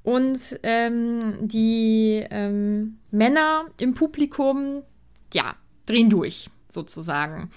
Und 0.03 0.59
ähm, 0.65 1.37
die 1.41 2.27
ähm, 2.29 2.97
Männer 3.13 3.67
im 3.79 3.95
Publikum, 3.95 4.83
ja, 5.33 5.55
drehen 5.87 6.11
durch, 6.11 6.51
sozusagen. 6.69 7.49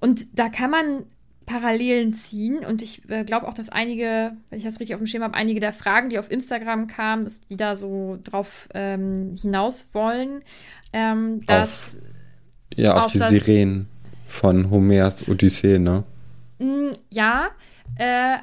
Und 0.00 0.36
da 0.36 0.48
kann 0.48 0.72
man 0.72 1.04
Parallelen 1.46 2.14
ziehen. 2.14 2.66
Und 2.66 2.82
ich 2.82 3.08
äh, 3.08 3.22
glaube 3.22 3.46
auch, 3.46 3.54
dass 3.54 3.68
einige, 3.68 4.32
wenn 4.50 4.58
ich 4.58 4.64
das 4.64 4.80
richtig 4.80 4.96
auf 4.96 5.00
dem 5.00 5.06
Schirm 5.06 5.22
habe, 5.22 5.34
einige 5.34 5.60
der 5.60 5.72
Fragen, 5.72 6.08
die 6.08 6.18
auf 6.18 6.28
Instagram 6.28 6.88
kamen, 6.88 7.22
dass 7.22 7.46
die 7.46 7.56
da 7.56 7.76
so 7.76 8.18
drauf 8.24 8.68
ähm, 8.74 9.36
hinaus 9.40 9.90
wollen, 9.92 10.42
ähm, 10.92 11.42
dass. 11.46 11.98
Auf, 11.98 12.02
ja, 12.74 12.94
auf, 12.94 13.04
auf 13.04 13.12
die 13.12 13.20
Sirenen 13.20 13.86
von 14.26 14.68
Homers 14.68 15.28
Odyssee, 15.28 15.78
ne? 15.78 16.02
Mm, 16.58 16.90
ja, 17.08 17.50
äh, 17.94 18.38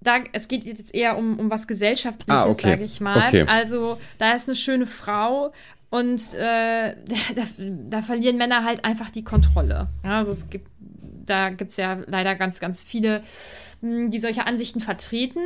da, 0.00 0.18
es 0.32 0.48
geht 0.48 0.64
jetzt 0.64 0.94
eher 0.94 1.18
um, 1.18 1.38
um 1.38 1.50
was 1.50 1.66
Gesellschaftliches, 1.66 2.34
ah, 2.34 2.46
okay. 2.46 2.70
sage 2.70 2.84
ich 2.84 3.00
mal. 3.00 3.28
Okay. 3.28 3.44
Also, 3.48 3.98
da 4.18 4.32
ist 4.32 4.48
eine 4.48 4.56
schöne 4.56 4.86
Frau 4.86 5.52
und 5.90 6.34
äh, 6.34 6.94
da, 7.34 7.42
da, 7.88 8.02
verlieren 8.02 8.36
Männer 8.36 8.64
halt 8.64 8.84
einfach 8.84 9.10
die 9.10 9.24
Kontrolle. 9.24 9.88
Also 10.02 10.32
es 10.32 10.50
gibt 10.50 10.68
da 11.28 11.50
gibt 11.50 11.70
es 11.72 11.76
ja 11.76 11.98
leider 12.06 12.34
ganz, 12.34 12.60
ganz 12.60 12.82
viele, 12.82 13.22
hm, 13.80 14.10
die 14.10 14.18
solche 14.18 14.46
Ansichten 14.46 14.80
vertreten. 14.80 15.42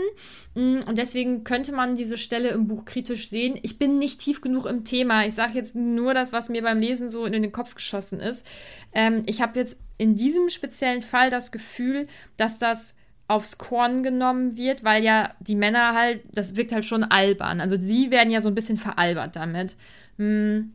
Hm, 0.54 0.80
und 0.86 0.98
deswegen 0.98 1.44
könnte 1.44 1.72
man 1.72 1.94
diese 1.94 2.16
Stelle 2.16 2.50
im 2.50 2.66
Buch 2.66 2.84
kritisch 2.84 3.28
sehen. 3.28 3.58
Ich 3.62 3.78
bin 3.78 3.98
nicht 3.98 4.20
tief 4.20 4.40
genug 4.40 4.66
im 4.66 4.84
Thema. 4.84 5.26
Ich 5.26 5.34
sage 5.34 5.54
jetzt 5.54 5.74
nur 5.74 6.14
das, 6.14 6.32
was 6.32 6.48
mir 6.48 6.62
beim 6.62 6.78
Lesen 6.78 7.08
so 7.08 7.26
in 7.26 7.32
den 7.32 7.52
Kopf 7.52 7.74
geschossen 7.74 8.20
ist. 8.20 8.46
Ähm, 8.92 9.22
ich 9.26 9.40
habe 9.40 9.58
jetzt 9.58 9.78
in 9.98 10.14
diesem 10.14 10.48
speziellen 10.48 11.02
Fall 11.02 11.30
das 11.30 11.52
Gefühl, 11.52 12.06
dass 12.36 12.58
das 12.58 12.94
aufs 13.28 13.58
Korn 13.58 14.02
genommen 14.02 14.56
wird, 14.56 14.84
weil 14.84 15.02
ja 15.02 15.34
die 15.40 15.56
Männer 15.56 15.94
halt, 15.94 16.22
das 16.32 16.56
wirkt 16.56 16.72
halt 16.72 16.84
schon 16.84 17.04
albern. 17.04 17.60
Also 17.60 17.78
sie 17.78 18.10
werden 18.10 18.30
ja 18.30 18.40
so 18.40 18.48
ein 18.48 18.54
bisschen 18.54 18.76
veralbert 18.76 19.36
damit. 19.36 19.76
Hm. 20.18 20.74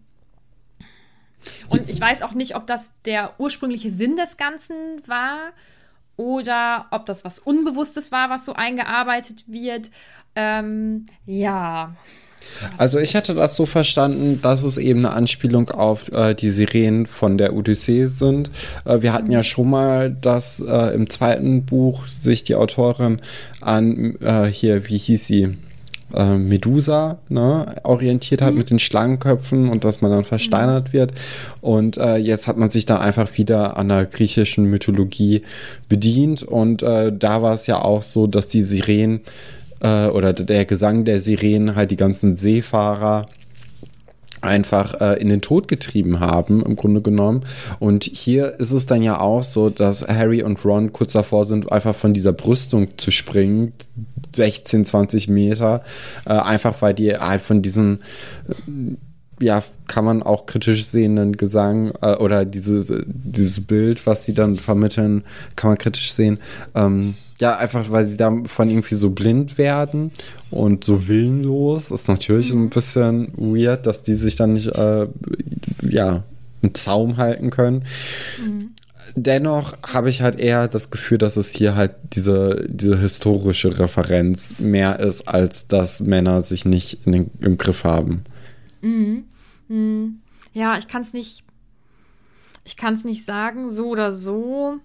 Und 1.70 1.90
ich 1.90 2.02
weiß 2.02 2.24
auch 2.24 2.34
nicht, 2.34 2.56
ob 2.56 2.68
das 2.68 2.94
der 3.04 3.40
ursprüngliche 3.40 3.92
Sinn 3.92 4.16
des 4.16 4.38
Ganzen 4.38 4.76
war 5.06 5.52
oder 6.16 6.88
ob 6.92 7.06
das 7.06 7.24
was 7.24 7.40
Unbewusstes 7.40 8.12
war, 8.12 8.30
was 8.30 8.46
so 8.46 8.54
eingearbeitet 8.54 9.44
wird. 9.48 9.92
Ähm, 10.36 11.06
ja. 11.26 11.96
Also 12.78 13.00
ich 13.00 13.16
hatte 13.16 13.36
das 13.36 13.56
so 13.56 13.66
verstanden, 13.66 14.40
dass 14.42 14.64
es 14.64 14.78
eben 14.78 15.00
eine 15.00 15.14
Anspielung 15.14 15.70
auf 15.70 16.12
äh, 16.12 16.34
die 16.34 16.50
Sirenen 16.50 17.08
von 17.08 17.38
der 17.38 17.54
Odyssee 17.54 18.08
sind. 18.08 18.52
Äh, 18.86 19.02
wir 19.02 19.14
hatten 19.14 19.32
ja 19.32 19.44
schon 19.44 19.70
mal, 19.70 20.10
dass 20.10 20.60
äh, 20.60 20.94
im 20.94 21.10
zweiten 21.10 21.66
Buch 21.66 22.08
sich 22.08 22.44
die 22.44 22.56
Autorin 22.56 23.22
an 23.62 24.16
äh, 24.22 24.46
hier, 24.46 24.88
wie 24.88 24.98
hieß 24.98 25.26
sie? 25.26 25.58
äh, 26.14 26.38
Medusa 26.38 27.18
ne, 27.30 27.76
orientiert 27.84 28.42
hat 28.42 28.54
mhm. 28.54 28.60
mit 28.60 28.70
den 28.70 28.80
Schlangenköpfen 28.80 29.70
und 29.70 29.84
dass 29.84 30.02
man 30.02 30.12
dann 30.12 30.24
versteinert 30.24 30.90
mhm. 30.90 30.94
wird. 30.94 31.14
Und 31.62 31.98
äh, 31.98 32.18
jetzt 32.18 32.48
hat 32.48 32.58
man 32.58 32.70
sich 32.70 32.86
dann 32.86 33.00
einfach 33.00 33.38
wieder 33.38 33.78
an 33.78 33.90
der 33.90 34.06
griechischen 34.06 34.66
Mythologie 34.66 35.44
bedient. 35.90 36.44
Und 36.44 36.84
äh, 36.84 37.12
da 37.18 37.42
war 37.42 37.54
es 37.54 37.68
ja 37.68 37.82
auch 37.82 38.04
so, 38.04 38.28
dass 38.28 38.48
die 38.48 38.62
Sirenen 38.62 39.22
äh, 39.82 40.08
oder 40.08 40.34
der 40.34 40.66
Gesang 40.66 41.06
der 41.06 41.20
Sirenen 41.20 41.76
halt 41.76 41.92
die 41.92 41.96
ganzen 41.96 42.38
Seefahrer 42.38 43.28
einfach 44.42 45.02
äh, 45.02 45.20
in 45.20 45.30
den 45.30 45.42
Tod 45.42 45.68
getrieben 45.68 46.20
haben, 46.20 46.64
im 46.64 46.76
Grunde 46.76 47.02
genommen. 47.02 47.44
Und 47.80 48.04
hier 48.04 48.60
ist 48.60 48.72
es 48.72 48.86
dann 48.86 49.02
ja 49.04 49.20
auch 49.20 49.44
so, 49.44 49.70
dass 49.70 50.08
Harry 50.08 50.44
und 50.44 50.64
Ron 50.64 50.94
kurz 50.94 51.14
davor 51.14 51.46
sind, 51.46 51.72
einfach 51.72 51.96
von 51.96 52.14
dieser 52.14 52.34
Brüstung 52.34 52.98
zu 52.98 53.12
springen, 53.12 53.74
16, 54.32 54.86
20 54.86 55.28
Meter, 55.28 55.84
äh, 56.26 56.34
einfach 56.34 56.82
weil 56.82 56.94
die 56.94 57.16
halt 57.16 57.42
von 57.42 57.62
diesen 57.62 58.00
ja, 59.40 59.64
kann 59.88 60.06
man 60.06 60.24
auch 60.24 60.46
kritisch 60.46 60.86
sehenden 60.86 61.38
Gesang 61.38 61.92
äh, 62.02 62.16
oder 62.16 62.46
dieses, 62.46 62.92
dieses 63.06 63.66
Bild, 63.66 64.06
was 64.06 64.26
sie 64.26 64.34
dann 64.34 64.58
vermitteln, 64.58 65.24
kann 65.56 65.70
man 65.70 65.78
kritisch 65.78 66.12
sehen. 66.12 66.40
Ähm, 66.76 67.16
ja, 67.40 67.58
einfach 67.58 67.92
weil 67.92 68.06
sie 68.06 68.18
da 68.18 68.36
von 68.46 68.70
irgendwie 68.70 68.96
so 68.96 69.12
blind 69.12 69.58
werden 69.58 70.12
und 70.50 70.84
so 70.84 71.08
willenlos. 71.08 71.92
Ist 71.92 72.08
natürlich 72.08 72.54
mhm. 72.54 72.64
ein 72.64 72.70
bisschen 72.70 73.32
weird, 73.38 73.86
dass 73.86 74.04
die 74.04 74.16
sich 74.16 74.36
dann 74.36 74.54
nicht, 74.54 74.76
äh, 74.76 75.08
ja, 75.82 76.24
einen 76.62 76.74
Zaum 76.74 77.18
halten 77.18 77.50
können. 77.50 77.84
Mhm. 78.44 78.70
Dennoch 79.16 79.74
habe 79.86 80.10
ich 80.10 80.22
halt 80.22 80.40
eher 80.40 80.68
das 80.68 80.90
Gefühl, 80.90 81.20
dass 81.20 81.38
es 81.38 81.52
hier 81.52 81.76
halt 81.76 81.92
diese, 82.14 82.66
diese 82.68 83.00
historische 83.00 83.78
Referenz 83.80 84.56
mehr 84.58 85.00
ist, 85.00 85.28
als 85.28 85.68
dass 85.68 86.02
Männer 86.02 86.42
sich 86.42 86.66
nicht 86.66 87.06
den, 87.06 87.30
im 87.40 87.58
Griff 87.58 87.84
haben. 87.84 88.24
Mhm. 88.82 89.28
Mhm. 89.68 90.22
Ja, 90.54 90.78
ich 90.78 90.88
kann 90.88 91.02
es 91.02 91.14
nicht, 91.14 91.44
ich 92.64 92.78
kann 92.78 92.94
es 92.94 93.04
nicht 93.04 93.26
sagen, 93.26 93.70
so 93.70 93.90
oder 93.90 94.12
so 94.12 94.80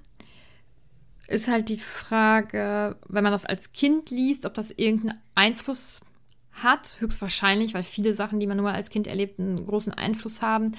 ist 1.28 1.48
halt 1.48 1.68
die 1.70 1.78
Frage, 1.78 2.96
wenn 3.09 3.24
man 3.24 3.33
das 3.33 3.46
als 3.46 3.72
Kind 3.72 4.11
liest, 4.11 4.44
ob 4.44 4.55
das 4.55 4.70
irgendeinen 4.70 5.18
Einfluss 5.35 6.02
hat, 6.52 6.96
höchstwahrscheinlich, 7.00 7.74
weil 7.74 7.82
viele 7.82 8.12
Sachen, 8.12 8.38
die 8.38 8.46
man 8.46 8.56
nur 8.56 8.70
als 8.70 8.90
Kind 8.90 9.06
erlebt, 9.06 9.38
einen 9.38 9.66
großen 9.66 9.92
Einfluss 9.92 10.42
haben. 10.42 10.72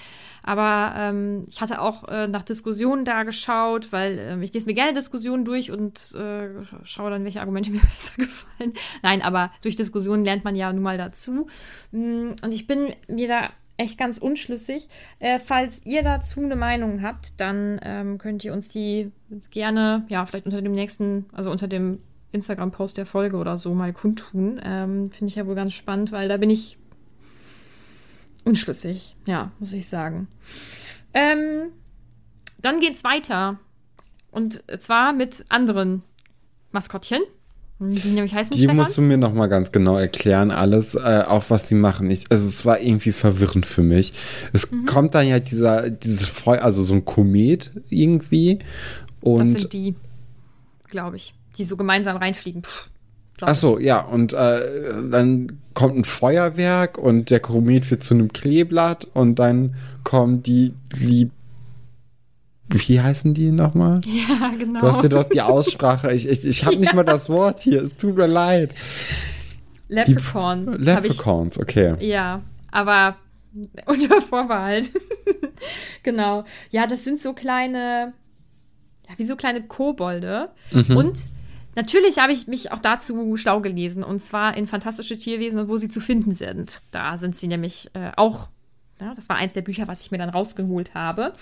Aber 0.43 0.93
ähm, 0.97 1.45
ich 1.49 1.61
hatte 1.61 1.81
auch 1.81 2.07
äh, 2.07 2.27
nach 2.27 2.43
Diskussionen 2.43 3.05
da 3.05 3.23
geschaut, 3.23 3.91
weil 3.91 4.19
äh, 4.19 4.43
ich 4.43 4.53
lese 4.53 4.65
mir 4.65 4.73
gerne 4.73 4.93
Diskussionen 4.93 5.45
durch 5.45 5.71
und 5.71 6.13
äh, 6.15 6.49
schaue 6.83 7.09
dann, 7.09 7.23
welche 7.23 7.41
Argumente 7.41 7.71
mir 7.71 7.81
besser 7.81 8.13
gefallen. 8.17 8.73
Nein, 9.01 9.21
aber 9.21 9.51
durch 9.61 9.75
Diskussionen 9.75 10.25
lernt 10.25 10.43
man 10.43 10.55
ja 10.55 10.71
nun 10.71 10.83
mal 10.83 10.97
dazu. 10.97 11.47
Mm, 11.91 12.31
und 12.41 12.51
ich 12.53 12.67
bin 12.67 12.93
mir 13.07 13.27
da 13.27 13.49
echt 13.77 13.97
ganz 13.97 14.17
unschlüssig. 14.19 14.87
Äh, 15.19 15.39
falls 15.39 15.85
ihr 15.85 16.03
dazu 16.03 16.41
eine 16.41 16.55
Meinung 16.55 17.01
habt, 17.01 17.39
dann 17.39 17.79
ähm, 17.83 18.17
könnt 18.17 18.43
ihr 18.43 18.53
uns 18.53 18.69
die 18.69 19.11
gerne, 19.49 20.05
ja, 20.09 20.25
vielleicht 20.25 20.45
unter 20.45 20.61
dem 20.61 20.73
nächsten, 20.73 21.25
also 21.33 21.49
unter 21.49 21.67
dem 21.67 21.99
Instagram-Post 22.33 22.97
der 22.97 23.05
Folge 23.05 23.37
oder 23.37 23.57
so 23.57 23.73
mal 23.73 23.93
kundtun. 23.93 24.59
Ähm, 24.63 25.11
Finde 25.11 25.29
ich 25.29 25.35
ja 25.35 25.47
wohl 25.47 25.55
ganz 25.55 25.73
spannend, 25.73 26.11
weil 26.11 26.27
da 26.27 26.37
bin 26.37 26.49
ich 26.49 26.77
unschlüssig, 28.43 29.15
ja, 29.27 29.51
muss 29.59 29.71
ich 29.73 29.87
sagen. 29.87 30.27
Ähm, 31.13 31.71
dann 32.61 32.79
geht's 32.79 33.03
weiter. 33.03 33.59
Und 34.31 34.63
zwar 34.79 35.13
mit 35.13 35.45
anderen 35.49 36.03
Maskottchen. 36.71 37.21
Die 37.79 38.09
nämlich 38.09 38.33
heißen 38.33 38.51
Die 38.51 38.59
Stefan? 38.59 38.77
musst 38.77 38.97
du 38.97 39.01
mir 39.01 39.17
noch 39.17 39.33
mal 39.33 39.47
ganz 39.47 39.71
genau 39.71 39.97
erklären, 39.97 40.51
alles, 40.51 40.95
äh, 40.95 41.23
auch 41.27 41.45
was 41.49 41.67
die 41.67 41.75
machen. 41.75 42.09
Ich, 42.09 42.25
also 42.29 42.47
es 42.47 42.65
war 42.65 42.79
irgendwie 42.79 43.11
verwirrend 43.11 43.65
für 43.65 43.83
mich. 43.83 44.13
Es 44.53 44.71
mhm. 44.71 44.85
kommt 44.85 45.15
dann 45.15 45.27
ja 45.27 45.39
dieser, 45.39 45.89
dieses 45.89 46.25
Feuer, 46.25 46.63
also 46.63 46.83
so 46.83 46.93
ein 46.93 47.03
Komet 47.03 47.71
irgendwie. 47.89 48.59
Und 49.21 49.53
das 49.53 49.61
sind 49.61 49.73
die, 49.73 49.95
glaube 50.87 51.17
ich, 51.17 51.33
die 51.57 51.65
so 51.65 51.77
gemeinsam 51.77 52.17
reinfliegen. 52.17 52.63
Pff, 52.63 52.89
Ach 53.41 53.55
so, 53.55 53.79
ja, 53.79 54.01
und 54.01 54.33
äh, 54.33 54.61
dann 55.09 55.59
kommt 55.73 55.97
ein 55.97 56.03
Feuerwerk 56.05 56.97
und 56.97 57.29
der 57.29 57.39
Komet 57.39 57.89
wird 57.89 58.03
zu 58.03 58.13
einem 58.13 58.31
Kleeblatt 58.31 59.07
und 59.13 59.39
dann 59.39 59.75
kommen 60.03 60.43
die, 60.43 60.73
die 60.95 61.31
wie 62.69 63.01
heißen 63.01 63.33
die 63.33 63.51
nochmal? 63.51 64.01
Ja, 64.05 64.51
genau. 64.57 64.79
Du 64.79 64.87
hast 64.87 65.03
dir 65.03 65.09
doch 65.09 65.29
die 65.29 65.41
Aussprache. 65.41 66.13
Ich, 66.13 66.27
ich, 66.27 66.45
ich 66.45 66.65
habe 66.65 66.75
nicht 66.77 66.89
ja. 66.89 66.95
mal 66.95 67.03
das 67.03 67.29
Wort 67.29 67.59
hier. 67.59 67.81
Es 67.81 67.97
tut 67.97 68.15
mir 68.15 68.27
leid. 68.27 68.73
Leprechaun. 69.89 70.81
Leprechauns, 70.81 71.59
okay. 71.59 71.95
Ja, 71.99 72.41
aber 72.71 73.17
Unter 73.85 74.21
Vorbehalt. 74.21 74.91
genau. 76.03 76.45
Ja, 76.69 76.87
das 76.87 77.03
sind 77.03 77.21
so 77.21 77.33
kleine, 77.33 78.13
ja, 79.07 79.17
wie 79.17 79.25
so 79.25 79.35
kleine 79.35 79.63
Kobolde. 79.63 80.49
Mhm. 80.71 80.97
Und 80.97 81.19
natürlich 81.75 82.19
habe 82.19 82.33
ich 82.33 82.47
mich 82.47 82.71
auch 82.71 82.79
dazu 82.79 83.35
schlau 83.37 83.61
gelesen. 83.61 84.03
Und 84.03 84.21
zwar 84.21 84.55
in 84.57 84.67
Fantastische 84.67 85.17
Tierwesen 85.17 85.59
und 85.59 85.67
wo 85.67 85.77
sie 85.77 85.89
zu 85.89 86.01
finden 86.01 86.33
sind. 86.33 86.81
Da 86.91 87.17
sind 87.17 87.35
sie 87.35 87.47
nämlich 87.47 87.89
äh, 87.93 88.11
auch. 88.15 88.49
Ja, 89.01 89.13
das 89.15 89.27
war 89.27 89.35
eins 89.35 89.53
der 89.53 89.63
Bücher, 89.63 89.87
was 89.87 90.01
ich 90.01 90.11
mir 90.11 90.17
dann 90.17 90.29
rausgeholt 90.29 90.93
habe. 90.93 91.33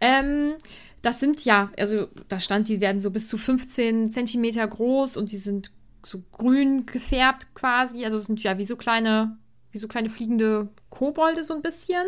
Ähm, 0.00 0.54
das 1.02 1.18
sind 1.18 1.44
ja, 1.44 1.70
also 1.76 2.06
da 2.28 2.38
stand, 2.38 2.68
die 2.68 2.80
werden 2.80 3.00
so 3.00 3.10
bis 3.10 3.26
zu 3.26 3.36
15 3.36 4.12
Zentimeter 4.12 4.66
groß 4.66 5.16
und 5.16 5.32
die 5.32 5.38
sind 5.38 5.72
so 6.04 6.22
grün 6.32 6.86
gefärbt 6.86 7.54
quasi. 7.54 8.04
Also 8.04 8.18
sind 8.18 8.42
ja 8.42 8.56
wie 8.56 8.64
so 8.64 8.76
kleine, 8.76 9.36
wie 9.72 9.78
so 9.78 9.88
kleine 9.88 10.10
fliegende 10.10 10.68
Kobolde 10.90 11.42
so 11.42 11.54
ein 11.54 11.62
bisschen. 11.62 12.06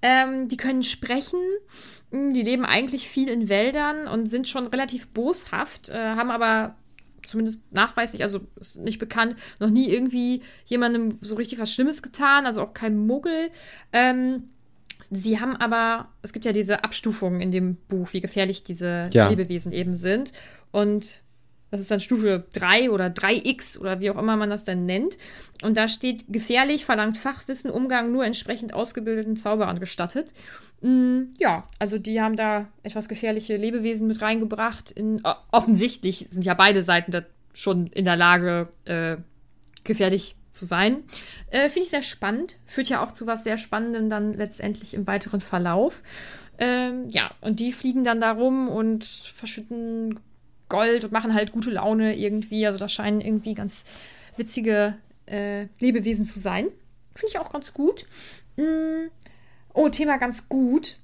Ähm, 0.00 0.48
die 0.48 0.56
können 0.56 0.82
sprechen. 0.82 1.40
Hm, 2.10 2.32
die 2.32 2.42
leben 2.42 2.64
eigentlich 2.64 3.08
viel 3.08 3.28
in 3.28 3.48
Wäldern 3.48 4.08
und 4.08 4.26
sind 4.26 4.48
schon 4.48 4.66
relativ 4.66 5.08
boshaft, 5.08 5.90
äh, 5.90 5.94
haben 5.94 6.30
aber 6.30 6.74
zumindest 7.26 7.60
nachweislich, 7.72 8.22
also 8.22 8.40
ist 8.60 8.76
nicht 8.76 8.98
bekannt, 8.98 9.36
noch 9.58 9.70
nie 9.70 9.88
irgendwie 9.88 10.42
jemandem 10.66 11.18
so 11.20 11.34
richtig 11.36 11.58
was 11.58 11.72
Schlimmes 11.72 12.02
getan, 12.02 12.46
also 12.46 12.62
auch 12.62 12.74
kein 12.74 13.06
Muggel. 13.06 13.50
Ähm, 13.92 14.44
sie 15.10 15.40
haben 15.40 15.56
aber, 15.56 16.08
es 16.22 16.32
gibt 16.32 16.44
ja 16.44 16.52
diese 16.52 16.84
Abstufungen 16.84 17.40
in 17.40 17.50
dem 17.50 17.76
Buch, 17.88 18.12
wie 18.12 18.20
gefährlich 18.20 18.64
diese 18.64 19.08
ja. 19.12 19.28
Lebewesen 19.28 19.72
eben 19.72 19.94
sind. 19.94 20.32
Und 20.70 21.22
das 21.72 21.80
ist 21.80 21.90
dann 21.90 22.00
Stufe 22.00 22.44
3 22.52 22.90
oder 22.90 23.06
3x 23.06 23.78
oder 23.78 23.98
wie 23.98 24.10
auch 24.10 24.18
immer 24.18 24.36
man 24.36 24.50
das 24.50 24.64
dann 24.64 24.84
nennt. 24.84 25.16
Und 25.62 25.78
da 25.78 25.88
steht, 25.88 26.26
gefährlich 26.28 26.84
verlangt 26.84 27.16
Fachwissen, 27.16 27.70
Umgang 27.70 28.12
nur 28.12 28.26
entsprechend 28.26 28.74
ausgebildeten 28.74 29.36
Zauberern 29.36 29.80
gestattet. 29.80 30.34
Mm, 30.82 31.34
ja, 31.38 31.62
also 31.78 31.96
die 31.96 32.20
haben 32.20 32.36
da 32.36 32.68
etwas 32.82 33.08
gefährliche 33.08 33.56
Lebewesen 33.56 34.06
mit 34.06 34.20
reingebracht. 34.20 34.90
In, 34.90 35.22
offensichtlich 35.50 36.26
sind 36.28 36.44
ja 36.44 36.52
beide 36.52 36.82
Seiten 36.82 37.10
da 37.10 37.22
schon 37.54 37.86
in 37.86 38.04
der 38.04 38.16
Lage, 38.16 38.68
äh, 38.84 39.16
gefährlich 39.82 40.36
zu 40.50 40.66
sein. 40.66 41.04
Äh, 41.50 41.70
Finde 41.70 41.86
ich 41.86 41.90
sehr 41.90 42.02
spannend. 42.02 42.58
Führt 42.66 42.90
ja 42.90 43.02
auch 43.02 43.12
zu 43.12 43.26
was 43.26 43.44
sehr 43.44 43.56
Spannendem 43.56 44.10
dann 44.10 44.34
letztendlich 44.34 44.92
im 44.92 45.06
weiteren 45.06 45.40
Verlauf. 45.40 46.02
Ähm, 46.58 47.08
ja, 47.08 47.30
und 47.40 47.60
die 47.60 47.72
fliegen 47.72 48.04
dann 48.04 48.20
da 48.20 48.32
rum 48.32 48.68
und 48.68 49.06
verschütten 49.06 50.20
Gold 50.72 51.04
und 51.04 51.12
machen 51.12 51.34
halt 51.34 51.52
gute 51.52 51.70
Laune 51.70 52.16
irgendwie. 52.16 52.66
Also 52.66 52.78
das 52.78 52.92
scheinen 52.92 53.20
irgendwie 53.20 53.54
ganz 53.54 53.84
witzige 54.38 54.96
äh, 55.26 55.66
Lebewesen 55.78 56.24
zu 56.24 56.40
sein. 56.40 56.68
Finde 57.14 57.28
ich 57.28 57.38
auch 57.38 57.52
ganz 57.52 57.74
gut. 57.74 58.06
Mm. 58.56 59.08
Oh, 59.74 59.88
Thema 59.90 60.16
ganz 60.16 60.48
gut. 60.48 60.96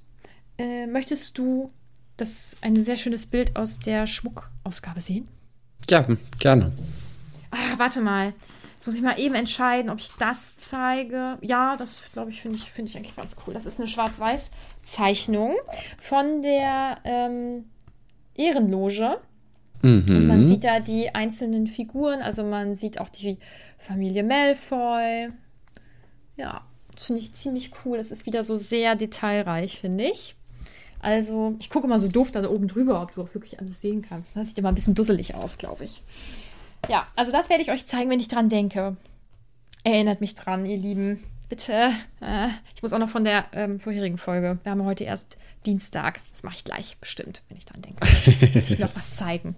Äh, 0.56 0.86
möchtest 0.86 1.36
du 1.36 1.70
das 2.16 2.56
ein 2.62 2.82
sehr 2.82 2.96
schönes 2.96 3.26
Bild 3.26 3.56
aus 3.56 3.78
der 3.78 4.06
Schmuckausgabe 4.06 5.00
sehen? 5.00 5.28
Ja, 5.88 6.04
gerne. 6.38 6.72
Ah, 7.50 7.76
warte 7.76 8.00
mal. 8.00 8.32
Jetzt 8.74 8.86
muss 8.86 8.94
ich 8.94 9.02
mal 9.02 9.18
eben 9.18 9.34
entscheiden, 9.34 9.90
ob 9.90 9.98
ich 9.98 10.12
das 10.18 10.56
zeige. 10.56 11.36
Ja, 11.42 11.76
das 11.76 12.00
glaube 12.12 12.30
ich, 12.30 12.40
finde 12.40 12.56
ich, 12.56 12.72
find 12.72 12.88
ich 12.88 12.96
eigentlich 12.96 13.16
ganz 13.16 13.36
cool. 13.46 13.52
Das 13.52 13.66
ist 13.66 13.78
eine 13.78 13.88
Schwarz-Weiß-Zeichnung 13.88 15.56
von 16.00 16.40
der 16.40 16.98
ähm, 17.04 17.66
Ehrenloge. 18.34 19.18
Mhm. 19.82 20.04
Und 20.08 20.26
man 20.26 20.46
sieht 20.46 20.64
da 20.64 20.80
die 20.80 21.14
einzelnen 21.14 21.66
Figuren, 21.66 22.20
also 22.20 22.44
man 22.44 22.74
sieht 22.74 23.00
auch 23.00 23.08
die 23.08 23.38
Familie 23.78 24.24
Malfoy. 24.24 25.30
Ja, 26.36 26.62
das 26.94 27.06
finde 27.06 27.20
ich 27.20 27.32
ziemlich 27.34 27.70
cool. 27.84 27.96
Das 27.96 28.10
ist 28.10 28.26
wieder 28.26 28.42
so 28.44 28.56
sehr 28.56 28.96
detailreich, 28.96 29.80
finde 29.80 30.04
ich. 30.04 30.34
Also, 31.00 31.54
ich 31.60 31.70
gucke 31.70 31.86
mal 31.86 32.00
so 32.00 32.08
doof 32.08 32.32
da 32.32 32.48
oben 32.48 32.66
drüber, 32.66 33.00
ob 33.02 33.14
du 33.14 33.22
auch 33.22 33.34
wirklich 33.34 33.60
alles 33.60 33.80
sehen 33.80 34.02
kannst. 34.02 34.34
Das 34.34 34.48
sieht 34.48 34.58
immer 34.58 34.70
ein 34.70 34.74
bisschen 34.74 34.96
dusselig 34.96 35.34
aus, 35.34 35.58
glaube 35.58 35.84
ich. 35.84 36.02
Ja, 36.88 37.06
also 37.14 37.30
das 37.30 37.50
werde 37.50 37.62
ich 37.62 37.70
euch 37.70 37.86
zeigen, 37.86 38.10
wenn 38.10 38.20
ich 38.20 38.28
dran 38.28 38.48
denke. 38.48 38.96
Erinnert 39.84 40.20
mich 40.20 40.34
dran, 40.34 40.66
ihr 40.66 40.76
Lieben. 40.76 41.22
Bitte. 41.48 41.92
Äh, 42.20 42.48
ich 42.74 42.82
muss 42.82 42.92
auch 42.92 42.98
noch 42.98 43.08
von 43.08 43.24
der 43.24 43.46
ähm, 43.52 43.80
vorherigen 43.80 44.18
Folge. 44.18 44.58
Wir 44.62 44.72
haben 44.72 44.84
heute 44.84 45.04
erst 45.04 45.36
Dienstag. 45.64 46.20
Das 46.30 46.42
mache 46.42 46.56
ich 46.56 46.64
gleich, 46.64 46.96
bestimmt, 46.98 47.42
wenn 47.48 47.58
ich 47.58 47.64
dran 47.64 47.82
denke. 47.82 48.06
Muss 48.54 48.70
ich 48.70 48.78
noch 48.78 48.94
was 48.94 49.16
zeigen. 49.16 49.56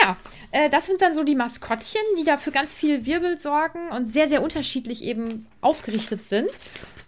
Ja, 0.00 0.16
äh, 0.50 0.68
das 0.70 0.86
sind 0.86 1.00
dann 1.00 1.14
so 1.14 1.24
die 1.24 1.34
Maskottchen, 1.34 2.00
die 2.18 2.24
da 2.24 2.38
für 2.38 2.50
ganz 2.50 2.74
viel 2.74 3.06
Wirbel 3.06 3.38
sorgen 3.38 3.90
und 3.90 4.12
sehr, 4.12 4.28
sehr 4.28 4.42
unterschiedlich 4.42 5.02
eben 5.02 5.46
ausgerichtet 5.60 6.24
sind. 6.24 6.50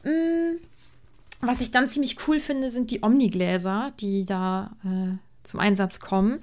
Mm, 0.05 0.57
was 1.41 1.61
ich 1.61 1.71
dann 1.71 1.89
ziemlich 1.89 2.17
cool 2.27 2.41
finde, 2.41 2.71
sind 2.71 2.91
die 2.91 3.03
Omnigläser, 3.03 3.93
die 4.01 4.25
da 4.25 4.71
äh, 4.85 5.17
zum 5.45 5.61
Einsatz 5.61 6.01
kommen. 6.01 6.41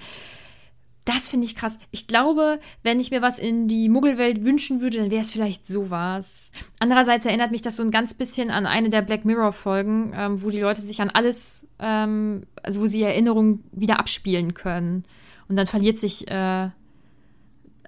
Das 1.05 1.27
finde 1.27 1.45
ich 1.45 1.55
krass. 1.55 1.79
Ich 1.91 2.07
glaube, 2.07 2.59
wenn 2.81 2.99
ich 2.99 3.11
mir 3.11 3.21
was 3.21 3.37
in 3.37 3.67
die 3.67 3.89
Muggelwelt 3.89 4.45
wünschen 4.45 4.79
würde, 4.79 4.99
dann 4.99 5.11
wäre 5.11 5.21
es 5.21 5.31
vielleicht 5.31 5.65
sowas. 5.65 6.51
Andererseits 6.79 7.25
erinnert 7.25 7.51
mich 7.51 7.61
das 7.61 7.75
so 7.75 7.83
ein 7.83 7.91
ganz 7.91 8.13
bisschen 8.13 8.49
an 8.49 8.65
eine 8.65 8.89
der 8.89 9.01
Black 9.01 9.25
Mirror-Folgen, 9.25 10.13
ähm, 10.15 10.41
wo 10.41 10.49
die 10.49 10.61
Leute 10.61 10.81
sich 10.81 11.01
an 11.01 11.09
alles, 11.09 11.67
ähm, 11.79 12.43
also 12.61 12.81
wo 12.81 12.87
sie 12.87 13.01
Erinnerungen 13.01 13.63
wieder 13.71 13.99
abspielen 13.99 14.53
können. 14.53 15.03
Und 15.49 15.57
dann 15.57 15.67
verliert 15.67 15.97
sich 15.97 16.29
äh, 16.31 16.69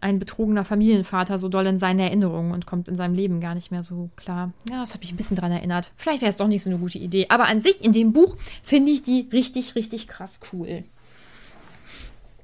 ein 0.02 0.20
betrogener 0.20 0.66
Familienvater 0.66 1.38
so 1.38 1.50
doll 1.50 1.66
in 1.66 1.80
seinen 1.80 2.00
Erinnerungen 2.00 2.52
und 2.52 2.66
kommt 2.66 2.88
in 2.88 2.96
seinem 2.96 3.16
Leben 3.16 3.40
gar 3.40 3.56
nicht 3.56 3.72
mehr 3.72 3.82
so 3.82 4.10
klar. 4.16 4.52
Ja, 4.70 4.82
das 4.82 4.94
habe 4.94 5.04
ich 5.04 5.12
ein 5.12 5.18
bisschen 5.18 5.38
dran 5.38 5.52
erinnert. 5.52 5.92
Vielleicht 5.96 6.22
wäre 6.22 6.30
es 6.30 6.36
doch 6.36 6.48
nicht 6.48 6.64
so 6.64 6.70
eine 6.70 6.80
gute 6.80 6.98
Idee. 6.98 7.28
Aber 7.30 7.46
an 7.46 7.62
sich 7.62 7.84
in 7.84 7.94
dem 7.94 8.14
Buch 8.14 8.36
finde 8.62 8.92
ich 8.92 9.04
die 9.04 9.30
richtig, 9.32 9.76
richtig 9.76 10.08
krass 10.08 10.42
cool. 10.52 10.84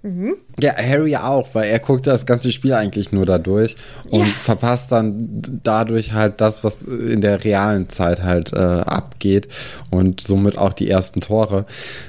Mhm. 0.03 0.35
Ja, 0.59 0.75
Harry 0.75 1.15
auch, 1.15 1.49
weil 1.53 1.69
er 1.69 1.77
guckt 1.79 2.07
das 2.07 2.25
ganze 2.25 2.51
Spiel 2.51 2.73
eigentlich 2.73 3.11
nur 3.11 3.27
dadurch 3.27 3.75
und 4.09 4.25
ja. 4.25 4.33
verpasst 4.39 4.91
dann 4.91 5.59
dadurch 5.63 6.13
halt 6.13 6.41
das, 6.41 6.63
was 6.63 6.81
in 6.81 7.21
der 7.21 7.43
realen 7.43 7.87
Zeit 7.87 8.23
halt 8.23 8.51
äh, 8.51 8.57
abgeht 8.57 9.47
und 9.91 10.19
somit 10.19 10.57
auch 10.57 10.73
die 10.73 10.89
ersten 10.89 11.21
Tore. 11.21 11.67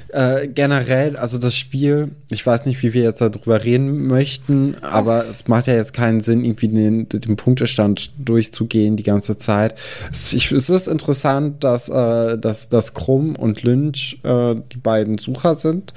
Äh, 0.09 0.47
generell, 0.47 1.17
also 1.17 1.37
das 1.37 1.55
Spiel, 1.55 2.09
ich 2.31 2.43
weiß 2.43 2.65
nicht, 2.65 2.81
wie 2.81 2.95
wir 2.95 3.03
jetzt 3.03 3.21
darüber 3.21 3.63
reden 3.63 4.07
möchten, 4.07 4.75
aber 4.81 5.25
es 5.29 5.47
macht 5.47 5.67
ja 5.67 5.75
jetzt 5.75 5.93
keinen 5.93 6.21
Sinn, 6.21 6.43
irgendwie 6.43 6.69
den, 6.69 7.07
den 7.09 7.35
Punktestand 7.35 8.11
durchzugehen 8.17 8.95
die 8.95 9.03
ganze 9.03 9.37
Zeit. 9.37 9.75
Es, 10.11 10.33
ich, 10.33 10.51
es 10.51 10.67
ist 10.67 10.87
interessant, 10.87 11.63
dass, 11.63 11.89
äh, 11.89 12.39
dass, 12.39 12.69
dass 12.69 12.95
Krumm 12.95 13.35
und 13.35 13.61
Lynch 13.61 14.19
äh, 14.23 14.55
die 14.71 14.77
beiden 14.77 15.19
Sucher 15.19 15.55
sind 15.55 15.93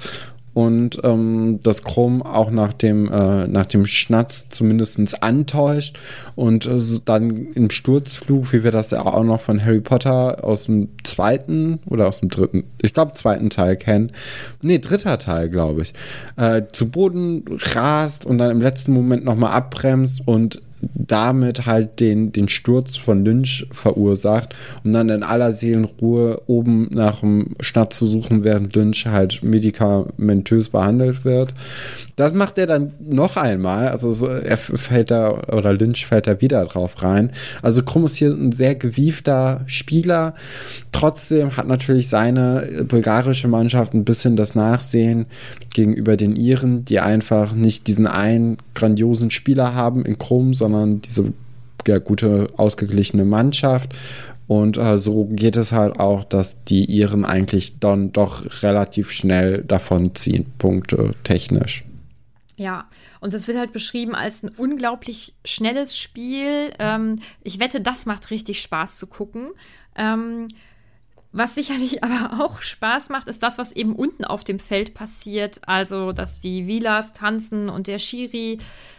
und 0.57 1.01
ähm, 1.03 1.59
das 1.61 1.83
Chrom 1.83 2.23
auch 2.23 2.49
nach 2.49 2.73
dem, 2.73 3.11
äh, 3.11 3.47
nach 3.47 3.67
dem 3.67 3.85
Schnatz 3.85 4.49
zumindest 4.49 5.21
antäuscht 5.21 5.99
und 6.33 6.65
äh, 6.65 6.79
dann 7.05 7.51
im 7.53 7.69
Sturzflug, 7.69 8.51
wie 8.53 8.63
wir 8.63 8.71
das 8.71 8.89
ja 8.89 9.05
auch 9.05 9.23
noch 9.23 9.39
von 9.39 9.63
Harry 9.63 9.81
Potter 9.81 10.43
aus 10.43 10.63
dem 10.63 10.89
zweiten 11.03 11.77
oder 11.85 12.07
aus 12.07 12.21
dem 12.21 12.29
dritten, 12.29 12.63
ich 12.81 12.95
glaube 12.95 13.11
zweiten 13.11 13.51
Teil 13.51 13.77
kennen, 13.77 14.11
nee, 14.63 14.79
dritter 14.79 15.19
Teil, 15.19 15.49
glaube 15.49 15.83
ich, 15.83 15.93
äh, 16.37 16.63
zu 16.71 16.89
Boden 16.89 17.45
rast 17.75 18.25
und 18.25 18.39
dann 18.39 18.49
im 18.49 18.61
letzten 18.61 18.93
Moment 18.93 19.25
nochmal 19.25 19.51
abbremst 19.51 20.23
und 20.25 20.63
damit 20.81 21.65
halt 21.65 21.99
den, 21.99 22.31
den 22.31 22.49
Sturz 22.49 22.97
von 22.97 23.25
Lynch 23.25 23.67
verursacht, 23.71 24.55
um 24.83 24.93
dann 24.93 25.09
in 25.09 25.23
aller 25.23 25.51
Seelenruhe 25.51 26.41
oben 26.47 26.89
nach 26.91 27.21
dem 27.21 27.55
Schnatz 27.59 27.97
zu 27.97 28.05
suchen, 28.05 28.43
während 28.43 28.75
Lynch 28.75 29.05
halt 29.07 29.41
medikamentös 29.43 30.69
behandelt 30.69 31.25
wird. 31.25 31.53
Das 32.17 32.33
macht 32.33 32.57
er 32.57 32.67
dann 32.67 32.93
noch 32.99 33.37
einmal, 33.37 33.89
also 33.89 34.27
er 34.27 34.57
fällt 34.57 35.11
da, 35.11 35.39
oder 35.53 35.73
Lynch 35.73 36.05
fällt 36.05 36.27
da 36.27 36.41
wieder 36.41 36.65
drauf 36.65 37.01
rein. 37.03 37.31
Also 37.61 37.83
Krumm 37.83 38.05
ist 38.05 38.17
hier 38.17 38.31
ein 38.31 38.51
sehr 38.51 38.75
gewiefter 38.75 39.61
Spieler. 39.65 40.33
Trotzdem 40.91 41.55
hat 41.55 41.67
natürlich 41.67 42.09
seine 42.09 42.85
bulgarische 42.87 43.47
Mannschaft 43.47 43.93
ein 43.93 44.03
bisschen 44.03 44.35
das 44.35 44.55
Nachsehen 44.55 45.27
gegenüber 45.73 46.17
den 46.17 46.35
Iren, 46.35 46.85
die 46.85 46.99
einfach 46.99 47.53
nicht 47.53 47.87
diesen 47.87 48.07
einen 48.07 48.57
grandiosen 48.73 49.29
Spieler 49.29 49.75
haben 49.75 50.03
in 50.03 50.17
Krumm, 50.17 50.53
sondern 50.53 50.67
sondern 50.67 51.01
diese 51.01 51.33
ja, 51.87 51.99
gute, 51.99 52.49
ausgeglichene 52.57 53.25
Mannschaft. 53.25 53.93
Und 54.47 54.77
äh, 54.77 54.97
so 54.97 55.25
geht 55.25 55.57
es 55.57 55.73
halt 55.73 55.99
auch, 55.99 56.23
dass 56.23 56.63
die 56.63 56.85
Iren 56.85 57.25
eigentlich 57.25 57.79
dann 57.79 58.13
doch 58.13 58.63
relativ 58.63 59.11
schnell 59.11 59.63
davon 59.63 60.15
ziehen, 60.15 60.45
Punkte 60.57 61.11
technisch. 61.23 61.83
Ja, 62.57 62.89
und 63.21 63.33
es 63.35 63.47
wird 63.47 63.57
halt 63.57 63.71
beschrieben 63.71 64.15
als 64.15 64.41
ein 64.41 64.49
unglaublich 64.49 65.35
schnelles 65.45 65.95
Spiel. 65.97 66.73
Ähm, 66.79 67.19
ich 67.43 67.59
wette, 67.59 67.81
das 67.81 68.07
macht 68.07 68.31
richtig 68.31 68.61
Spaß 68.61 68.97
zu 68.97 69.05
gucken. 69.05 69.51
Ähm, 69.95 70.47
Was 71.31 71.53
sicherlich 71.53 72.03
aber 72.03 72.43
auch 72.43 72.63
Spaß 72.63 73.09
macht, 73.09 73.27
ist 73.27 73.43
das, 73.43 73.59
was 73.59 73.73
eben 73.73 73.95
unten 73.95 74.25
auf 74.25 74.43
dem 74.43 74.59
Feld 74.59 74.95
passiert. 74.95 75.61
Also, 75.67 76.13
dass 76.13 76.39
die 76.39 76.65
Vilas 76.65 77.13
tanzen 77.13 77.69
und 77.69 77.85
der 77.85 77.99
Schiri 77.99 78.57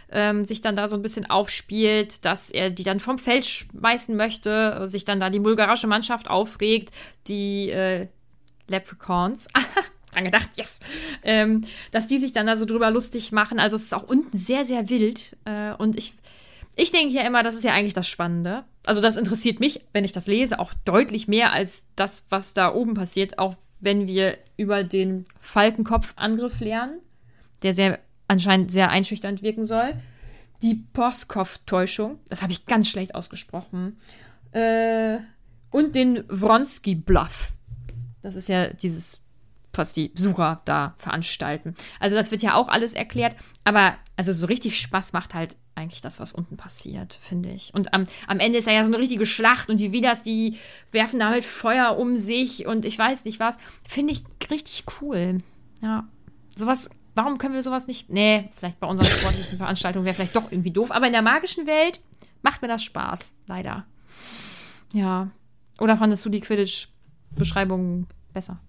ähm, 0.09 0.45
sich 0.45 0.61
dann 0.61 0.77
da 0.77 0.87
so 0.87 0.95
ein 0.95 1.01
bisschen 1.01 1.29
aufspielt, 1.29 2.23
dass 2.23 2.49
er 2.49 2.69
die 2.69 2.83
dann 2.83 3.01
vom 3.01 3.19
Feld 3.19 3.45
schmeißen 3.45 4.15
möchte, 4.15 4.87
sich 4.87 5.03
dann 5.03 5.19
da 5.19 5.29
die 5.29 5.39
bulgarische 5.39 5.87
Mannschaft 5.87 6.29
aufregt, 6.29 6.91
die 7.27 7.71
äh, 7.71 8.07
Leprechauns. 8.69 9.47
dran 10.11 10.25
gedacht, 10.25 10.49
yes! 10.55 10.79
Ähm, 11.23 11.65
dass 11.91 12.07
die 12.07 12.17
sich 12.17 12.33
dann 12.33 12.47
da 12.47 12.55
so 12.55 12.65
drüber 12.65 12.91
lustig 12.91 13.31
machen. 13.31 13.59
Also 13.59 13.75
es 13.75 13.83
ist 13.83 13.93
auch 13.93 14.03
unten 14.03 14.37
sehr, 14.37 14.65
sehr 14.65 14.89
wild. 14.89 15.37
Äh, 15.45 15.73
und 15.73 15.97
ich, 15.97 16.13
ich 16.75 16.91
denke 16.91 17.13
ja 17.13 17.23
immer, 17.23 17.43
das 17.43 17.55
ist 17.55 17.63
ja 17.63 17.73
eigentlich 17.73 17.93
das 17.93 18.07
Spannende. 18.07 18.63
Also 18.85 19.01
das 19.01 19.17
interessiert 19.17 19.59
mich, 19.59 19.81
wenn 19.93 20.03
ich 20.03 20.11
das 20.11 20.27
lese, 20.27 20.59
auch 20.59 20.73
deutlich 20.85 21.27
mehr 21.27 21.53
als 21.53 21.83
das, 21.95 22.25
was 22.29 22.53
da 22.53 22.73
oben 22.73 22.93
passiert. 22.93 23.39
Auch 23.39 23.55
wenn 23.79 24.07
wir 24.07 24.37
über 24.57 24.83
den 24.83 25.25
Falkenkopf-Angriff 25.39 26.59
lernen, 26.59 26.99
der 27.61 27.73
sehr 27.73 27.99
anscheinend 28.27 28.71
sehr 28.71 28.89
einschüchternd 28.89 29.41
wirken 29.41 29.63
soll. 29.63 29.93
Die 30.61 30.75
Poskov-Täuschung, 30.75 32.19
das 32.29 32.41
habe 32.41 32.51
ich 32.51 32.65
ganz 32.65 32.89
schlecht 32.89 33.15
ausgesprochen. 33.15 33.97
Äh, 34.51 35.17
und 35.71 35.95
den 35.95 36.23
Wronski-Bluff. 36.27 37.51
Das 38.21 38.35
ist 38.35 38.49
ja 38.49 38.67
dieses 38.67 39.21
was 39.79 39.93
die 39.93 40.09
Besucher 40.09 40.61
da 40.65 40.93
veranstalten. 40.97 41.73
Also 41.99 42.15
das 42.15 42.29
wird 42.29 42.43
ja 42.43 42.53
auch 42.53 42.67
alles 42.67 42.93
erklärt, 42.93 43.35
aber 43.63 43.95
also 44.15 44.31
so 44.31 44.45
richtig 44.45 44.79
Spaß 44.79 45.13
macht 45.13 45.33
halt 45.33 45.55
eigentlich 45.79 46.01
das, 46.01 46.19
was 46.19 46.33
unten 46.33 46.57
passiert, 46.57 47.19
finde 47.21 47.49
ich. 47.49 47.73
Und 47.73 47.93
am, 47.93 48.05
am 48.27 48.39
Ende 48.39 48.59
ist 48.59 48.67
ja 48.67 48.83
so 48.83 48.91
eine 48.91 49.01
richtige 49.01 49.25
Schlacht 49.25 49.69
und 49.69 49.79
die 49.79 49.91
Widas, 49.91 50.21
die 50.21 50.57
werfen 50.91 51.19
da 51.19 51.29
halt 51.29 51.45
Feuer 51.45 51.97
um 51.97 52.17
sich 52.17 52.67
und 52.67 52.85
ich 52.85 52.99
weiß 52.99 53.25
nicht 53.25 53.39
was. 53.39 53.57
Finde 53.87 54.13
ich 54.13 54.23
richtig 54.51 54.83
cool. 55.01 55.39
Ja. 55.81 56.07
Sowas, 56.55 56.89
warum 57.15 57.37
können 57.37 57.53
wir 57.53 57.63
sowas 57.63 57.87
nicht? 57.87 58.09
Nee, 58.09 58.49
vielleicht 58.53 58.79
bei 58.79 58.87
unseren 58.87 59.07
sportlichen 59.07 59.57
Veranstaltungen 59.57 60.05
wäre 60.05 60.15
vielleicht 60.15 60.35
doch 60.35 60.51
irgendwie 60.51 60.71
doof, 60.71 60.91
aber 60.91 61.07
in 61.07 61.13
der 61.13 61.21
magischen 61.21 61.65
Welt 61.65 62.01
macht 62.41 62.61
mir 62.61 62.67
das 62.67 62.83
Spaß, 62.83 63.35
leider. 63.47 63.85
Ja. 64.93 65.29
Oder 65.79 65.97
fandest 65.97 66.25
du 66.25 66.29
die 66.29 66.41
Quidditch-Beschreibungen 66.41 68.07
besser? 68.33 68.59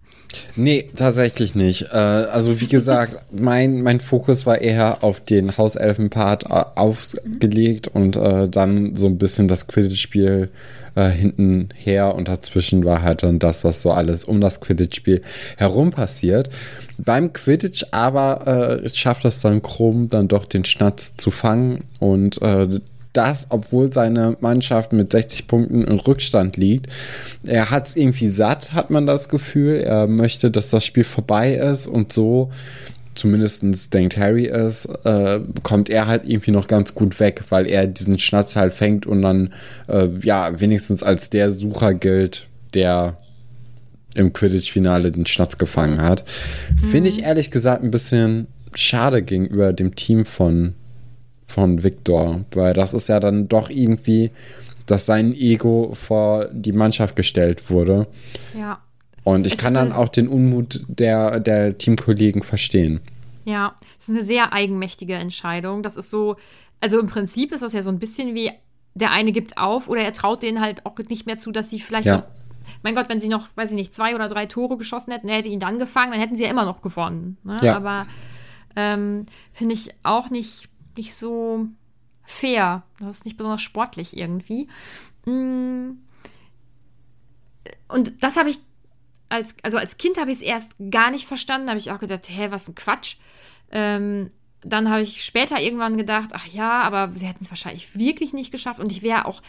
Nee, 0.57 0.89
tatsächlich 0.95 1.55
nicht. 1.55 1.89
Äh, 1.93 1.97
also 1.97 2.61
wie 2.61 2.67
gesagt, 2.67 3.17
mein, 3.33 3.83
mein 3.83 4.01
Fokus 4.01 4.47
war 4.47 4.61
eher 4.61 5.03
auf 5.03 5.21
den 5.21 5.57
Hauselfen-Part 5.57 6.45
äh, 6.45 6.65
aufgelegt 6.75 7.89
und 7.89 8.17
äh, 8.17 8.49
dann 8.49 8.97
so 8.97 9.07
ein 9.07 9.19
bisschen 9.19 9.49
das 9.49 9.67
Quidditch-Spiel 9.67 10.51
äh, 10.95 11.09
hinten 11.09 11.69
her 11.75 12.15
und 12.15 12.29
dazwischen 12.29 12.85
war 12.85 13.03
halt 13.03 13.23
dann 13.23 13.39
das, 13.39 13.65
was 13.65 13.81
so 13.81 13.91
alles 13.93 14.25
um 14.25 14.41
das 14.41 14.61
Quidditch-Spiel 14.61 15.23
herum 15.57 15.91
passiert. 15.91 16.51
Beim 16.99 17.33
Quidditch 17.33 17.87
aber 17.91 18.83
äh, 18.83 18.89
schafft 18.89 19.25
es 19.25 19.41
dann 19.41 19.63
Krumm 19.63 20.09
dann 20.09 20.29
doch 20.29 20.45
den 20.45 20.65
Schnatz 20.65 21.17
zu 21.17 21.31
fangen 21.31 21.85
und 21.99 22.41
äh, 22.43 22.81
das, 23.13 23.47
obwohl 23.51 23.93
seine 23.93 24.37
Mannschaft 24.41 24.93
mit 24.93 25.13
60 25.13 25.47
Punkten 25.47 25.83
in 25.85 25.99
Rückstand 25.99 26.57
liegt. 26.57 26.87
Er 27.45 27.71
hat 27.71 27.87
es 27.87 27.97
irgendwie 27.97 28.29
satt, 28.29 28.73
hat 28.73 28.91
man 28.91 29.07
das 29.07 29.29
Gefühl. 29.29 29.81
Er 29.81 30.07
möchte, 30.07 30.51
dass 30.51 30.71
das 30.71 30.85
Spiel 30.85 31.05
vorbei 31.05 31.55
ist 31.55 31.87
und 31.87 32.13
so 32.13 32.51
zumindest 33.15 33.93
denkt 33.93 34.17
Harry 34.17 34.47
es, 34.47 34.87
äh, 34.87 35.41
kommt 35.63 35.91
er 35.91 36.07
halt 36.07 36.23
irgendwie 36.25 36.53
noch 36.53 36.69
ganz 36.69 36.95
gut 36.95 37.21
weg, 37.21 37.43
weil 37.51 37.67
er 37.67 37.87
diesen 37.87 38.19
Schnatz 38.19 38.57
halt 38.57 38.73
fängt 38.73 39.05
und 39.05 39.23
dann 39.23 39.53
äh, 39.89 40.09
ja 40.23 40.59
wenigstens 40.59 41.03
als 41.03 41.29
der 41.29 41.51
Sucher 41.51 41.93
gilt, 41.95 42.47
der 42.73 43.19
im 44.15 44.33
Quidditch-Finale 44.33 45.13
den 45.13 45.27
Schnatz 45.27 45.59
gefangen 45.59 46.01
hat. 46.01 46.25
Mhm. 46.71 46.91
Finde 46.91 47.11
ich 47.11 47.23
ehrlich 47.23 47.51
gesagt 47.51 47.83
ein 47.83 47.91
bisschen 47.91 48.49
schade 48.75 49.23
gegenüber 49.23 49.73
dem 49.73 49.95
Team 49.95 50.25
von 50.25 50.75
von 51.51 51.83
Victor, 51.83 52.45
weil 52.53 52.75
das 52.75 52.95
ist 52.95 53.09
ja 53.09 53.21
dann 53.21 53.49
doch 53.49 53.71
irgendwie, 53.71 54.31
dass 54.87 55.07
sein 55.07 55.35
Ego 55.35 55.93
vor 55.95 56.47
die 56.53 56.73
Mannschaft 56.73 57.17
gestellt 57.17 57.71
wurde. 57.71 58.07
Ja. 58.57 58.81
Und 59.25 59.47
ich 59.47 59.55
es 59.55 59.59
kann 59.59 59.75
dann 59.75 59.93
auch 59.93 60.09
den 60.09 60.29
Unmut 60.29 60.85
der, 60.89 61.41
der 61.41 61.77
Teamkollegen 61.77 62.43
verstehen. 62.43 63.01
Ja, 63.45 63.75
es 63.99 64.09
ist 64.09 64.15
eine 64.15 64.25
sehr 64.25 64.53
eigenmächtige 64.53 65.15
Entscheidung. 65.15 65.83
Das 65.83 65.97
ist 65.97 66.11
so, 66.11 66.37
also 66.81 66.99
im 66.99 67.07
Prinzip 67.07 67.53
ist 67.53 67.63
das 67.63 67.73
ja 67.73 67.83
so 67.83 67.91
ein 67.91 67.99
bisschen 67.99 68.35
wie, 68.35 68.51
der 68.95 69.11
eine 69.11 69.33
gibt 69.33 69.59
auf 69.59 69.89
oder 69.89 70.03
er 70.03 70.13
traut 70.13 70.43
denen 70.43 70.61
halt 70.61 70.87
auch 70.87 70.97
nicht 71.09 71.27
mehr 71.27 71.39
zu, 71.39 71.53
dass 71.53 71.71
sie 71.71 71.81
vielleicht 71.81 72.07
ja. 72.07 72.19
noch, 72.19 72.25
mein 72.83 72.95
Gott, 72.95 73.09
wenn 73.09 73.21
sie 73.21 73.29
noch, 73.29 73.49
weiß 73.57 73.71
ich 73.71 73.77
nicht, 73.77 73.95
zwei 73.95 74.15
oder 74.15 74.29
drei 74.29 74.47
Tore 74.47 74.77
geschossen 74.77 75.13
hätten, 75.13 75.29
er 75.29 75.39
hätte 75.39 75.49
ihn 75.49 75.61
dann 75.61 75.79
gefangen, 75.79 76.13
dann 76.13 76.21
hätten 76.21 76.37
sie 76.37 76.45
ja 76.45 76.51
immer 76.51 76.65
noch 76.65 76.83
gewonnen. 76.83 77.37
Ne? 77.43 77.59
Ja. 77.63 77.77
Aber 77.77 78.07
ähm, 78.77 79.27
finde 79.53 79.75
ich 79.75 79.91
auch 80.03 80.31
nicht 80.31 80.69
nicht 80.97 81.15
so 81.15 81.67
fair. 82.25 82.83
Das 82.99 83.19
ist 83.19 83.25
nicht 83.25 83.37
besonders 83.37 83.63
sportlich 83.63 84.17
irgendwie. 84.17 84.69
Mm. 85.27 85.99
Und 87.89 88.23
das 88.23 88.37
habe 88.37 88.51
ich 88.51 88.61
als, 89.29 89.57
also 89.63 89.79
als 89.79 89.97
Kind 89.97 90.19
habe 90.19 90.31
ich 90.31 90.39
es 90.39 90.43
erst 90.43 90.75
gar 90.91 91.11
nicht 91.11 91.27
verstanden. 91.27 91.67
Da 91.67 91.73
habe 91.73 91.81
ich 91.81 91.91
auch 91.91 91.99
gedacht, 91.99 92.29
hä, 92.29 92.49
was 92.51 92.69
ein 92.69 92.75
Quatsch. 92.75 93.17
Ähm, 93.71 94.31
dann 94.63 94.91
habe 94.91 95.03
ich 95.03 95.25
später 95.25 95.61
irgendwann 95.61 95.97
gedacht, 95.97 96.31
ach 96.33 96.47
ja, 96.47 96.83
aber 96.83 97.13
sie 97.15 97.27
hätten 97.27 97.45
es 97.45 97.51
wahrscheinlich 97.51 97.97
wirklich 97.97 98.33
nicht 98.33 98.51
geschafft. 98.51 98.81
Und 98.81 98.93
ich 98.93 99.03
wäre 99.03 99.25
auch, 99.25 99.41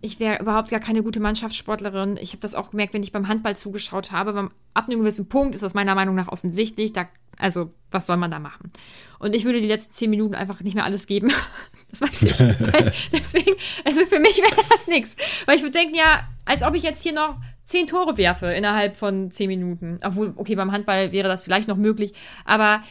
ich 0.00 0.20
wäre 0.20 0.40
überhaupt 0.40 0.70
gar 0.70 0.80
keine 0.80 1.02
gute 1.02 1.20
Mannschaftssportlerin. 1.20 2.18
Ich 2.20 2.30
habe 2.30 2.40
das 2.40 2.54
auch 2.54 2.70
gemerkt, 2.70 2.94
wenn 2.94 3.02
ich 3.02 3.12
beim 3.12 3.28
Handball 3.28 3.56
zugeschaut 3.56 4.12
habe. 4.12 4.50
Ab 4.74 4.88
einem 4.88 5.00
gewissen 5.00 5.28
Punkt 5.28 5.54
ist 5.54 5.62
das 5.62 5.74
meiner 5.74 5.94
Meinung 5.94 6.14
nach 6.14 6.28
offensichtlich. 6.28 6.92
Da 6.92 7.06
also, 7.40 7.72
was 7.90 8.06
soll 8.06 8.16
man 8.16 8.30
da 8.30 8.38
machen? 8.38 8.70
Und 9.18 9.34
ich 9.34 9.44
würde 9.44 9.60
die 9.60 9.66
letzten 9.66 9.92
zehn 9.92 10.10
Minuten 10.10 10.34
einfach 10.34 10.60
nicht 10.60 10.74
mehr 10.74 10.84
alles 10.84 11.06
geben. 11.06 11.32
Das 11.90 12.02
weiß 12.02 12.22
ich. 12.22 12.30
Deswegen, 13.12 13.56
also 13.84 14.06
für 14.06 14.20
mich 14.20 14.36
wäre 14.36 14.62
das 14.70 14.86
nichts. 14.86 15.16
Weil 15.44 15.56
ich 15.56 15.62
würde 15.62 15.76
denken, 15.76 15.96
ja, 15.96 16.28
als 16.44 16.62
ob 16.62 16.76
ich 16.76 16.84
jetzt 16.84 17.02
hier 17.02 17.12
noch 17.12 17.34
zehn 17.64 17.88
Tore 17.88 18.16
werfe 18.16 18.46
innerhalb 18.46 18.96
von 18.96 19.32
zehn 19.32 19.48
Minuten. 19.48 19.98
Obwohl, 20.04 20.32
okay, 20.36 20.54
beim 20.54 20.70
Handball 20.70 21.10
wäre 21.10 21.26
das 21.26 21.42
vielleicht 21.42 21.66
noch 21.66 21.76
möglich. 21.76 22.12
Aber, 22.44 22.84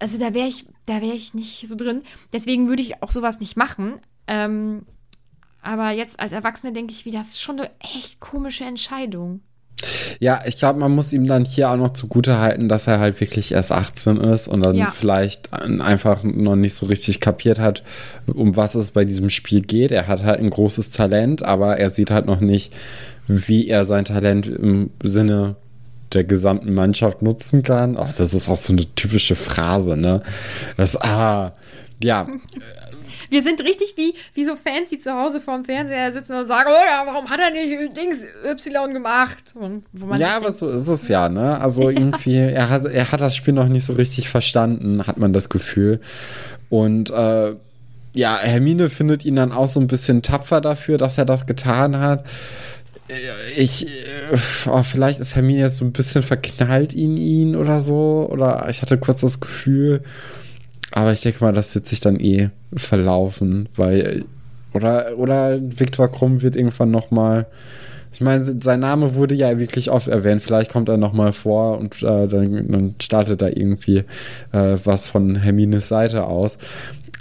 also 0.00 0.18
da 0.18 0.34
wäre 0.34 0.48
ich, 0.48 0.66
da 0.86 1.00
wäre 1.00 1.14
ich 1.14 1.32
nicht 1.32 1.68
so 1.68 1.76
drin. 1.76 2.02
Deswegen 2.32 2.68
würde 2.68 2.82
ich 2.82 3.04
auch 3.04 3.12
sowas 3.12 3.38
nicht 3.38 3.56
machen. 3.56 4.00
Ähm, 4.26 4.84
aber 5.64 5.90
jetzt 5.90 6.20
als 6.20 6.32
Erwachsene 6.32 6.72
denke 6.72 6.92
ich, 6.92 7.04
wie 7.04 7.10
das 7.10 7.28
ist 7.28 7.42
schon 7.42 7.58
eine 7.58 7.70
echt 7.80 8.20
komische 8.20 8.64
Entscheidung. 8.64 9.40
Ja, 10.20 10.40
ich 10.46 10.56
glaube, 10.56 10.78
man 10.78 10.94
muss 10.94 11.12
ihm 11.12 11.26
dann 11.26 11.44
hier 11.44 11.70
auch 11.70 11.76
noch 11.76 11.90
zugute 11.90 12.38
halten, 12.38 12.68
dass 12.68 12.86
er 12.86 13.00
halt 13.00 13.20
wirklich 13.20 13.52
erst 13.52 13.72
18 13.72 14.18
ist 14.18 14.48
und 14.48 14.64
dann 14.64 14.76
ja. 14.76 14.92
vielleicht 14.94 15.52
einfach 15.52 16.22
noch 16.22 16.56
nicht 16.56 16.74
so 16.74 16.86
richtig 16.86 17.20
kapiert 17.20 17.58
hat, 17.58 17.82
um 18.26 18.56
was 18.56 18.74
es 18.74 18.92
bei 18.92 19.04
diesem 19.04 19.30
Spiel 19.30 19.62
geht. 19.62 19.90
Er 19.90 20.06
hat 20.06 20.22
halt 20.22 20.40
ein 20.40 20.50
großes 20.50 20.90
Talent, 20.92 21.42
aber 21.42 21.76
er 21.78 21.90
sieht 21.90 22.10
halt 22.10 22.26
noch 22.26 22.40
nicht, 22.40 22.72
wie 23.26 23.68
er 23.68 23.84
sein 23.84 24.04
Talent 24.04 24.46
im 24.46 24.90
Sinne 25.02 25.56
der 26.12 26.24
gesamten 26.24 26.72
Mannschaft 26.72 27.22
nutzen 27.22 27.62
kann. 27.62 27.96
Ach, 27.98 28.14
das 28.14 28.32
ist 28.32 28.48
auch 28.48 28.56
so 28.56 28.72
eine 28.72 28.86
typische 28.94 29.34
Phrase, 29.34 29.96
ne? 29.96 30.22
Das, 30.76 30.96
ah, 30.96 31.52
ja, 32.02 32.28
wir 33.30 33.42
sind 33.42 33.60
richtig 33.62 33.94
wie, 33.96 34.14
wie 34.34 34.44
so 34.44 34.56
Fans, 34.56 34.88
die 34.90 34.98
zu 34.98 35.12
Hause 35.12 35.40
vorm 35.40 35.64
Fernseher 35.64 36.12
sitzen 36.12 36.34
und 36.34 36.46
sagen, 36.46 36.70
oh 36.70 36.84
ja, 36.84 37.02
warum 37.06 37.30
hat 37.30 37.40
er 37.40 37.50
nicht 37.50 37.96
Dings 37.96 38.26
Y 38.44 38.92
gemacht? 38.92 39.54
ja, 40.16 40.36
aber 40.36 40.46
denkt, 40.46 40.56
so 40.56 40.70
ist 40.70 40.88
es 40.88 41.08
ja, 41.08 41.28
ne? 41.28 41.60
Also 41.60 41.88
irgendwie, 41.90 42.36
er, 42.36 42.70
hat, 42.70 42.86
er 42.86 43.10
hat 43.10 43.20
das 43.20 43.36
Spiel 43.36 43.54
noch 43.54 43.68
nicht 43.68 43.84
so 43.84 43.92
richtig 43.94 44.28
verstanden, 44.28 45.06
hat 45.06 45.18
man 45.18 45.32
das 45.32 45.48
Gefühl. 45.48 46.00
Und 46.70 47.10
äh, 47.10 47.54
ja, 48.14 48.38
Hermine 48.40 48.90
findet 48.90 49.24
ihn 49.24 49.36
dann 49.36 49.52
auch 49.52 49.68
so 49.68 49.80
ein 49.80 49.88
bisschen 49.88 50.22
tapfer 50.22 50.60
dafür, 50.60 50.98
dass 50.98 51.18
er 51.18 51.24
das 51.24 51.46
getan 51.46 51.98
hat. 51.98 52.24
Ich, 53.56 53.86
oh, 54.66 54.82
vielleicht 54.82 55.20
ist 55.20 55.34
Hermine 55.34 55.60
jetzt 55.60 55.76
so 55.76 55.84
ein 55.84 55.92
bisschen 55.92 56.22
verknallt 56.22 56.94
in 56.94 57.16
ihn 57.16 57.56
oder 57.56 57.80
so. 57.80 58.28
Oder 58.30 58.66
ich 58.70 58.82
hatte 58.82 58.98
kurz 58.98 59.20
das 59.20 59.40
Gefühl, 59.40 60.02
aber 60.94 61.12
ich 61.12 61.20
denke 61.22 61.42
mal, 61.42 61.52
das 61.52 61.74
wird 61.74 61.86
sich 61.86 62.00
dann 62.00 62.20
eh 62.20 62.50
verlaufen, 62.76 63.68
weil 63.74 64.24
oder 64.72 65.18
oder 65.18 65.58
Viktor 65.60 66.08
Krumm 66.08 66.40
wird 66.40 66.54
irgendwann 66.54 66.92
noch 66.92 67.10
mal 67.10 67.46
ich 68.12 68.20
meine, 68.20 68.44
sein 68.44 68.78
Name 68.78 69.16
wurde 69.16 69.34
ja 69.34 69.58
wirklich 69.58 69.90
oft 69.90 70.06
erwähnt. 70.06 70.40
Vielleicht 70.40 70.70
kommt 70.70 70.88
er 70.88 70.98
noch 70.98 71.12
mal 71.12 71.32
vor 71.32 71.78
und 71.78 72.00
äh, 72.00 72.28
dann, 72.28 72.68
dann, 72.68 72.94
startet 73.02 73.42
da 73.42 73.48
irgendwie 73.48 74.04
äh, 74.52 74.76
was 74.84 75.08
von 75.08 75.34
Hermines 75.34 75.88
Seite 75.88 76.24
aus. 76.24 76.58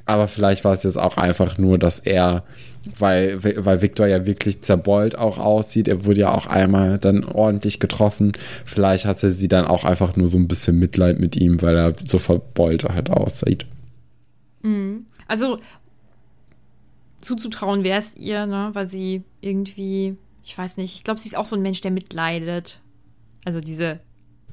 Aber 0.06 0.28
vielleicht 0.28 0.64
war 0.64 0.74
es 0.74 0.84
jetzt 0.84 1.00
auch 1.00 1.18
einfach 1.18 1.58
nur, 1.58 1.80
dass 1.80 2.00
er 2.00 2.44
weil, 3.00 3.40
weil 3.44 3.82
Victor 3.82 4.08
ja 4.08 4.26
wirklich 4.26 4.62
zerbeult 4.62 5.18
auch 5.18 5.38
aussieht. 5.38 5.88
Er 5.88 6.06
wurde 6.06 6.22
ja 6.22 6.34
auch 6.34 6.48
einmal 6.48 6.98
dann 7.00 7.24
ordentlich 7.24 7.80
getroffen. 7.80 8.34
Vielleicht 8.66 9.06
hatte 9.06 9.30
sie 9.32 9.48
dann 9.48 9.66
auch 9.66 9.86
einfach 9.86 10.16
nur 10.16 10.28
so 10.28 10.38
ein 10.38 10.48
bisschen 10.48 10.80
Mitleid 10.80 11.20
mit 11.20 11.36
ihm, 11.36 11.62
weil 11.62 11.78
er 11.78 11.94
so 12.04 12.20
verbeult 12.20 12.84
halt 12.84 13.10
aussieht. 13.10 13.66
Mhm. 14.64 15.06
Also 15.28 15.60
zuzutrauen 17.22 17.84
wäre 17.84 18.00
es 18.00 18.18
ihr, 18.18 18.46
ne? 18.46 18.72
weil 18.74 18.90
sie 18.90 19.24
irgendwie 19.40 20.18
ich 20.44 20.58
weiß 20.58 20.78
nicht, 20.78 20.96
ich 20.96 21.04
glaube, 21.04 21.20
sie 21.20 21.30
ist 21.30 21.38
auch 21.38 21.46
so 21.46 21.56
ein 21.56 21.62
Mensch, 21.62 21.82
der 21.82 21.92
mitleidet. 21.92 22.82
Also 23.46 23.62
diese 23.62 24.00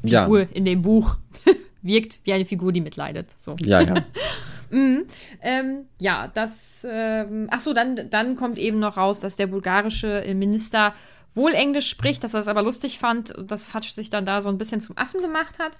Figur 0.03 0.41
ja. 0.41 0.49
in 0.53 0.65
dem 0.65 0.83
Buch 0.83 1.17
wirkt 1.83 2.21
wie 2.25 2.33
eine 2.33 2.47
Figur, 2.47 2.73
die 2.73 2.81
mitleidet. 2.81 3.29
So. 3.37 3.57
Ja, 3.61 3.81
ja. 3.81 3.95
mm, 4.71 5.03
ähm, 5.43 5.85
ja, 5.99 6.29
das. 6.33 6.87
Ähm, 6.89 7.49
ach 7.51 7.61
so, 7.61 7.75
dann, 7.75 8.09
dann 8.09 8.37
kommt 8.37 8.57
eben 8.59 8.79
noch 8.79 8.97
raus, 8.97 9.21
dass 9.21 9.37
der 9.37 9.49
bulgarische 9.49 10.25
Minister 10.35 10.95
wohl 11.35 11.53
Englisch 11.53 11.89
spricht, 11.89 12.23
dass 12.25 12.35
er 12.35 12.41
es 12.41 12.49
aber 12.49 12.63
lustig 12.63 12.99
fand, 12.99 13.35
dass 13.39 13.65
Fatsch 13.65 13.91
sich 13.91 14.11
dann 14.11 14.25
da 14.25 14.41
so 14.41 14.49
ein 14.49 14.59
bisschen 14.59 14.81
zum 14.81 14.97
Affen 14.97 15.21
gemacht 15.21 15.59
hat. 15.59 15.73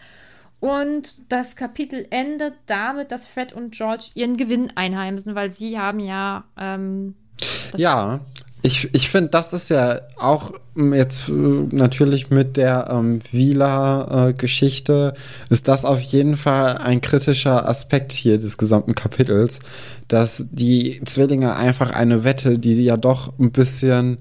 Und 0.61 1.17
das 1.31 1.57
Kapitel 1.57 2.07
endet 2.11 2.55
damit, 2.67 3.13
dass 3.13 3.27
Fred 3.27 3.53
und 3.53 3.73
George 3.73 4.11
ihren 4.15 4.37
Gewinn 4.37 4.73
einheimsen, 4.75 5.35
weil 5.35 5.53
sie 5.53 5.79
haben 5.79 6.01
ja. 6.01 6.45
Ähm, 6.59 7.15
ja, 7.77 8.21
ich, 8.63 8.91
ich 8.93 9.09
finde, 9.09 9.31
das 9.31 9.55
ist 9.55 9.71
ja 9.71 10.01
auch 10.19 10.53
jetzt 10.77 11.29
äh, 11.29 11.33
natürlich 11.33 12.31
mit 12.31 12.59
der 12.59 12.89
ähm, 12.91 13.21
Vila-Geschichte, 13.31 15.15
äh, 15.17 15.53
ist 15.53 15.67
das 15.67 15.87
auf 15.87 16.01
jeden 16.01 16.37
Fall 16.37 16.77
ein 16.77 17.01
kritischer 17.01 17.67
Aspekt 17.67 18.13
hier 18.13 18.39
des 18.39 18.59
gesamten 18.59 18.95
Kapitels, 18.95 19.61
dass 20.09 20.45
die 20.51 21.01
Zwillinge 21.07 21.57
einfach 21.57 21.91
eine 21.93 22.25
Wette, 22.25 22.59
die 22.59 22.75
ja 22.83 22.99
doch 22.99 23.33
ein 23.39 23.51
bisschen 23.51 24.19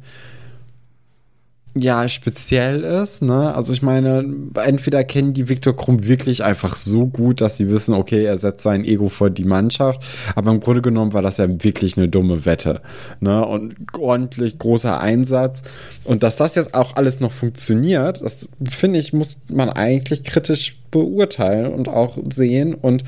ja 1.75 2.07
speziell 2.07 2.83
ist. 2.83 3.21
Ne? 3.21 3.53
Also 3.53 3.73
ich 3.73 3.81
meine, 3.81 4.25
entweder 4.63 5.03
kennen 5.03 5.33
die 5.33 5.49
Viktor 5.49 5.75
Krumm 5.75 6.05
wirklich 6.05 6.43
einfach 6.43 6.75
so 6.75 7.05
gut, 7.05 7.41
dass 7.41 7.57
sie 7.57 7.69
wissen, 7.69 7.93
okay, 7.93 8.23
er 8.23 8.37
setzt 8.37 8.63
sein 8.63 8.83
Ego 8.83 9.09
vor 9.09 9.29
die 9.29 9.43
Mannschaft. 9.43 10.01
Aber 10.35 10.51
im 10.51 10.59
Grunde 10.59 10.81
genommen 10.81 11.13
war 11.13 11.21
das 11.21 11.37
ja 11.37 11.47
wirklich 11.63 11.97
eine 11.97 12.09
dumme 12.09 12.45
Wette. 12.45 12.81
Ne? 13.19 13.45
Und 13.45 13.75
ordentlich 13.97 14.57
großer 14.57 14.99
Einsatz. 14.99 15.61
Und 16.03 16.23
dass 16.23 16.35
das 16.35 16.55
jetzt 16.55 16.73
auch 16.73 16.95
alles 16.95 17.19
noch 17.19 17.31
funktioniert, 17.31 18.21
das 18.21 18.47
finde 18.67 18.99
ich, 18.99 19.13
muss 19.13 19.37
man 19.47 19.69
eigentlich 19.69 20.23
kritisch 20.23 20.77
beurteilen 20.91 21.71
und 21.71 21.87
auch 21.87 22.17
sehen. 22.31 22.73
Und 22.73 23.03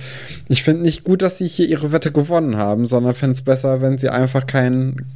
ich 0.50 0.62
finde 0.62 0.84
nicht 0.84 1.04
gut, 1.04 1.24
dass 1.24 1.40
sie 1.40 1.48
hier 1.48 1.68
ihre 1.68 1.92
Wette 1.92 2.12
gewonnen 2.12 2.58
haben, 2.58 2.86
sondern 2.86 3.16
finde 3.16 3.34
es 3.34 3.42
besser, 3.42 3.82
wenn 3.82 3.98
sie 3.98 4.10
einfach 4.10 4.46
keinen 4.46 5.08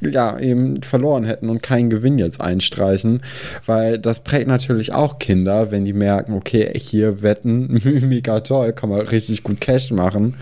ja, 0.00 0.38
eben 0.38 0.82
verloren 0.82 1.24
hätten 1.24 1.48
und 1.48 1.62
keinen 1.62 1.90
Gewinn 1.90 2.18
jetzt 2.18 2.40
einstreichen, 2.40 3.22
weil 3.66 3.98
das 3.98 4.22
prägt 4.24 4.48
natürlich 4.48 4.92
auch 4.92 5.18
Kinder, 5.18 5.70
wenn 5.70 5.84
die 5.84 5.92
merken, 5.92 6.34
okay, 6.34 6.72
hier 6.78 7.22
wetten, 7.22 7.80
mega 8.08 8.40
toll, 8.40 8.72
kann 8.72 8.90
man 8.90 9.00
richtig 9.00 9.42
gut 9.42 9.60
Cash 9.60 9.90
machen. 9.90 10.34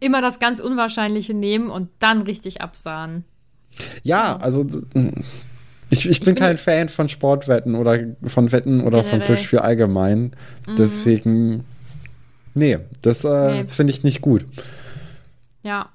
Immer 0.00 0.20
das 0.20 0.38
ganz 0.38 0.60
Unwahrscheinliche 0.60 1.34
nehmen 1.34 1.70
und 1.70 1.88
dann 1.98 2.22
richtig 2.22 2.60
absahen. 2.60 3.24
Ja, 4.02 4.36
also 4.36 4.66
ich, 5.90 6.08
ich 6.08 6.20
bin 6.20 6.34
kein 6.34 6.58
Fan 6.58 6.88
von 6.88 7.08
Sportwetten 7.08 7.74
oder 7.74 7.98
von 8.24 8.52
Wetten 8.52 8.80
oder 8.80 8.98
Generell. 8.98 9.10
von 9.10 9.26
Glücksspiel 9.26 9.58
allgemein. 9.60 10.32
Mhm. 10.66 10.76
Deswegen, 10.76 11.64
nee, 12.54 12.78
das, 13.02 13.24
äh, 13.24 13.52
nee. 13.52 13.62
das 13.62 13.74
finde 13.74 13.92
ich 13.92 14.02
nicht 14.02 14.20
gut. 14.20 14.44
Ja, 15.62 15.90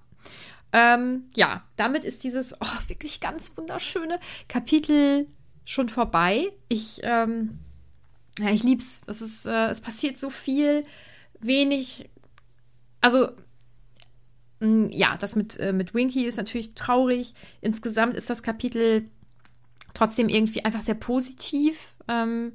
ähm, 0.74 1.26
ja, 1.36 1.64
damit 1.76 2.06
ist 2.06 2.24
dieses 2.24 2.54
oh, 2.62 2.88
wirklich 2.88 3.20
ganz 3.20 3.58
wunderschöne 3.58 4.20
Kapitel 4.48 5.28
schon 5.66 5.90
vorbei. 5.90 6.52
Ich, 6.70 7.02
ähm, 7.04 7.60
ja, 8.40 8.50
ich 8.50 8.64
lieb's. 8.64 9.02
Das 9.02 9.46
äh, 9.46 9.68
es 9.68 9.82
passiert 9.82 10.18
so 10.18 10.30
viel, 10.30 10.86
wenig. 11.40 12.10
Also, 13.02 13.30
mh, 14.60 14.68
mm, 14.68 14.90
ja, 14.90 15.18
das 15.18 15.36
mit, 15.36 15.60
äh, 15.60 15.74
mit 15.74 15.94
Winky 15.94 16.26
ist 16.26 16.38
natürlich 16.38 16.74
traurig. 16.76 17.34
Insgesamt 17.62 18.16
ist 18.16 18.30
das 18.30 18.44
Kapitel 18.44 19.10
trotzdem 19.94 20.30
irgendwie 20.30 20.64
einfach 20.64 20.82
sehr 20.82 20.96
positiv. 20.96 21.96
Ähm, 22.08 22.54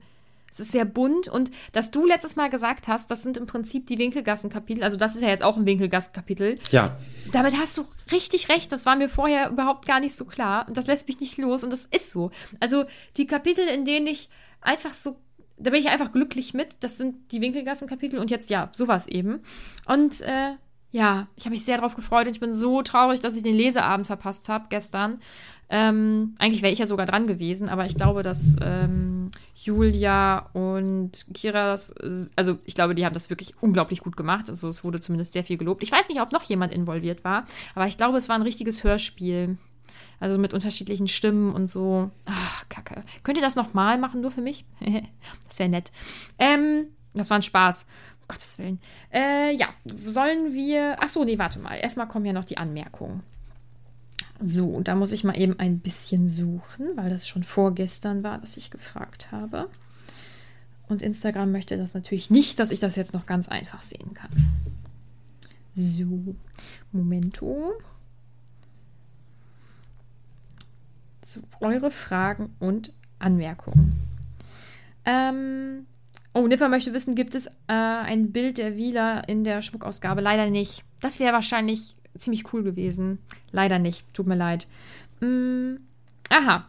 es 0.57 0.67
ist 0.67 0.73
sehr 0.73 0.85
bunt 0.85 1.29
und 1.29 1.51
dass 1.73 1.91
du 1.91 2.07
letztes 2.07 2.37
Mal 2.37 2.49
gesagt 2.51 2.89
hast, 2.89 3.11
das 3.11 3.23
sind 3.23 3.37
im 3.37 3.47
Prinzip 3.47 3.87
die 3.87 3.99
Winkelgassen-Kapitel, 3.99 4.83
also 4.83 4.97
das 4.97 5.15
ist 5.15 5.23
ja 5.23 5.29
jetzt 5.29 5.43
auch 5.43 5.57
ein 5.57 5.67
Winkelgassen-Kapitel. 5.67 6.59
Ja. 6.71 6.97
Damit 7.33 7.57
hast 7.59 7.77
du 7.79 7.87
richtig 8.11 8.49
recht, 8.49 8.73
das 8.73 8.87
war 8.87 8.97
mir 8.97 9.09
vorher 9.09 9.51
überhaupt 9.51 9.87
gar 9.87 10.01
nicht 10.01 10.15
so 10.15 10.25
klar 10.25 10.67
und 10.69 10.77
das 10.77 10.87
lässt 10.87 11.09
mich 11.09 11.21
nicht 11.21 11.39
los 11.39 11.65
und 11.65 11.71
das 11.71 11.85
ist 11.85 12.11
so. 12.11 12.31
Also 12.61 12.85
die 13.17 13.27
Kapitel, 13.27 13.67
in 13.69 13.85
denen 13.85 14.07
ich 14.07 14.29
einfach 14.61 14.95
so 14.95 15.17
da 15.59 15.71
bin 15.71 15.81
ich 15.81 15.89
einfach 15.89 16.13
glücklich 16.13 16.55
mit. 16.55 16.77
Das 16.81 16.99
sind 16.99 17.33
die 17.33 17.41
Winkelgassen-Kapitel 17.41 18.19
und 18.19 18.31
jetzt 18.31 18.51
ja, 18.51 18.69
sowas 18.73 19.07
eben. 19.07 19.41
Und 19.87 20.21
äh, 20.21 20.53
ja, 20.97 21.27
ich 21.37 21.45
habe 21.45 21.55
mich 21.55 21.65
sehr 21.65 21.77
darauf 21.77 21.95
gefreut 21.95 22.27
und 22.27 22.33
ich 22.33 22.41
bin 22.41 22.55
so 22.55 22.81
traurig, 22.81 23.21
dass 23.21 23.37
ich 23.37 23.43
den 23.43 23.55
Leseabend 23.55 24.07
verpasst 24.07 24.49
habe 24.49 24.67
gestern. 24.71 25.21
Ähm, 25.69 26.35
eigentlich 26.39 26.63
wäre 26.63 26.73
ich 26.73 26.79
ja 26.79 26.87
sogar 26.87 27.05
dran 27.05 27.27
gewesen, 27.27 27.69
aber 27.69 27.85
ich 27.85 27.97
glaube, 27.97 28.23
dass 28.23 28.57
ähm, 28.63 29.31
Julia 29.55 30.49
und 30.55 31.27
Kira 31.35 31.67
das, 31.67 31.93
also 32.35 32.59
ich 32.65 32.75
glaube, 32.75 32.95
die 32.95 33.05
haben 33.05 33.13
das 33.13 33.29
wirklich 33.29 33.55
unglaublich 33.61 34.01
gut 34.01 34.17
gemacht. 34.17 34.49
Also 34.49 34.69
es 34.69 34.85
wurde 34.85 35.01
zumindest 35.01 35.35
sehr 35.35 35.45
viel 35.45 35.59
gelobt. 35.59 35.83
Ich 35.83 35.93
weiß 35.93 36.09
nicht, 36.09 36.23
ob 36.23 36.33
noch 36.33 36.45
jemand 36.45 36.73
involviert 36.73 37.25
war, 37.25 37.45
aber 37.75 37.87
ich 37.87 37.99
glaube, 37.99 38.17
es 38.17 38.31
war 38.31 38.37
ein 38.37 38.43
richtiges 38.43 38.83
Hörspiel. 38.83 39.59
Also 40.19 40.39
mit 40.39 40.55
unterschiedlichen 40.55 41.09
Stimmen 41.09 41.53
und 41.53 41.71
so. 41.71 42.11
Ach, 42.25 42.67
Kacke. 42.71 43.05
Könnt 43.23 43.37
ihr 43.37 43.45
das 43.45 43.55
nochmal 43.55 43.99
machen, 43.99 44.23
nur 44.23 44.31
für 44.31 44.41
mich? 44.41 44.65
das 45.47 45.59
wäre 45.59 45.69
nett. 45.69 45.93
Ähm, 46.39 46.87
das 47.13 47.29
war 47.29 47.37
ein 47.37 47.43
Spaß. 47.43 47.87
Gottes 48.29 48.59
Willen. 48.59 48.81
Äh, 49.13 49.55
ja, 49.57 49.69
sollen 50.05 50.53
wir. 50.53 51.03
Achso, 51.03 51.25
nee, 51.25 51.39
warte 51.39 51.59
mal. 51.59 51.75
Erstmal 51.75 52.09
kommen 52.09 52.27
ja 52.27 52.33
noch 52.33 52.45
die 52.45 52.59
Anmerkungen. 52.59 53.23
So, 54.45 54.67
und 54.67 54.89
da 54.89 54.95
muss 54.95 55.13
ich 55.13 55.25
mal 55.25 55.39
eben 55.39 55.59
ein 55.59 55.79
bisschen 55.79 56.29
suchen, 56.29 56.89
weil 56.97 57.09
das 57.09 57.27
schon 57.27 57.43
vorgestern 57.43 58.23
war, 58.23 58.39
dass 58.39 58.57
ich 58.57 58.71
gefragt 58.71 59.33
habe. 59.33 59.69
Und 60.89 61.03
Instagram 61.03 61.53
möchte 61.53 61.77
das 61.77 61.95
natürlich 61.95 62.31
nicht, 62.31 62.59
dass 62.59 62.71
ich 62.71 62.81
das 62.81 62.97
jetzt 62.97 63.15
noch 63.15 63.27
ganz 63.27 63.49
einfach 63.49 63.83
sehen 63.83 64.15
kann. 64.15 64.31
So, 65.73 66.37
Momento. 66.93 67.73
So, 71.25 71.41
eure 71.61 71.91
Fragen 71.91 72.55
und 72.61 72.93
Anmerkungen. 73.19 74.01
Ähm, 75.05 75.87
oh, 76.37 76.47
Niffer 76.47 76.69
möchte 76.69 76.93
wissen, 76.93 77.15
gibt 77.15 77.35
es 77.35 77.47
äh, 77.47 77.51
ein 77.69 78.33
Bild 78.33 78.59
der 78.59 78.77
Wieler 78.77 79.29
in 79.29 79.43
der 79.43 79.63
Schmuckausgabe? 79.63 80.21
Leider 80.21 80.51
nicht. 80.51 80.85
Das 81.01 81.19
wäre 81.19 81.33
wahrscheinlich 81.33 81.97
ziemlich 82.19 82.53
cool 82.53 82.63
gewesen. 82.63 83.19
Leider 83.53 83.79
nicht. 83.79 84.05
Tut 84.13 84.27
mir 84.27 84.37
leid. 84.37 84.67
Mm, 85.21 85.77
aha. 86.31 86.67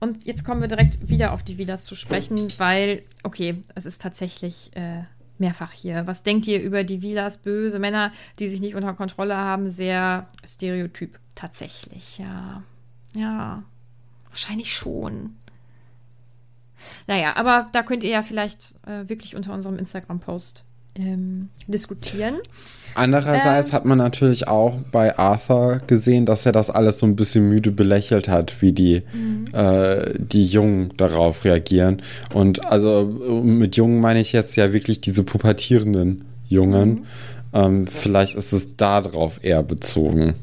Und 0.00 0.24
jetzt 0.24 0.44
kommen 0.44 0.60
wir 0.60 0.68
direkt 0.68 1.08
wieder 1.08 1.32
auf 1.32 1.42
die 1.42 1.58
Vilas 1.58 1.84
zu 1.84 1.94
sprechen, 1.94 2.48
weil, 2.58 3.02
okay, 3.22 3.62
es 3.74 3.86
ist 3.86 4.02
tatsächlich 4.02 4.70
äh, 4.74 5.04
mehrfach 5.38 5.72
hier. 5.72 6.06
Was 6.06 6.22
denkt 6.22 6.46
ihr 6.46 6.60
über 6.60 6.84
die 6.84 7.02
Vilas? 7.02 7.38
Böse 7.38 7.78
Männer, 7.78 8.12
die 8.38 8.48
sich 8.48 8.60
nicht 8.60 8.74
unter 8.74 8.94
Kontrolle 8.94 9.36
haben? 9.36 9.70
Sehr 9.70 10.28
stereotyp. 10.44 11.18
Tatsächlich, 11.34 12.18
ja. 12.18 12.62
Ja. 13.14 13.62
Wahrscheinlich 14.30 14.74
schon. 14.74 15.36
Naja, 17.06 17.36
aber 17.36 17.68
da 17.72 17.82
könnt 17.82 18.04
ihr 18.04 18.10
ja 18.10 18.22
vielleicht 18.22 18.74
äh, 18.86 19.08
wirklich 19.08 19.34
unter 19.36 19.52
unserem 19.52 19.78
Instagram-Post 19.78 20.64
ähm, 20.96 21.48
diskutieren. 21.66 22.36
Andererseits 22.94 23.70
ähm, 23.70 23.74
hat 23.74 23.84
man 23.86 23.98
natürlich 23.98 24.48
auch 24.48 24.76
bei 24.90 25.16
Arthur 25.18 25.78
gesehen, 25.86 26.26
dass 26.26 26.44
er 26.44 26.52
das 26.52 26.68
alles 26.70 26.98
so 26.98 27.06
ein 27.06 27.16
bisschen 27.16 27.48
müde 27.48 27.70
belächelt 27.70 28.28
hat, 28.28 28.60
wie 28.60 28.72
die, 28.72 29.02
mhm. 29.12 29.46
äh, 29.52 30.12
die 30.18 30.44
Jungen 30.44 30.92
darauf 30.96 31.44
reagieren. 31.44 32.02
Und 32.34 32.66
also 32.66 33.04
mit 33.42 33.76
Jungen 33.76 34.00
meine 34.00 34.20
ich 34.20 34.32
jetzt 34.32 34.56
ja 34.56 34.72
wirklich 34.72 35.00
diese 35.00 35.24
pubertierenden 35.24 36.26
Jungen. 36.48 36.88
Mhm. 36.90 37.06
Ähm, 37.54 37.86
vielleicht 37.86 38.34
ist 38.34 38.52
es 38.52 38.76
darauf 38.76 39.42
eher 39.42 39.62
bezogen. 39.62 40.34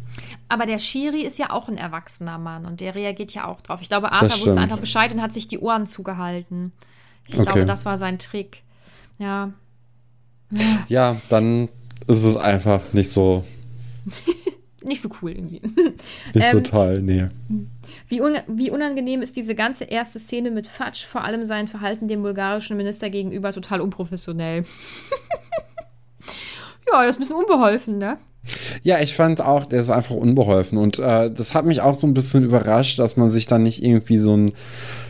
Aber 0.50 0.66
der 0.66 0.80
Shiri 0.80 1.22
ist 1.22 1.38
ja 1.38 1.52
auch 1.52 1.70
ein 1.70 1.78
erwachsener 1.78 2.38
Mann 2.38 2.66
und 2.66 2.82
der 2.82 2.96
reagiert 2.96 3.34
ja 3.34 3.46
auch 3.46 3.62
drauf. 3.62 3.82
Ich 3.82 3.90
glaube, 3.90 4.12
Arthur 4.12 4.48
wusste 4.48 4.60
einfach 4.60 4.80
Bescheid 4.80 5.14
und 5.14 5.22
hat 5.22 5.32
sich 5.32 5.48
die 5.48 5.60
Ohren 5.60 5.88
zugehalten. 5.88 6.74
Ich 7.28 7.36
okay. 7.36 7.44
glaube, 7.44 7.66
das 7.66 7.86
war 7.86 7.98
sein 7.98 8.20
Trick. 8.20 8.64
Ja, 9.20 9.54
ja, 10.88 11.16
dann 11.30 11.70
ist 12.08 12.24
es 12.24 12.36
einfach 12.36 12.82
nicht 12.94 13.12
so. 13.12 13.44
nicht 14.84 15.02
so 15.02 15.10
cool 15.22 15.32
irgendwie. 15.32 15.62
Nicht 16.34 16.48
ähm, 16.48 16.52
so 16.52 16.60
toll, 16.62 17.02
nee. 17.02 17.28
Wie, 18.08 18.22
un 18.22 18.38
wie, 18.48 18.72
unangenehm 18.72 19.22
ist 19.22 19.36
diese 19.36 19.54
ganze 19.54 19.84
erste 19.84 20.20
Szene 20.20 20.52
mit 20.52 20.68
Fatsch, 20.68 21.06
vor 21.06 21.24
allem 21.24 21.44
sein 21.44 21.68
Verhalten 21.68 22.08
dem 22.08 22.24
bulgarischen 22.24 22.78
Minister 22.78 23.10
gegenüber 23.10 23.52
total 23.52 23.82
unprofessionell. 23.82 24.64
ja, 26.92 27.04
das 27.04 27.10
ist 27.10 27.18
ein 27.18 27.20
bisschen 27.20 27.36
unbeholfen, 27.36 27.98
ne? 27.98 28.18
Ja, 28.84 29.00
ich 29.00 29.16
fand 29.16 29.42
auch, 29.42 29.66
der 29.66 29.82
ist 29.82 29.90
einfach 29.90 30.16
unbeholfen. 30.16 30.78
Und 30.78 30.98
äh, 31.00 31.30
das 31.32 31.54
hat 31.54 31.66
mich 31.66 31.82
auch 31.82 31.94
so 31.94 32.08
ein 32.08 32.14
bisschen 32.14 32.44
überrascht, 32.44 33.00
dass 33.00 33.18
man 33.18 33.30
sich 33.30 33.46
dann 33.48 33.64
nicht 33.64 33.84
irgendwie 33.84 34.18
so 34.18 34.36
ein 34.36 34.54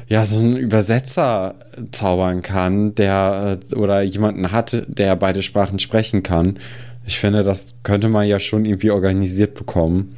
ja, 0.08 0.26
so 0.26 0.38
einen 0.40 0.58
Übersetzer 0.58 1.54
zaubern 1.92 2.42
kann, 2.42 2.96
der 2.96 3.60
äh, 3.72 3.76
oder 3.76 4.02
jemanden 4.02 4.52
hat, 4.52 4.86
der 4.88 5.16
beide 5.16 5.44
Sprachen 5.44 5.78
sprechen 5.78 6.24
kann. 6.24 6.58
Ich 7.06 7.20
finde, 7.20 7.44
das 7.44 7.76
könnte 7.84 8.10
man 8.10 8.28
ja 8.28 8.40
schon 8.40 8.66
irgendwie 8.66 8.90
organisiert 8.90 9.54
bekommen. 9.54 10.16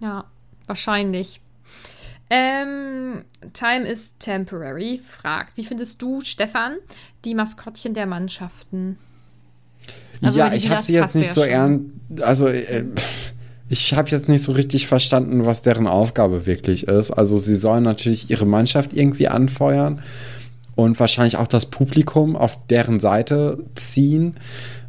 Ja, 0.00 0.26
Wahrscheinlich. 0.70 1.40
Ähm, 2.30 3.24
Time 3.54 3.88
is 3.88 4.16
Temporary 4.18 5.00
fragt, 5.04 5.56
wie 5.56 5.64
findest 5.64 6.00
du, 6.00 6.20
Stefan, 6.20 6.76
die 7.24 7.34
Maskottchen 7.34 7.92
der 7.92 8.06
Mannschaften? 8.06 8.96
Also, 10.22 10.38
ja, 10.38 10.52
ich 10.52 10.70
habe 10.70 10.82
sie 10.82 10.94
jetzt 10.94 11.14
nicht 11.14 11.32
so 11.32 11.42
ernst. 11.42 11.84
Also, 12.20 12.48
äh, 12.48 12.84
ich 13.68 13.94
habe 13.94 14.10
jetzt 14.10 14.28
nicht 14.28 14.42
so 14.42 14.52
richtig 14.52 14.86
verstanden, 14.86 15.46
was 15.46 15.62
deren 15.62 15.86
Aufgabe 15.86 16.46
wirklich 16.46 16.88
ist. 16.88 17.10
Also, 17.10 17.38
sie 17.38 17.56
sollen 17.56 17.84
natürlich 17.84 18.30
ihre 18.30 18.46
Mannschaft 18.46 18.92
irgendwie 18.92 19.28
anfeuern 19.28 20.00
und 20.74 20.98
wahrscheinlich 21.00 21.36
auch 21.36 21.46
das 21.46 21.66
Publikum 21.66 22.36
auf 22.36 22.66
deren 22.66 23.00
Seite 23.00 23.58
ziehen. 23.74 24.34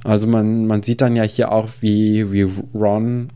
Also, 0.04 0.28
man, 0.28 0.66
man 0.68 0.84
sieht 0.84 1.02
dann 1.02 1.16
ja 1.16 1.24
hier 1.24 1.52
auch, 1.52 1.70
wie, 1.80 2.32
wie 2.32 2.48
Ron 2.74 3.30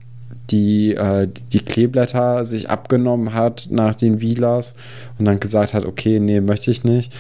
die 0.52 0.94
äh, 0.94 1.28
die 1.52 1.60
Kleeblätter 1.60 2.46
sich 2.46 2.70
abgenommen 2.70 3.34
hat 3.34 3.68
nach 3.72 3.96
den 3.96 4.22
Wheelers 4.22 4.76
und 5.18 5.26
dann 5.26 5.40
gesagt 5.40 5.74
hat, 5.74 5.86
okay, 5.86 6.20
nee, 6.20 6.42
möchte 6.42 6.72
ich 6.72 6.84
nicht. 6.84 7.16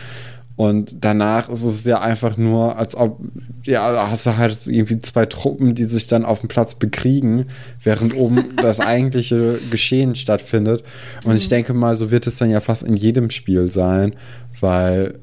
Und 0.58 0.96
danach 1.02 1.50
ist 1.50 1.64
es 1.64 1.84
ja 1.84 2.00
einfach 2.00 2.38
nur, 2.38 2.78
als 2.78 2.96
ob, 2.96 3.20
ja, 3.64 4.10
hast 4.10 4.26
du 4.26 4.38
halt 4.38 4.68
irgendwie 4.68 5.00
zwei 5.00 5.26
Truppen, 5.26 5.76
die 5.76 5.84
sich 5.84 6.08
dann 6.08 6.24
auf 6.24 6.40
dem 6.40 6.48
Platz 6.48 6.76
bekriegen, 6.76 7.48
während 7.84 8.16
oben 8.16 8.56
das 8.62 8.80
eigentliche 8.80 9.60
Geschehen 9.70 10.16
stattfindet. 10.16 10.84
Und 11.24 11.32
mhm. 11.32 11.38
ich 11.38 11.50
denke 11.50 11.74
mal, 11.74 11.96
so 11.96 12.10
wird 12.10 12.26
es 12.26 12.38
dann 12.38 12.50
ja 12.50 12.62
fast 12.62 12.84
in 12.84 12.96
jedem 12.96 13.32
Spiel 13.32 13.70
sein, 13.70 14.16
weil 14.62 15.20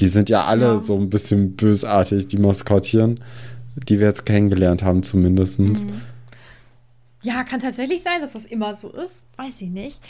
die 0.00 0.08
sind 0.08 0.28
ja 0.28 0.44
alle 0.44 0.64
ja. 0.64 0.78
so 0.78 0.96
ein 0.96 1.08
bisschen 1.08 1.54
bösartig, 1.54 2.26
die 2.26 2.38
Maskottchen, 2.38 3.20
die 3.88 4.00
wir 4.00 4.08
jetzt 4.08 4.26
kennengelernt 4.26 4.82
haben, 4.82 5.04
zumindest. 5.04 5.60
Mhm. 5.60 5.76
Ja, 7.22 7.44
kann 7.44 7.60
tatsächlich 7.60 8.02
sein, 8.02 8.20
dass 8.20 8.32
das 8.32 8.44
immer 8.44 8.74
so 8.74 8.90
ist. 8.90 9.26
Weiß 9.36 9.60
ich 9.60 9.68
nicht. 9.68 10.00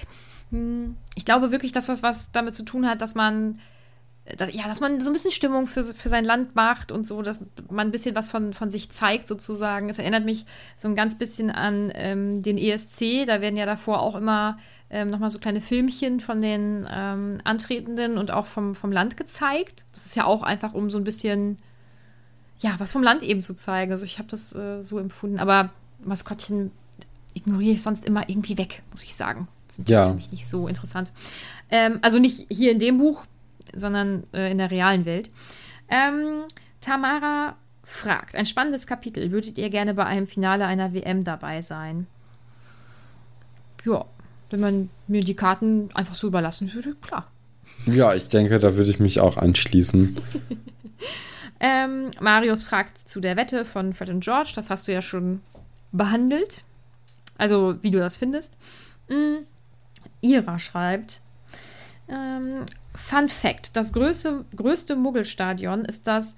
Hm, 0.50 0.96
ich 1.14 1.26
glaube 1.26 1.50
wirklich, 1.50 1.72
dass 1.72 1.86
das 1.86 2.02
was 2.02 2.32
damit 2.32 2.54
zu 2.54 2.64
tun 2.64 2.86
hat, 2.86 3.02
dass 3.02 3.14
man 3.14 3.58
ja, 4.50 4.68
dass 4.68 4.80
man 4.80 5.00
so 5.00 5.10
ein 5.10 5.12
bisschen 5.12 5.30
Stimmung 5.30 5.66
für, 5.66 5.82
für 5.82 6.08
sein 6.08 6.24
Land 6.24 6.54
macht 6.54 6.92
und 6.92 7.06
so, 7.06 7.22
dass 7.22 7.44
man 7.70 7.88
ein 7.88 7.90
bisschen 7.90 8.14
was 8.14 8.28
von, 8.28 8.52
von 8.52 8.70
sich 8.70 8.90
zeigt, 8.90 9.28
sozusagen. 9.28 9.88
Es 9.88 9.98
erinnert 9.98 10.24
mich 10.24 10.44
so 10.76 10.88
ein 10.88 10.94
ganz 10.94 11.16
bisschen 11.16 11.50
an 11.50 11.90
ähm, 11.94 12.42
den 12.42 12.58
ESC. 12.58 13.26
Da 13.26 13.40
werden 13.40 13.56
ja 13.56 13.66
davor 13.66 14.00
auch 14.00 14.14
immer 14.14 14.58
ähm, 14.90 15.10
nochmal 15.10 15.30
so 15.30 15.38
kleine 15.38 15.60
Filmchen 15.60 16.20
von 16.20 16.40
den 16.40 16.86
ähm, 16.90 17.40
Antretenden 17.44 18.18
und 18.18 18.30
auch 18.30 18.46
vom, 18.46 18.74
vom 18.74 18.92
Land 18.92 19.16
gezeigt. 19.16 19.84
Das 19.92 20.06
ist 20.06 20.16
ja 20.16 20.24
auch 20.24 20.42
einfach, 20.42 20.74
um 20.74 20.90
so 20.90 20.98
ein 20.98 21.04
bisschen, 21.04 21.58
ja, 22.58 22.74
was 22.78 22.92
vom 22.92 23.02
Land 23.02 23.22
eben 23.22 23.40
zu 23.40 23.54
zeigen. 23.54 23.92
Also 23.92 24.04
ich 24.04 24.18
habe 24.18 24.28
das 24.28 24.54
äh, 24.54 24.82
so 24.82 24.98
empfunden. 24.98 25.38
Aber 25.38 25.70
Maskottchen 26.04 26.70
ignoriere 27.34 27.74
ich 27.74 27.82
sonst 27.82 28.04
immer 28.04 28.28
irgendwie 28.28 28.58
weg, 28.58 28.82
muss 28.90 29.02
ich 29.04 29.14
sagen. 29.14 29.48
Das 29.66 29.76
sind 29.76 29.88
ja. 29.88 30.08
für 30.08 30.14
mich 30.14 30.30
nicht 30.30 30.48
so 30.48 30.68
interessant. 30.68 31.12
Ähm, 31.70 31.98
also 32.02 32.18
nicht 32.18 32.46
hier 32.50 32.72
in 32.72 32.78
dem 32.78 32.98
Buch, 32.98 33.24
sondern 33.74 34.24
äh, 34.32 34.50
in 34.50 34.58
der 34.58 34.70
realen 34.70 35.04
Welt. 35.04 35.30
Ähm, 35.88 36.44
Tamara 36.80 37.56
fragt, 37.84 38.36
ein 38.36 38.46
spannendes 38.46 38.86
Kapitel. 38.86 39.30
Würdet 39.30 39.58
ihr 39.58 39.70
gerne 39.70 39.94
bei 39.94 40.04
einem 40.04 40.26
Finale 40.26 40.66
einer 40.66 40.92
WM 40.92 41.24
dabei 41.24 41.62
sein? 41.62 42.06
Ja, 43.84 44.04
wenn 44.50 44.60
man 44.60 44.90
mir 45.06 45.24
die 45.24 45.36
Karten 45.36 45.90
einfach 45.94 46.14
so 46.14 46.26
überlassen 46.26 46.72
würde, 46.72 46.94
klar. 47.00 47.30
Ja, 47.86 48.14
ich 48.14 48.28
denke, 48.28 48.58
da 48.58 48.74
würde 48.76 48.90
ich 48.90 48.98
mich 48.98 49.20
auch 49.20 49.36
anschließen. 49.36 50.20
ähm, 51.60 52.10
Marius 52.20 52.62
fragt 52.62 52.98
zu 52.98 53.20
der 53.20 53.36
Wette 53.36 53.64
von 53.64 53.94
Fred 53.94 54.10
und 54.10 54.24
George. 54.24 54.52
Das 54.54 54.70
hast 54.70 54.88
du 54.88 54.92
ja 54.92 55.02
schon 55.02 55.40
behandelt. 55.92 56.64
Also, 57.36 57.76
wie 57.82 57.90
du 57.90 57.98
das 57.98 58.16
findest. 58.16 58.54
Mhm. 59.08 59.38
Ira 60.20 60.58
schreibt: 60.58 61.20
ähm, 62.08 62.66
Fun 62.94 63.28
Fact: 63.28 63.76
Das 63.76 63.92
größte, 63.92 64.44
größte 64.56 64.96
Muggelstadion 64.96 65.84
ist 65.84 66.06
das 66.06 66.36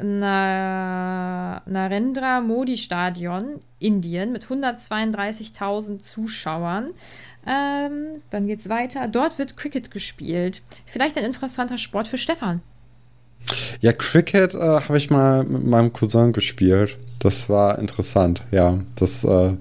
Na 0.00 1.62
Narendra 1.66 2.40
Modi 2.40 2.76
Stadion, 2.76 3.60
Indien, 3.78 4.32
mit 4.32 4.46
132.000 4.46 6.00
Zuschauern. 6.00 6.90
Ähm, 7.46 8.22
dann 8.30 8.46
geht's 8.46 8.68
weiter. 8.68 9.06
Dort 9.08 9.38
wird 9.38 9.56
Cricket 9.56 9.90
gespielt. 9.90 10.62
Vielleicht 10.86 11.16
ein 11.16 11.24
interessanter 11.24 11.78
Sport 11.78 12.08
für 12.08 12.18
Stefan. 12.18 12.60
Ja, 13.80 13.92
Cricket 13.92 14.54
äh, 14.54 14.58
habe 14.58 14.98
ich 14.98 15.10
mal 15.10 15.44
mit 15.44 15.64
meinem 15.64 15.92
Cousin 15.92 16.32
gespielt. 16.32 16.98
Das 17.20 17.48
war 17.48 17.78
interessant, 17.78 18.42
ja. 18.50 18.78
Das 18.96 19.24
äh, 19.24 19.52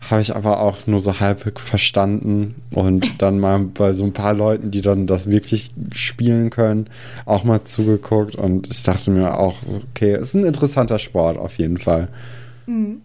habe 0.00 0.22
ich 0.22 0.34
aber 0.34 0.60
auch 0.60 0.86
nur 0.86 1.00
so 1.00 1.18
halb 1.20 1.58
verstanden 1.58 2.54
und 2.70 3.20
dann 3.22 3.40
mal 3.40 3.58
bei 3.58 3.92
so 3.92 4.04
ein 4.04 4.12
paar 4.12 4.34
Leuten, 4.34 4.70
die 4.70 4.80
dann 4.80 5.06
das 5.06 5.28
wirklich 5.28 5.72
spielen 5.92 6.50
können, 6.50 6.88
auch 7.26 7.44
mal 7.44 7.64
zugeguckt 7.64 8.36
und 8.36 8.68
ich 8.70 8.82
dachte 8.82 9.10
mir 9.10 9.38
auch, 9.38 9.56
okay, 9.90 10.16
ist 10.16 10.34
ein 10.34 10.44
interessanter 10.44 10.98
Sport 10.98 11.36
auf 11.36 11.54
jeden 11.56 11.78
Fall. 11.78 12.08
Mhm. 12.66 13.02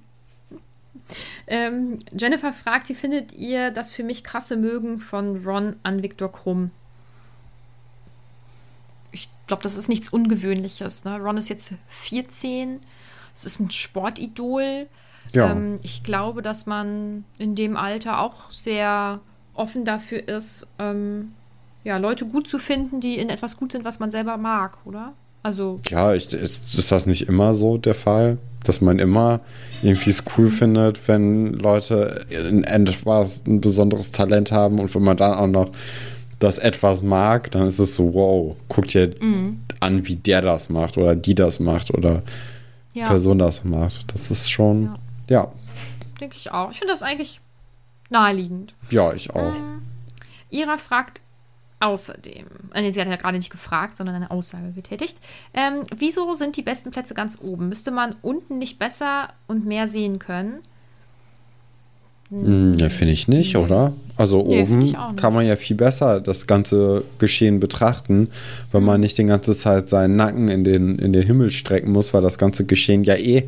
Ähm, 1.48 2.00
Jennifer 2.18 2.54
fragt, 2.54 2.90
wie 2.90 2.96
findet 2.96 3.34
ihr 3.34 3.72
das 3.72 3.94
für 3.94 4.04
mich 4.04 4.24
krasse 4.24 4.56
Mögen 4.56 5.00
von 5.00 5.44
Ron 5.44 5.76
an 5.84 6.02
Viktor 6.02 6.32
Krumm? 6.32 6.72
Ich 9.12 9.30
glaube, 9.48 9.64
das 9.64 9.76
ist 9.76 9.90
nichts 9.90 10.10
Ungewöhnliches. 10.10 11.04
Ne? 11.04 11.20
Ron 11.20 11.38
ist 11.38 11.50
jetzt 11.50 11.74
14, 11.90 12.80
es 13.36 13.46
ist 13.46 13.60
ein 13.60 13.72
Sportidol 13.72 14.88
ja. 15.34 15.52
Ähm, 15.52 15.80
ich 15.82 16.04
glaube, 16.04 16.42
dass 16.42 16.66
man 16.66 17.26
in 17.38 17.56
dem 17.56 17.78
Alter 17.78 18.20
auch 18.20 18.52
sehr 18.52 19.20
offen 19.54 19.86
dafür 19.86 20.28
ist, 20.28 20.68
ähm, 20.80 21.34
ja, 21.84 21.98
Leute 21.98 22.26
gut 22.26 22.48
zu 22.48 22.60
finden, 22.60 23.00
die 23.02 23.18
in 23.18 23.30
etwas 23.30 23.58
gut 23.58 23.72
sind, 23.72 23.84
was 23.84 24.00
man 24.00 24.10
selber 24.10 24.38
mag, 24.38 24.78
oder? 24.86 25.14
Also. 25.44 25.82
Ja, 25.90 26.14
ich, 26.14 26.34
ist, 26.34 26.74
ist 26.78 26.92
das 26.92 27.06
nicht 27.06 27.28
immer 27.28 27.54
so 27.54 27.78
der 27.78 27.96
Fall? 27.96 28.38
Dass 28.64 28.80
man 28.80 28.98
immer 29.00 29.42
irgendwie 29.82 30.12
es 30.12 30.24
cool 30.38 30.50
findet, 30.50 31.06
wenn 31.10 31.52
Leute 31.52 32.26
in 32.30 32.64
etwas 32.64 33.44
ein 33.46 33.60
besonderes 33.60 34.12
Talent 34.12 34.54
haben 34.54 34.80
und 34.80 34.96
wenn 34.96 35.04
man 35.04 35.18
dann 35.18 35.34
auch 35.34 35.48
noch 35.48 35.72
das 36.40 36.60
etwas 36.60 37.04
mag, 37.04 37.52
dann 37.52 37.68
ist 37.68 37.80
es 37.80 37.96
so, 37.96 38.14
wow, 38.14 38.56
guck 38.70 38.88
dir 38.88 39.14
mhm. 39.20 39.60
an, 39.82 40.08
wie 40.08 40.16
der 40.16 40.42
das 40.42 40.70
macht 40.70 40.98
oder 40.98 41.16
die 41.16 41.36
das 41.36 41.60
macht 41.60 41.94
oder 41.94 42.24
ja. 42.94 43.08
Person 43.08 43.40
das 43.40 43.66
macht. 43.66 44.14
Das 44.14 44.32
ist 44.32 44.50
schon. 44.50 44.84
Ja. 44.84 44.96
Ja. 45.30 45.52
Denke 46.20 46.38
ich 46.38 46.52
auch. 46.52 46.72
Ich 46.72 46.80
finde 46.80 46.94
das 46.94 47.04
eigentlich 47.04 47.42
naheliegend. 48.10 48.76
Ja, 48.90 49.14
ich 49.14 49.32
auch. 49.32 49.56
Ähm, 49.56 49.82
Ira 50.50 50.78
fragt 50.78 51.22
außerdem, 51.80 52.46
äh, 52.74 52.82
nee, 52.82 52.92
sie 52.92 53.02
hat 53.02 53.08
ja 53.08 53.16
gerade 53.18 53.38
nicht 53.38 53.50
gefragt, 53.50 53.98
sondern 53.98 54.16
eine 54.16 54.32
Aussage 54.32 54.72
getätigt. 54.72 55.18
Ähm, 55.54 55.84
wieso 55.96 56.34
sind 56.34 56.56
die 56.56 56.62
besten 56.62 56.92
Plätze 56.92 57.14
ganz 57.14 57.38
oben? 57.42 57.70
Müsste 57.70 57.92
man 57.92 58.16
unten 58.22 58.58
nicht 58.58 58.80
besser 58.80 59.30
und 59.48 59.66
mehr 59.66 59.88
sehen 59.88 60.20
können? 60.20 60.60
Ja, 62.32 62.90
finde 62.90 63.14
ich 63.14 63.28
nicht, 63.28 63.58
oder? 63.58 63.94
Also 64.16 64.44
nee, 64.44 64.64
oben 64.64 65.16
kann 65.18 65.34
man 65.36 65.46
ja 65.46 65.56
viel 65.56 65.76
besser 65.76 66.20
das 66.20 66.48
ganze 66.48 67.04
Geschehen 67.20 67.60
betrachten, 67.60 68.30
weil 68.72 68.82
man 68.82 69.02
nicht 69.02 69.20
die 69.20 69.26
ganze 69.26 69.56
Zeit 69.56 69.88
seinen 69.88 70.16
Nacken 70.16 70.48
in 70.48 70.64
den, 70.64 70.98
in 70.98 71.14
den 71.14 71.22
Himmel 71.22 71.52
strecken 71.52 71.92
muss, 71.92 72.12
weil 72.12 72.24
das 72.24 72.40
ganze 72.40 72.66
Geschehen 72.66 73.04
ja 73.04 73.16
eh 73.16 73.48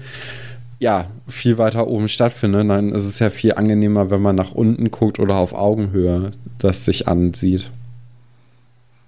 ja, 0.80 1.08
viel 1.28 1.58
weiter 1.58 1.88
oben 1.88 2.08
stattfindet, 2.08 2.70
dann 2.70 2.90
ist 2.90 3.06
es 3.06 3.20
ja 3.20 3.30
viel 3.30 3.54
angenehmer, 3.54 4.10
wenn 4.10 4.22
man 4.22 4.36
nach 4.36 4.52
unten 4.52 4.92
guckt 4.92 5.20
oder 5.20 5.38
auf 5.38 5.54
Augenhöhe 5.54 6.32
das 6.58 6.86
sich 6.86 7.08
ansieht. 7.08 7.72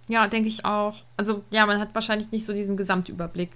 Ja, 0.07 0.27
denke 0.27 0.47
ich 0.47 0.63
auch. 0.63 0.95
Also, 1.17 1.43
ja, 1.51 1.65
man 1.65 1.79
hat 1.79 1.89
wahrscheinlich 1.93 2.31
nicht 2.31 2.45
so 2.45 2.53
diesen 2.53 2.77
Gesamtüberblick 2.77 3.49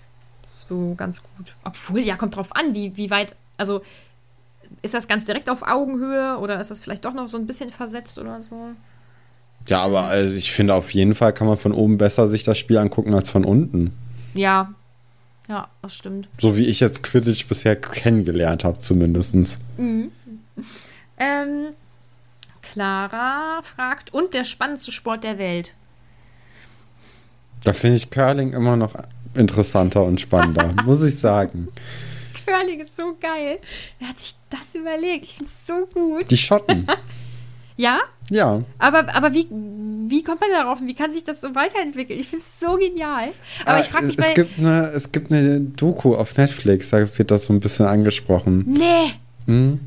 so 0.60 0.94
ganz 0.98 1.22
gut. 1.22 1.56
Obwohl, 1.64 2.02
ja, 2.02 2.18
kommt 2.18 2.36
drauf 2.36 2.54
an, 2.56 2.74
wie, 2.74 2.96
wie 2.98 3.10
weit, 3.10 3.36
also 3.58 3.82
ist 4.82 4.94
das 4.94 5.08
ganz 5.08 5.26
direkt 5.26 5.50
auf 5.50 5.64
Augenhöhe 5.64 6.38
oder 6.38 6.60
ist 6.60 6.72
das 6.72 6.82
vielleicht 6.82 7.06
doch 7.06 7.14
noch 7.14 7.28
so 7.28 7.38
ein 7.38 7.46
bisschen 7.46 7.72
versetzt 7.72 8.18
oder 8.18 8.42
so? 8.44 8.56
Ja, 9.68 9.80
aber 9.80 10.04
also 10.04 10.36
ich 10.36 10.52
finde, 10.52 10.74
auf 10.74 10.92
jeden 10.94 11.16
Fall 11.16 11.34
kann 11.34 11.48
man 11.48 11.58
von 11.58 11.74
oben 11.74 11.98
besser 11.98 12.28
sich 12.28 12.44
das 12.44 12.58
Spiel 12.58 12.78
angucken 12.78 13.14
als 13.14 13.30
von 13.30 13.46
unten. 13.46 13.94
Ja, 14.34 14.74
ja, 15.48 15.68
das 15.82 15.96
stimmt. 15.96 16.28
So 16.40 16.56
wie 16.58 16.66
ich 16.66 16.80
jetzt 16.80 17.04
Quidditch 17.04 17.46
bisher 17.48 17.76
kennengelernt 17.76 18.64
habe, 18.64 18.80
zumindest. 18.80 19.36
Mhm. 19.78 20.12
Ähm, 21.18 21.74
Clara 22.62 23.62
fragt, 23.64 24.14
und 24.14 24.34
der 24.34 24.44
spannendste 24.44 24.92
Sport 24.92 25.24
der 25.24 25.38
Welt? 25.38 25.74
Da 27.64 27.74
finde 27.74 27.98
ich 27.98 28.10
Curling 28.10 28.54
immer 28.54 28.76
noch 28.76 28.94
interessanter 29.36 30.04
und 30.04 30.22
spannender, 30.22 30.74
muss 30.86 31.04
ich 31.04 31.20
sagen. 31.20 31.68
Curling 32.46 32.80
ist 32.80 32.96
so 32.98 33.16
geil. 33.20 33.60
Wer 34.00 34.10
hat 34.10 34.20
sich 34.20 34.36
das 34.50 34.76
überlegt? 34.76 35.26
Ich 35.26 35.34
finde 35.34 35.52
es 35.52 35.68
so 35.68 35.86
gut. 35.94 36.32
Die 36.32 36.38
Schotten. 36.38 36.88
Ja? 37.78 38.00
Ja. 38.30 38.64
Aber, 38.80 39.14
aber 39.14 39.34
wie, 39.34 39.48
wie 39.50 40.24
kommt 40.24 40.42
man 40.42 40.50
darauf? 40.52 40.80
Wie 40.82 40.94
kann 40.94 41.12
sich 41.12 41.24
das 41.24 41.42
so 41.42 41.54
weiterentwickeln? 41.56 42.20
Ich 42.20 42.28
finde 42.28 42.44
es 42.44 42.60
so 42.60 42.78
genial. 42.78 43.30
Aber 43.66 43.78
ah, 43.78 43.80
ich 43.80 43.88
frage 43.88 44.08
mich 44.08 44.18
es, 44.18 44.34
gibt 44.34 44.60
eine, 44.60 44.88
es 44.90 45.12
gibt 45.12 45.32
eine 45.32 45.60
Doku 45.60 46.16
auf 46.16 46.38
Netflix, 46.38 46.90
da 46.90 47.00
wird 47.18 47.32
das 47.32 47.46
so 47.46 47.54
ein 47.54 47.60
bisschen 47.60 47.86
angesprochen. 47.86 48.66
Nee. 48.68 49.14
Hm? 49.48 49.80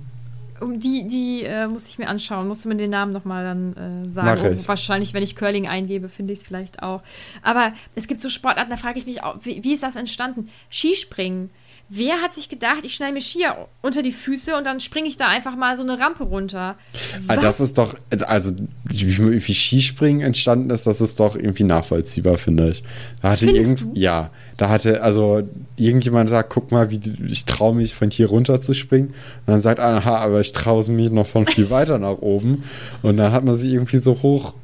Die, 0.76 1.07
die 1.07 1.43
äh, 1.43 1.66
muss 1.66 1.89
ich 1.89 1.99
mir 1.99 2.09
anschauen. 2.09 2.49
Musst 2.49 2.64
du 2.64 2.68
mir 2.68 2.76
den 2.76 2.91
Namen 2.91 3.12
nochmal 3.12 3.45
dann 3.45 4.05
äh, 4.05 4.09
sagen. 4.09 4.57
Oh, 4.59 4.68
wahrscheinlich, 4.68 5.12
wenn 5.12 5.22
ich 5.22 5.37
Curling 5.37 5.68
eingebe, 5.68 6.09
finde 6.09 6.32
ich 6.32 6.41
es 6.41 6.47
vielleicht 6.47 6.82
auch. 6.82 7.03
Aber 7.43 7.72
es 7.95 8.07
gibt 8.07 8.20
so 8.20 8.30
Sportarten, 8.30 8.70
da 8.70 8.76
frage 8.76 8.99
ich 8.99 9.05
mich 9.05 9.22
auch, 9.22 9.37
wie, 9.43 9.62
wie 9.64 9.74
ist 9.74 9.82
das 9.82 9.97
entstanden? 9.97 10.49
Skispringen. 10.70 11.51
Wer 11.91 12.22
hat 12.22 12.32
sich 12.32 12.49
gedacht, 12.49 12.78
ich 12.85 12.95
schneide 12.95 13.12
mir 13.12 13.20
Skier 13.20 13.68
unter 13.82 14.03
die 14.03 14.12
Füße 14.12 14.57
und 14.57 14.66
dann 14.66 14.80
springe 14.80 15.07
ich 15.07 15.18
da 15.18 15.28
einfach 15.28 15.55
mal 15.55 15.76
so 15.76 15.82
eine 15.82 15.99
Rampe 15.99 16.24
runter? 16.24 16.76
Was? 17.26 17.41
Das 17.41 17.61
ist 17.61 17.78
doch, 17.78 17.95
also 18.26 18.53
wie, 18.85 19.47
wie 19.47 19.55
Skispringen 19.55 20.22
entstanden 20.22 20.70
ist, 20.70 20.87
das 20.87 21.03
ist 21.03 21.20
doch 21.20 21.37
irgendwie 21.37 21.64
nachvollziehbar, 21.64 22.39
finde 22.39 22.70
ich. 22.70 22.82
Da 23.20 23.32
hatte 23.32 23.51
irgend, 23.51 23.80
du? 23.82 23.91
ja, 23.95 24.30
da 24.57 24.70
hatte 24.70 25.03
also 25.03 25.43
irgendjemand 25.76 26.30
gesagt, 26.30 26.51
guck 26.51 26.72
mal, 26.72 26.91
wie 26.91 27.01
ich 27.26 27.45
traue 27.45 27.74
mich 27.74 27.95
von 27.95 28.11
hier 28.11 28.28
runter 28.28 28.61
zu 28.62 28.72
springen. 28.72 29.09
Und 29.09 29.49
dann 29.49 29.61
sagt 29.61 29.78
einer, 29.78 29.99
aha, 29.99 30.16
aber 30.16 30.41
ich 30.41 30.53
traue 30.53 30.91
mich 30.91 31.11
noch 31.11 31.26
von 31.26 31.47
viel 31.47 31.68
weiter 31.68 31.99
nach 31.99 32.18
oben. 32.18 32.64
Und 33.03 33.18
dann 33.18 33.32
hat 33.32 33.45
man 33.45 33.57
sich 33.57 33.72
irgendwie 33.72 33.99
so 33.99 34.22
hoch 34.22 34.55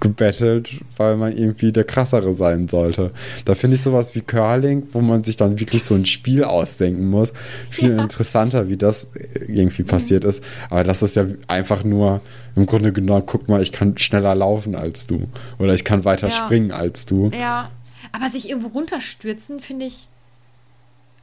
gebettelt, 0.00 0.80
weil 0.96 1.16
man 1.16 1.36
irgendwie 1.36 1.72
der 1.72 1.84
krassere 1.84 2.34
sein 2.34 2.68
sollte. 2.68 3.10
Da 3.44 3.54
finde 3.54 3.76
ich 3.76 3.82
sowas 3.82 4.14
wie 4.14 4.20
Curling, 4.20 4.84
wo 4.92 5.00
man 5.00 5.24
sich 5.24 5.36
dann 5.36 5.58
wirklich 5.58 5.84
so 5.84 5.94
ein 5.94 6.06
Spiel 6.06 6.44
ausdenken 6.44 7.08
muss, 7.08 7.32
viel 7.70 7.96
ja. 7.96 8.02
interessanter, 8.02 8.68
wie 8.68 8.76
das 8.76 9.08
irgendwie 9.48 9.82
mhm. 9.82 9.86
passiert 9.86 10.24
ist. 10.24 10.42
Aber 10.70 10.84
das 10.84 11.02
ist 11.02 11.16
ja 11.16 11.26
einfach 11.48 11.84
nur 11.84 12.20
im 12.54 12.66
Grunde 12.66 12.92
genommen, 12.92 13.24
guck 13.26 13.48
mal, 13.48 13.62
ich 13.62 13.72
kann 13.72 13.98
schneller 13.98 14.34
laufen 14.34 14.74
als 14.74 15.06
du 15.06 15.26
oder 15.58 15.74
ich 15.74 15.84
kann 15.84 16.04
weiter 16.04 16.28
ja. 16.28 16.34
springen 16.34 16.70
als 16.70 17.04
du. 17.04 17.30
Ja, 17.30 17.70
aber 18.12 18.30
sich 18.30 18.48
irgendwo 18.48 18.68
runterstürzen, 18.68 19.60
finde 19.60 19.86
ich 19.86 20.08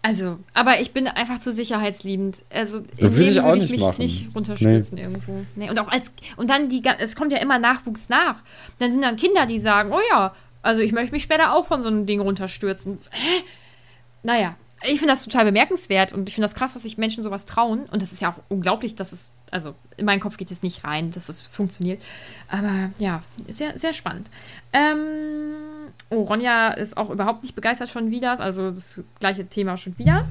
also, 0.06 0.38
aber 0.54 0.82
ich 0.82 0.92
bin 0.92 1.08
einfach 1.08 1.40
zu 1.40 1.50
sicherheitsliebend. 1.50 2.44
Also, 2.50 2.82
im 2.98 3.16
will 3.16 3.30
ich 3.30 3.40
auch 3.40 3.54
nicht 3.54 3.64
ich 3.64 3.72
mich 3.72 3.80
machen. 3.80 3.96
nicht 4.00 4.36
runterstürzen 4.36 4.98
nee. 4.98 5.04
irgendwo. 5.04 5.46
Nee, 5.56 5.70
und 5.70 5.80
auch 5.80 5.88
als, 5.88 6.12
und 6.36 6.50
dann 6.50 6.68
die, 6.68 6.84
es 7.00 7.16
kommt 7.16 7.32
ja 7.32 7.40
immer 7.40 7.58
Nachwuchs 7.58 8.10
nach. 8.10 8.44
Dann 8.80 8.92
sind 8.92 9.02
dann 9.02 9.16
Kinder, 9.16 9.46
die 9.46 9.60
sagen, 9.60 9.94
oh 9.94 10.02
ja, 10.12 10.36
also 10.62 10.82
ich 10.82 10.92
möchte 10.92 11.14
mich 11.14 11.24
später 11.24 11.54
auch 11.54 11.68
von 11.68 11.82
so 11.82 11.88
einem 11.88 12.06
Ding 12.06 12.20
runterstürzen. 12.20 13.00
Hä? 13.12 13.44
Naja, 14.24 14.58
ich 14.84 15.00
finde 15.00 15.14
das 15.14 15.24
total 15.24 15.46
bemerkenswert 15.46 16.12
und 16.12 16.28
ich 16.28 16.36
finde 16.36 16.46
das 16.46 16.56
krass, 16.56 16.74
dass 16.74 16.84
sich 16.84 16.98
Menschen 16.98 17.24
sowas 17.24 17.46
trauen. 17.46 17.86
Und 17.86 18.02
das 18.02 18.12
ist 18.12 18.22
ja 18.22 18.34
auch 18.34 18.40
unglaublich, 18.50 18.96
dass 18.96 19.14
es, 19.14 19.32
also 19.52 19.74
in 19.96 20.06
meinen 20.06 20.20
Kopf 20.20 20.36
geht 20.36 20.52
es 20.52 20.64
nicht 20.64 20.84
rein, 20.84 21.12
dass 21.12 21.30
es 21.30 21.46
funktioniert. 21.46 22.02
Aber 22.50 22.92
ja, 23.00 23.24
sehr, 23.48 23.80
sehr 23.80 23.94
spannend. 23.94 24.30
Ähm, 24.74 25.73
oh, 26.10 26.24
Ronja 26.24 26.70
ist 26.70 26.98
auch 26.98 27.10
überhaupt 27.10 27.44
nicht 27.44 27.56
begeistert 27.56 27.90
von 27.90 28.12
Vidas, 28.12 28.40
also 28.40 28.72
das 28.72 29.02
gleiche 29.20 29.46
Thema 29.46 29.78
schon 29.78 29.98
wieder. 29.98 30.28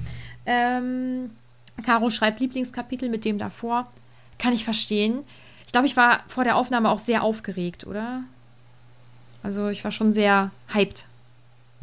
Ähm, 0.47 1.31
Caro 1.85 2.11
schreibt 2.11 2.41
Lieblingskapitel 2.41 3.09
mit 3.09 3.25
dem 3.25 3.39
davor. 3.39 3.87
Kann 4.39 4.53
ich 4.53 4.65
verstehen. 4.65 5.21
Ich 5.67 5.73
glaube, 5.73 5.87
ich 5.87 5.97
war 5.97 6.21
vor 6.29 6.45
der 6.45 6.57
Aufnahme 6.57 6.91
auch 6.91 6.99
sehr 6.99 7.23
aufgeregt, 7.23 7.87
oder? 7.87 8.23
Also 9.43 9.69
ich 9.69 9.83
war 9.83 9.91
schon 9.91 10.13
sehr 10.13 10.51
hyped. 10.73 11.07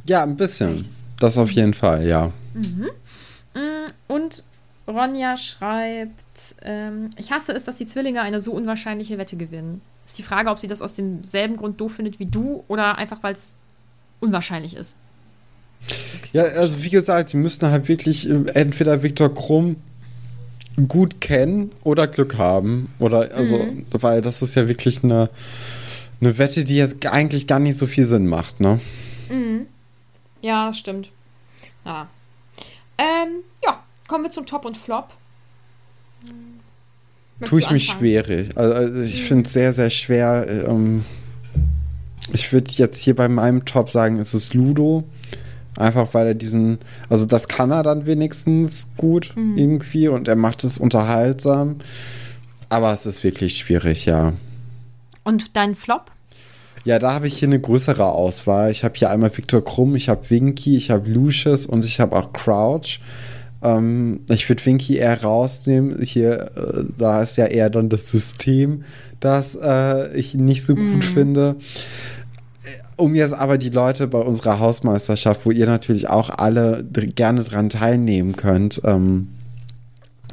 Ja, 0.05 0.23
ein 0.23 0.37
bisschen. 0.37 0.85
Das 1.19 1.37
auf 1.37 1.51
jeden 1.51 1.73
Fall, 1.73 2.07
ja. 2.07 2.31
Mhm. 2.53 2.89
Mm, 3.53 3.87
und 4.07 4.43
Ronja 4.87 5.37
schreibt, 5.37 6.55
ähm, 6.61 7.09
ich 7.17 7.31
hasse 7.31 7.51
es, 7.51 7.65
dass 7.65 7.77
die 7.77 7.85
Zwillinge 7.85 8.21
eine 8.21 8.39
so 8.39 8.53
unwahrscheinliche 8.53 9.17
Wette 9.17 9.35
gewinnen. 9.35 9.81
Ist 10.05 10.17
die 10.17 10.23
Frage, 10.23 10.49
ob 10.49 10.57
sie 10.57 10.67
das 10.67 10.81
aus 10.81 10.95
demselben 10.95 11.57
Grund 11.57 11.79
doof 11.81 11.93
findet 11.93 12.19
wie 12.19 12.25
du 12.25 12.63
oder 12.67 12.97
einfach, 12.97 13.21
weil 13.21 13.33
es 13.33 13.55
unwahrscheinlich 14.19 14.75
ist. 14.75 14.97
Ja, 16.33 16.43
also 16.43 16.83
wie 16.83 16.89
gesagt, 16.89 17.29
sie 17.29 17.37
müssten 17.37 17.67
halt 17.67 17.87
wirklich 17.87 18.29
äh, 18.29 18.43
entweder 18.53 19.01
Viktor 19.01 19.33
Krumm 19.33 19.77
gut 20.87 21.19
kennen 21.21 21.71
oder 21.83 22.07
Glück 22.07 22.37
haben. 22.37 22.93
Oder 22.99 23.31
also, 23.33 23.57
mhm. 23.57 23.85
weil 23.91 24.21
das 24.21 24.41
ist 24.41 24.55
ja 24.55 24.67
wirklich 24.67 25.03
eine, 25.03 25.29
eine 26.21 26.37
Wette, 26.37 26.63
die 26.63 26.75
jetzt 26.75 27.05
eigentlich 27.07 27.47
gar 27.47 27.59
nicht 27.59 27.77
so 27.77 27.87
viel 27.87 28.05
Sinn 28.05 28.27
macht, 28.27 28.59
ne? 28.59 28.79
Mhm. 29.29 29.67
Ja, 30.41 30.67
das 30.67 30.77
stimmt. 30.77 31.11
Ja. 31.85 32.07
Ähm, 32.97 33.43
ja, 33.63 33.83
kommen 34.07 34.23
wir 34.23 34.31
zum 34.31 34.45
Top 34.45 34.65
und 34.65 34.77
Flop. 34.77 35.09
Möchtest 37.39 37.49
Tue 37.49 37.59
ich 37.59 37.71
mich 37.71 37.85
schwierig. 37.87 38.57
Also, 38.57 38.73
also 38.73 39.01
ich 39.01 39.21
mhm. 39.21 39.25
finde 39.25 39.45
es 39.45 39.53
sehr, 39.53 39.73
sehr 39.73 39.89
schwer. 39.89 40.65
Ähm, 40.67 41.05
ich 42.33 42.51
würde 42.53 42.71
jetzt 42.71 42.99
hier 42.99 43.15
bei 43.15 43.27
meinem 43.27 43.65
Top 43.65 43.89
sagen, 43.89 44.17
es 44.17 44.33
ist 44.33 44.53
Ludo. 44.53 45.03
Einfach 45.77 46.13
weil 46.13 46.27
er 46.27 46.33
diesen, 46.33 46.79
also 47.09 47.25
das 47.25 47.47
kann 47.47 47.71
er 47.71 47.83
dann 47.83 48.05
wenigstens 48.05 48.87
gut 48.97 49.33
mhm. 49.35 49.57
irgendwie 49.57 50.09
und 50.09 50.27
er 50.27 50.35
macht 50.35 50.63
es 50.63 50.77
unterhaltsam. 50.77 51.77
Aber 52.67 52.91
es 52.91 53.05
ist 53.05 53.23
wirklich 53.23 53.57
schwierig, 53.57 54.05
ja. 54.05 54.33
Und 55.23 55.55
dein 55.55 55.75
Flop? 55.75 56.11
Ja, 56.83 56.99
da 56.99 57.13
habe 57.13 57.27
ich 57.27 57.37
hier 57.37 57.47
eine 57.47 57.59
größere 57.59 58.05
Auswahl. 58.05 58.71
Ich 58.71 58.83
habe 58.83 58.95
hier 58.95 59.09
einmal 59.09 59.35
Viktor 59.35 59.63
Krumm, 59.63 59.95
ich 59.95 60.09
habe 60.09 60.29
Winky, 60.29 60.75
ich 60.75 60.91
habe 60.91 61.09
Lucius 61.09 61.65
und 61.65 61.85
ich 61.85 61.99
habe 61.99 62.15
auch 62.15 62.33
Crouch. 62.33 62.99
Ähm, 63.61 64.21
ich 64.29 64.47
würde 64.47 64.65
Winky 64.65 64.97
eher 64.97 65.21
rausnehmen. 65.21 66.01
Hier, 66.01 66.51
äh, 66.55 66.83
da 66.97 67.21
ist 67.21 67.37
ja 67.37 67.45
eher 67.45 67.69
dann 67.69 67.89
das 67.89 68.09
System, 68.09 68.83
das 69.19 69.55
äh, 69.55 70.15
ich 70.15 70.33
nicht 70.35 70.65
so 70.65 70.75
gut 70.75 70.99
mm. 70.99 71.13
finde. 71.13 71.55
Um 72.97 73.15
jetzt 73.15 73.33
aber 73.33 73.57
die 73.57 73.69
Leute 73.69 74.07
bei 74.07 74.19
unserer 74.19 74.59
Hausmeisterschaft, 74.59 75.45
wo 75.45 75.51
ihr 75.51 75.65
natürlich 75.65 76.09
auch 76.09 76.29
alle 76.29 76.83
gerne 76.91 77.43
dran 77.43 77.69
teilnehmen 77.69 78.35
könnt, 78.35 78.81
ähm, 78.83 79.29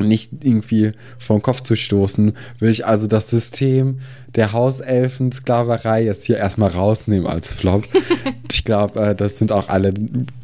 nicht 0.00 0.44
irgendwie 0.44 0.92
vom 1.18 1.40
Kopf 1.40 1.62
zu 1.62 1.76
stoßen, 1.76 2.36
will 2.58 2.70
ich 2.70 2.86
also 2.86 3.06
das 3.06 3.30
System 3.30 4.00
der 4.34 4.52
Hauselfen-Sklaverei 4.52 6.04
jetzt 6.04 6.24
hier 6.24 6.36
erstmal 6.36 6.70
rausnehmen 6.70 7.26
als 7.26 7.52
Flop. 7.52 7.84
ich 8.50 8.64
glaube, 8.64 9.00
äh, 9.00 9.14
das 9.14 9.38
sind 9.38 9.52
auch 9.52 9.68
alle 9.68 9.94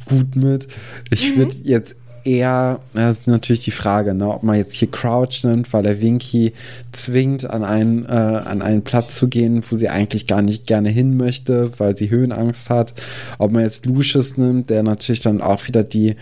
gut 0.07 0.37
mit. 0.37 0.69
Ich 1.11 1.35
mhm. 1.35 1.39
würde 1.39 1.57
jetzt 1.65 1.97
eher, 2.25 2.81
das 2.93 3.21
ist 3.21 3.27
natürlich 3.27 3.65
die 3.65 3.71
Frage, 3.71 4.15
ne, 4.15 4.29
ob 4.29 4.43
man 4.43 4.57
jetzt 4.57 4.75
hier 4.75 4.91
Crouch 4.91 5.45
nimmt, 5.45 5.73
weil 5.73 5.87
er 5.87 6.01
Winky 6.01 6.53
zwingt, 6.93 7.49
an 7.49 7.65
einen, 7.65 8.05
äh, 8.05 8.09
an 8.09 8.63
einen 8.63 8.83
Platz 8.83 9.17
zu 9.17 9.29
gehen, 9.29 9.63
wo 9.69 9.77
sie 9.77 9.89
eigentlich 9.89 10.27
gar 10.27 10.43
nicht 10.43 10.67
gerne 10.67 10.89
hin 10.89 11.17
möchte, 11.17 11.73
weil 11.79 11.97
sie 11.97 12.11
Höhenangst 12.11 12.71
hat. 12.71 12.95
Ob 13.39 13.53
man 13.53 13.63
jetzt 13.63 13.87
Lucius 13.87 14.37
nimmt, 14.37 14.71
der 14.71 14.83
natürlich 14.83 15.23
dann 15.23 15.41
auch 15.41 15.67
wieder 15.67 15.85
die 15.85 16.17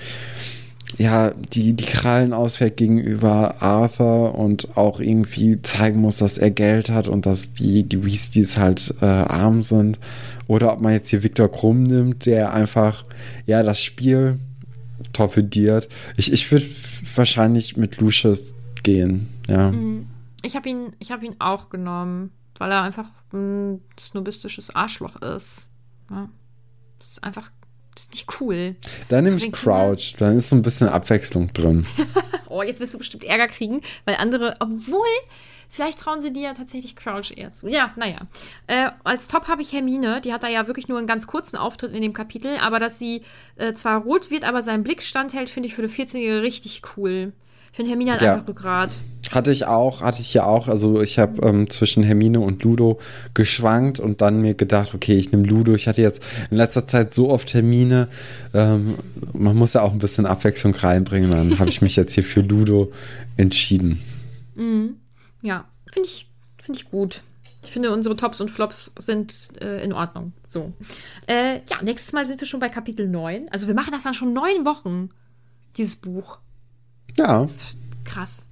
ja, 0.99 1.33
die, 1.53 1.73
die 1.75 1.85
Krallen 1.85 2.33
ausfällt 2.33 2.77
gegenüber 2.77 3.63
Arthur 3.63 4.35
und 4.35 4.77
auch 4.77 5.01
irgendwie 5.01 5.63
zeigen 5.63 6.01
muss, 6.01 6.19
dass 6.19 6.37
er 6.37 6.51
Geld 6.51 6.91
hat 6.91 7.09
und 7.09 7.27
dass 7.27 7.53
die, 7.53 7.85
die 7.85 8.05
Weasleys 8.05 8.59
halt 8.59 8.95
äh, 9.01 9.05
arm 9.05 9.63
sind. 9.63 9.99
Oder 10.49 10.73
ob 10.73 10.81
man 10.81 10.93
jetzt 10.93 11.09
hier 11.11 11.23
Victor 11.23 11.51
Krumm 11.51 11.85
nimmt, 11.85 12.27
der 12.27 12.53
einfach, 12.53 13.05
ja, 13.47 13.63
das 13.63 13.81
Spiel 13.81 14.39
torpediert. 15.13 15.89
Ich, 16.17 16.33
ich 16.33 16.51
würde 16.51 16.67
wahrscheinlich 17.15 17.77
mit 17.77 18.01
Lucius 18.01 18.55
gehen, 18.83 19.29
ja. 19.49 19.71
Mhm. 19.71 20.09
Ich 20.43 20.57
habe 20.57 20.69
ihn, 20.69 20.93
hab 21.11 21.23
ihn 21.23 21.37
auch 21.39 21.69
genommen, 21.69 22.31
weil 22.59 22.73
er 22.73 22.83
einfach 22.83 23.09
ein 23.33 23.83
snobistisches 23.99 24.75
Arschloch 24.75 25.17
ist. 25.17 25.71
Ja. 26.11 26.31
Das 26.99 27.13
ist 27.13 27.25
einfach 27.25 27.51
das 27.95 28.05
ist 28.05 28.13
nicht 28.13 28.41
cool. 28.41 28.77
Dann 29.09 29.25
nehme 29.25 29.37
ich 29.37 29.53
Crouch, 29.53 30.15
dann 30.19 30.37
ist 30.37 30.49
so 30.49 30.57
ein 30.57 30.63
bisschen 30.63 30.89
Abwechslung 30.89 31.53
drin. 31.53 31.87
oh, 32.49 32.63
jetzt 32.63 32.81
wirst 32.81 32.95
du 32.95 32.99
bestimmt 32.99 33.25
Ärger 33.25 33.47
kriegen, 33.47 33.83
weil 34.07 34.15
andere, 34.17 34.57
obwohl, 34.61 35.07
vielleicht 35.71 36.01
trauen 36.01 36.21
sie 36.21 36.33
dir 36.33 36.43
ja 36.43 36.55
tatsächlich 36.55 36.97
Crouch 36.97 37.33
eher 37.37 37.53
zu. 37.53 37.69
Ja, 37.69 37.93
naja. 37.97 38.21
Äh, 38.67 38.91
als 39.05 39.29
Top 39.29 39.49
habe 39.49 39.63
ich 39.63 39.73
Hermine, 39.73 40.21
die 40.21 40.33
hat 40.33 40.43
da 40.43 40.49
ja 40.49 40.67
wirklich 40.67 40.89
nur 40.89 40.99
einen 40.99 41.07
ganz 41.07 41.27
kurzen 41.27 41.57
Auftritt 41.57 41.93
in 41.93 42.03
dem 42.03 42.13
Kapitel, 42.13 42.57
aber 42.61 42.79
dass 42.79 42.99
sie 42.99 43.23
äh, 43.57 43.75
zwar 43.75 44.03
rot 44.03 44.31
wird, 44.31 44.45
aber 44.45 44.63
seinen 44.63 44.83
Blick 44.83 45.03
standhält, 45.03 45.51
finde 45.51 45.69
ich 45.69 45.75
für 45.75 45.83
eine 45.83 45.91
14-Jährige 45.91 46.43
richtig 46.43 46.83
cool. 46.97 47.33
Ich 47.73 47.77
finde 47.77 47.91
Hermine 47.91 48.13
hat 48.13 48.23
ja. 48.23 48.35
einfach 48.35 48.49
Rückgrat. 48.49 48.99
Hatte 49.31 49.53
ich 49.53 49.65
auch, 49.67 50.01
hatte 50.01 50.21
ich 50.21 50.35
ja 50.35 50.45
auch. 50.45 50.67
Also 50.67 51.01
ich 51.01 51.21
habe 51.21 51.47
ähm, 51.47 51.71
zwischen 51.71 52.03
Hermine 52.03 52.41
und 52.41 52.65
Ludo 52.65 52.99
geschwankt 53.33 54.01
und 54.01 54.21
dann 54.21 54.41
mir 54.41 54.55
gedacht, 54.55 54.93
okay, 54.93 55.17
ich 55.17 55.31
nehme 55.31 55.47
Ludo. 55.47 55.73
Ich 55.75 55.87
hatte 55.87 56.03
jetzt 56.03 56.21
in 56.51 56.57
letzter 56.57 56.89
Zeit 56.89 57.15
so 57.15 57.31
oft 57.31 57.55
Hermine. 57.55 58.09
Ähm, 58.53 58.97
man 59.33 59.57
muss 59.57 59.75
ja 59.75 59.83
auch 59.83 59.93
ein 59.93 60.01
bisschen 60.01 60.27
Abwechslung 60.27 60.75
reinbringen. 60.75 61.31
Dann 61.31 61.59
habe 61.61 61.71
ich 61.71 61.81
mich 61.81 61.95
jetzt 61.95 62.15
hier 62.15 62.25
für 62.25 62.41
Ludo 62.41 62.91
entschieden. 63.37 64.03
Mhm. 64.57 64.97
Ja, 65.43 65.67
finde 65.93 66.09
ich, 66.09 66.31
find 66.63 66.77
ich 66.77 66.91
gut. 66.91 67.23
Ich 67.63 67.73
finde, 67.73 67.93
unsere 67.93 68.17
Tops 68.17 68.41
und 68.41 68.51
Flops 68.51 68.93
sind 68.99 69.51
äh, 69.61 69.83
in 69.85 69.93
Ordnung. 69.93 70.33
So. 70.47 70.73
Äh, 71.27 71.61
ja, 71.69 71.83
nächstes 71.83 72.13
Mal 72.13 72.25
sind 72.27 72.41
wir 72.41 72.47
schon 72.49 72.61
bei 72.61 72.71
Kapitel 72.71 73.07
9. 73.07 73.49
Also 73.51 73.67
wir 73.67 73.75
machen 73.75 73.93
das 73.93 74.05
dann 74.05 74.15
schon 74.15 74.33
neun 74.33 74.65
Wochen, 74.65 75.11
dieses 75.77 75.97
Buch. 75.97 76.39
Ja. 77.17 77.47
krass. 78.05 78.47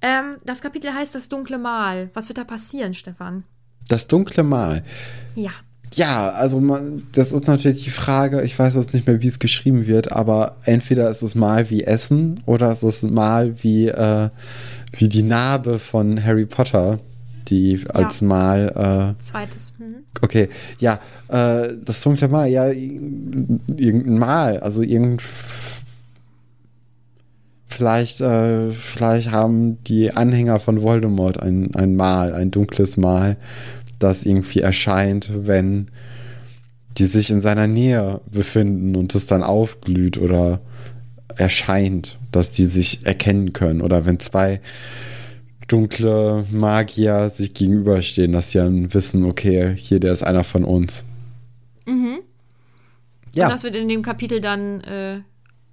Ähm, 0.00 0.36
das 0.44 0.60
Kapitel 0.60 0.92
heißt 0.92 1.14
Das 1.14 1.28
dunkle 1.28 1.58
Mal. 1.58 2.10
Was 2.14 2.28
wird 2.28 2.38
da 2.38 2.44
passieren, 2.44 2.94
Stefan? 2.94 3.44
Das 3.88 4.06
dunkle 4.06 4.42
Mal. 4.42 4.84
Ja. 5.34 5.52
Ja, 5.94 6.30
also 6.30 6.60
man, 6.60 7.04
das 7.12 7.32
ist 7.32 7.46
natürlich 7.46 7.84
die 7.84 7.90
Frage, 7.90 8.42
ich 8.42 8.58
weiß 8.58 8.74
jetzt 8.74 8.92
nicht 8.92 9.06
mehr, 9.06 9.22
wie 9.22 9.28
es 9.28 9.38
geschrieben 9.38 9.86
wird, 9.86 10.12
aber 10.12 10.56
entweder 10.64 11.08
ist 11.10 11.22
es 11.22 11.34
mal 11.34 11.70
wie 11.70 11.84
Essen 11.84 12.42
oder 12.44 12.70
ist 12.70 12.82
es 12.82 13.02
mal 13.02 13.62
wie, 13.62 13.88
äh, 13.88 14.28
wie 14.92 15.08
die 15.08 15.22
Narbe 15.22 15.78
von 15.78 16.22
Harry 16.22 16.46
Potter, 16.46 16.98
die 17.48 17.76
ja. 17.76 17.90
als 17.90 18.20
Mal. 18.20 19.14
Äh, 19.18 19.22
Zweites. 19.22 19.72
Mhm. 19.78 19.96
Okay, 20.20 20.48
ja, 20.80 21.00
äh, 21.28 21.68
das 21.84 22.02
dunkle 22.02 22.28
Mal, 22.28 22.48
ja, 22.48 22.66
irgendein 22.68 24.18
Mal, 24.18 24.60
also 24.60 24.82
irgend. 24.82 25.22
Vielleicht, 27.68 28.22
äh, 28.22 28.72
vielleicht 28.72 29.32
haben 29.32 29.82
die 29.84 30.10
Anhänger 30.10 30.60
von 30.60 30.80
Voldemort 30.80 31.42
ein, 31.42 31.74
ein 31.74 31.94
Mal, 31.94 32.32
ein 32.32 32.50
dunkles 32.50 32.96
Mal, 32.96 33.36
das 33.98 34.24
irgendwie 34.24 34.60
erscheint, 34.60 35.30
wenn 35.34 35.88
die 36.98 37.04
sich 37.04 37.30
in 37.30 37.40
seiner 37.40 37.66
Nähe 37.66 38.20
befinden 38.30 38.96
und 38.96 39.14
es 39.14 39.26
dann 39.26 39.42
aufglüht 39.42 40.18
oder 40.18 40.60
erscheint, 41.36 42.18
dass 42.32 42.52
die 42.52 42.66
sich 42.66 43.04
erkennen 43.04 43.52
können. 43.52 43.82
Oder 43.82 44.06
wenn 44.06 44.18
zwei 44.18 44.60
dunkle 45.68 46.46
Magier 46.50 47.28
sich 47.28 47.52
gegenüberstehen, 47.52 48.32
dass 48.32 48.52
sie 48.52 48.58
dann 48.58 48.94
wissen, 48.94 49.24
okay, 49.24 49.74
hier, 49.76 50.00
der 50.00 50.12
ist 50.12 50.22
einer 50.22 50.44
von 50.44 50.64
uns. 50.64 51.04
Mhm. 51.86 52.20
Ja. 53.34 53.46
Und 53.46 53.52
das 53.52 53.64
wird 53.64 53.76
in 53.76 53.88
dem 53.88 54.02
Kapitel 54.02 54.40
dann 54.40 54.80
äh, 54.82 55.20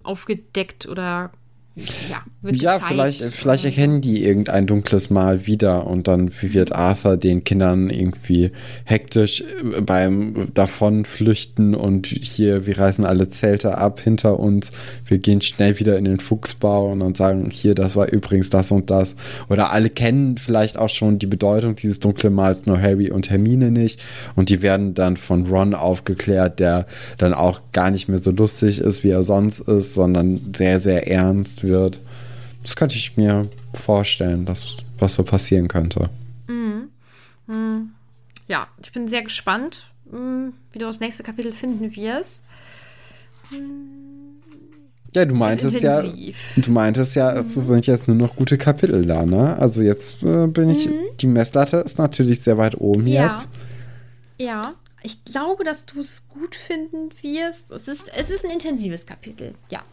aufgedeckt 0.03 0.87
oder 0.87 1.31
ja, 1.75 2.21
ja 2.43 2.79
vielleicht, 2.79 3.23
vielleicht 3.33 3.65
erkennen 3.65 4.01
die 4.01 4.23
irgendein 4.23 4.67
dunkles 4.67 5.09
Mal 5.09 5.47
wieder 5.47 5.87
und 5.87 6.07
dann 6.07 6.31
wird 6.41 6.75
Arthur 6.75 7.17
den 7.17 7.43
Kindern 7.43 7.89
irgendwie 7.89 8.51
hektisch 8.83 9.41
äh, 9.41 9.81
beim 9.81 10.49
Davonflüchten 10.53 11.73
und 11.73 12.05
hier, 12.05 12.67
wir 12.67 12.77
reißen 12.77 13.05
alle 13.05 13.29
Zelte 13.29 13.79
ab 13.79 14.01
hinter 14.01 14.39
uns, 14.39 14.71
wir 15.07 15.17
gehen 15.17 15.41
schnell 15.41 15.79
wieder 15.79 15.97
in 15.97 16.05
den 16.05 16.19
Fuchsbau 16.19 16.91
und 16.91 16.99
dann 16.99 17.15
sagen, 17.15 17.49
hier, 17.49 17.73
das 17.73 17.95
war 17.95 18.11
übrigens 18.11 18.51
das 18.51 18.69
und 18.69 18.91
das. 18.91 19.15
Oder 19.49 19.71
alle 19.71 19.89
kennen 19.89 20.37
vielleicht 20.37 20.77
auch 20.77 20.89
schon 20.89 21.17
die 21.17 21.27
Bedeutung 21.27 21.75
dieses 21.75 21.99
dunklen 21.99 22.35
Mals, 22.35 22.67
nur 22.67 22.79
Harry 22.79 23.09
und 23.09 23.31
Hermine 23.31 23.71
nicht. 23.71 24.03
Und 24.35 24.49
die 24.49 24.61
werden 24.61 24.93
dann 24.93 25.17
von 25.17 25.47
Ron 25.47 25.73
aufgeklärt, 25.73 26.59
der 26.59 26.85
dann 27.17 27.33
auch 27.33 27.61
gar 27.71 27.89
nicht 27.89 28.09
mehr 28.09 28.19
so 28.19 28.29
lustig 28.29 28.79
ist, 28.79 29.03
wie 29.03 29.09
er 29.09 29.23
sonst 29.23 29.61
ist, 29.61 29.95
sondern 29.95 30.39
sehr, 30.55 30.79
sehr 30.79 31.07
ernst 31.07 31.62
wird. 31.63 31.99
Das 32.61 32.75
könnte 32.75 32.95
ich 32.95 33.17
mir 33.17 33.49
vorstellen, 33.73 34.45
dass 34.45 34.77
was 34.99 35.15
so 35.15 35.23
passieren 35.23 35.67
könnte. 35.67 36.09
Mhm. 36.47 36.89
Mhm. 37.47 37.91
Ja, 38.47 38.67
ich 38.81 38.91
bin 38.91 39.07
sehr 39.07 39.23
gespannt, 39.23 39.89
mhm, 40.09 40.53
wie 40.71 40.79
du 40.79 40.85
das 40.85 40.99
nächste 40.99 41.23
Kapitel 41.23 41.51
finden 41.51 41.95
wirst. 41.95 42.43
Ja, 45.15 45.25
du 45.25 45.35
meintest 45.35 45.81
ja, 45.81 46.01
du 46.01 46.71
meintest 46.71 47.15
ja, 47.15 47.33
es 47.33 47.55
mhm. 47.55 47.61
sind 47.61 47.87
jetzt 47.87 48.07
nur 48.07 48.17
noch 48.17 48.35
gute 48.35 48.57
Kapitel 48.57 49.05
da, 49.05 49.25
ne? 49.25 49.57
Also 49.59 49.83
jetzt 49.83 50.23
äh, 50.23 50.47
bin 50.47 50.69
ich, 50.69 50.87
mhm. 50.87 50.93
die 51.19 51.27
Messlatte 51.27 51.77
ist 51.77 51.99
natürlich 51.99 52.41
sehr 52.41 52.57
weit 52.57 52.79
oben 52.79 53.05
ja. 53.05 53.29
jetzt. 53.29 53.49
Ja, 54.39 54.73
ich 55.03 55.23
glaube, 55.25 55.63
dass 55.63 55.85
du 55.85 55.99
es 55.99 56.29
gut 56.29 56.55
finden 56.55 57.09
wirst. 57.21 57.71
Es 57.71 57.87
ist, 57.87 58.11
es 58.15 58.29
ist 58.29 58.45
ein 58.45 58.51
intensives 58.51 59.05
Kapitel, 59.05 59.53
ja. 59.69 59.83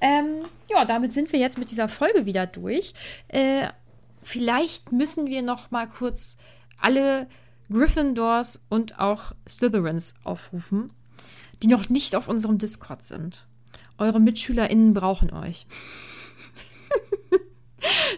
Ähm, 0.00 0.42
ja, 0.68 0.84
damit 0.84 1.12
sind 1.12 1.32
wir 1.32 1.38
jetzt 1.38 1.58
mit 1.58 1.70
dieser 1.70 1.88
Folge 1.88 2.26
wieder 2.26 2.46
durch. 2.46 2.92
Äh, 3.28 3.68
vielleicht 4.22 4.92
müssen 4.92 5.26
wir 5.26 5.42
noch 5.42 5.70
mal 5.70 5.88
kurz 5.88 6.36
alle 6.80 7.28
Gryffindors 7.70 8.64
und 8.68 8.98
auch 8.98 9.32
Slytherins 9.48 10.14
aufrufen, 10.24 10.90
die 11.62 11.68
noch 11.68 11.88
nicht 11.88 12.16
auf 12.16 12.28
unserem 12.28 12.58
Discord 12.58 13.04
sind. 13.04 13.46
Eure 13.98 14.20
MitschülerInnen 14.20 14.94
brauchen 14.94 15.32
euch. 15.32 15.66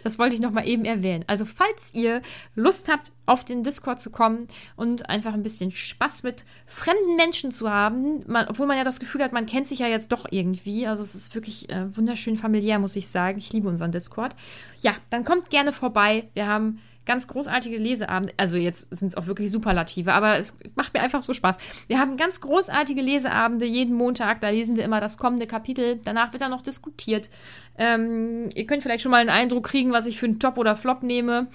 Das 0.02 0.18
wollte 0.18 0.34
ich 0.34 0.40
noch 0.40 0.50
mal 0.50 0.66
eben 0.66 0.84
erwähnen. 0.84 1.24
Also, 1.26 1.44
falls 1.44 1.92
ihr 1.94 2.22
Lust 2.54 2.90
habt, 2.90 3.12
auf 3.26 3.44
den 3.44 3.62
Discord 3.62 4.00
zu 4.00 4.10
kommen 4.10 4.48
und 4.76 5.08
einfach 5.08 5.34
ein 5.34 5.42
bisschen 5.42 5.70
Spaß 5.70 6.22
mit 6.22 6.44
fremden 6.66 7.16
Menschen 7.16 7.52
zu 7.52 7.70
haben, 7.70 8.24
man, 8.26 8.48
obwohl 8.48 8.66
man 8.66 8.76
ja 8.76 8.84
das 8.84 9.00
Gefühl 9.00 9.22
hat, 9.22 9.32
man 9.32 9.46
kennt 9.46 9.68
sich 9.68 9.78
ja 9.78 9.86
jetzt 9.86 10.12
doch 10.12 10.26
irgendwie. 10.30 10.86
Also, 10.86 11.02
es 11.02 11.14
ist 11.14 11.34
wirklich 11.34 11.70
äh, 11.70 11.96
wunderschön 11.96 12.36
familiär, 12.36 12.78
muss 12.78 12.96
ich 12.96 13.08
sagen. 13.08 13.38
Ich 13.38 13.52
liebe 13.52 13.68
unseren 13.68 13.92
Discord. 13.92 14.34
Ja, 14.80 14.94
dann 15.10 15.24
kommt 15.24 15.50
gerne 15.50 15.72
vorbei. 15.72 16.28
Wir 16.34 16.46
haben 16.46 16.80
ganz 17.06 17.26
großartige 17.26 17.76
Leseabende. 17.76 18.34
Also 18.36 18.56
jetzt 18.56 18.94
sind 18.96 19.08
es 19.08 19.16
auch 19.16 19.26
wirklich 19.26 19.50
Superlative, 19.50 20.12
aber 20.12 20.38
es 20.38 20.58
macht 20.74 20.94
mir 20.94 21.00
einfach 21.00 21.22
so 21.22 21.34
Spaß. 21.34 21.56
Wir 21.86 21.98
haben 21.98 22.16
ganz 22.16 22.40
großartige 22.40 23.00
Leseabende 23.00 23.64
jeden 23.66 23.94
Montag. 23.94 24.40
Da 24.40 24.50
lesen 24.50 24.76
wir 24.76 24.84
immer 24.84 25.00
das 25.00 25.18
kommende 25.18 25.46
Kapitel. 25.46 25.98
Danach 26.04 26.32
wird 26.32 26.42
dann 26.42 26.50
noch 26.50 26.62
diskutiert. 26.62 27.30
Ähm, 27.78 28.48
ihr 28.54 28.66
könnt 28.66 28.82
vielleicht 28.82 29.02
schon 29.02 29.10
mal 29.10 29.20
einen 29.20 29.30
Eindruck 29.30 29.64
kriegen, 29.64 29.92
was 29.92 30.06
ich 30.06 30.18
für 30.18 30.26
einen 30.26 30.38
Top 30.38 30.58
oder 30.58 30.76
Flop 30.76 31.02
nehme. 31.02 31.48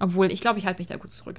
Obwohl, 0.00 0.32
ich 0.32 0.40
glaube, 0.40 0.58
ich 0.58 0.66
halte 0.66 0.80
mich 0.80 0.88
da 0.88 0.96
gut 0.96 1.12
zurück. 1.12 1.38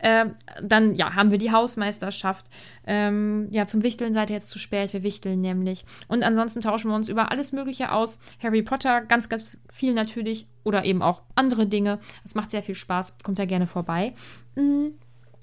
Ähm, 0.00 0.34
dann, 0.62 0.94
ja, 0.94 1.14
haben 1.14 1.30
wir 1.30 1.38
die 1.38 1.52
Hausmeisterschaft. 1.52 2.44
Ähm, 2.86 3.48
ja, 3.50 3.66
zum 3.66 3.82
Wichteln 3.82 4.12
seid 4.12 4.30
ihr 4.30 4.36
jetzt 4.36 4.50
zu 4.50 4.58
spät. 4.58 4.92
Wir 4.92 5.02
wichteln 5.02 5.40
nämlich. 5.40 5.84
Und 6.08 6.24
ansonsten 6.24 6.60
tauschen 6.60 6.90
wir 6.90 6.96
uns 6.96 7.08
über 7.08 7.30
alles 7.30 7.52
Mögliche 7.52 7.92
aus. 7.92 8.18
Harry 8.42 8.62
Potter, 8.62 9.00
ganz, 9.02 9.28
ganz 9.28 9.58
viel 9.72 9.94
natürlich. 9.94 10.46
Oder 10.64 10.84
eben 10.84 11.02
auch 11.02 11.22
andere 11.36 11.66
Dinge. 11.66 12.00
Es 12.24 12.34
macht 12.34 12.50
sehr 12.50 12.62
viel 12.62 12.74
Spaß. 12.74 13.14
Kommt 13.22 13.38
da 13.38 13.44
gerne 13.46 13.66
vorbei. 13.66 14.12
Mhm. 14.56 14.94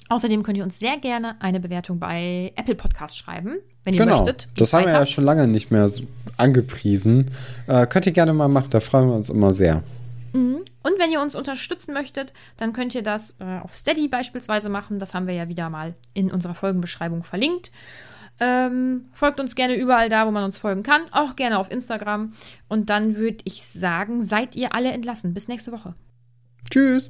Außerdem 0.10 0.44
könnt 0.44 0.58
ihr 0.58 0.64
uns 0.64 0.80
sehr 0.80 0.98
gerne 0.98 1.36
eine 1.42 1.60
Bewertung 1.60 2.00
bei 2.00 2.54
Apple 2.56 2.76
Podcast 2.76 3.18
schreiben, 3.18 3.58
wenn 3.84 3.94
ihr 3.94 4.06
genau, 4.06 4.24
möchtet. 4.24 4.48
Das 4.56 4.72
haben 4.72 4.86
wir 4.86 4.94
ja 4.94 5.06
schon 5.06 5.26
lange 5.26 5.48
nicht 5.48 5.70
mehr 5.70 5.90
so 5.90 6.04
angepriesen. 6.38 7.32
Äh, 7.68 7.88
könnt 7.88 8.06
ihr 8.06 8.14
gerne 8.14 8.32
mal 8.34 8.48
machen, 8.48 8.70
da 8.70 8.80
freuen 8.80 9.10
wir 9.10 9.16
uns 9.16 9.30
immer 9.30 9.54
sehr. 9.54 9.84
Mhm. 10.38 10.66
Und 10.84 11.00
wenn 11.00 11.12
ihr 11.12 11.22
uns 11.22 11.36
unterstützen 11.36 11.94
möchtet, 11.94 12.34
dann 12.58 12.74
könnt 12.74 12.94
ihr 12.94 13.04
das 13.04 13.36
äh, 13.40 13.60
auf 13.64 13.76
Steady 13.76 14.08
beispielsweise 14.08 14.70
machen. 14.70 15.00
Das 15.00 15.14
haben 15.14 15.28
wir 15.28 15.34
ja 15.34 15.48
wieder 15.48 15.70
mal 15.70 15.96
in 16.14 16.32
unserer 16.32 16.56
Folgenbeschreibung 16.56 17.24
verlinkt. 17.24 17.72
Ähm, 18.40 19.06
folgt 19.14 19.40
uns 19.40 19.56
gerne 19.56 19.76
überall 19.76 20.10
da, 20.10 20.28
wo 20.28 20.32
man 20.32 20.44
uns 20.44 20.60
folgen 20.60 20.84
kann. 20.84 21.02
Auch 21.12 21.36
gerne 21.36 21.58
auf 21.58 21.72
Instagram. 21.72 22.34
Und 22.68 22.90
dann 22.92 23.16
würde 23.16 23.40
ich 23.46 23.64
sagen, 23.64 24.24
seid 24.24 24.56
ihr 24.56 24.76
alle 24.76 24.92
entlassen. 24.92 25.34
Bis 25.34 25.48
nächste 25.48 25.72
Woche. 25.72 25.96
Tschüss. 26.70 27.10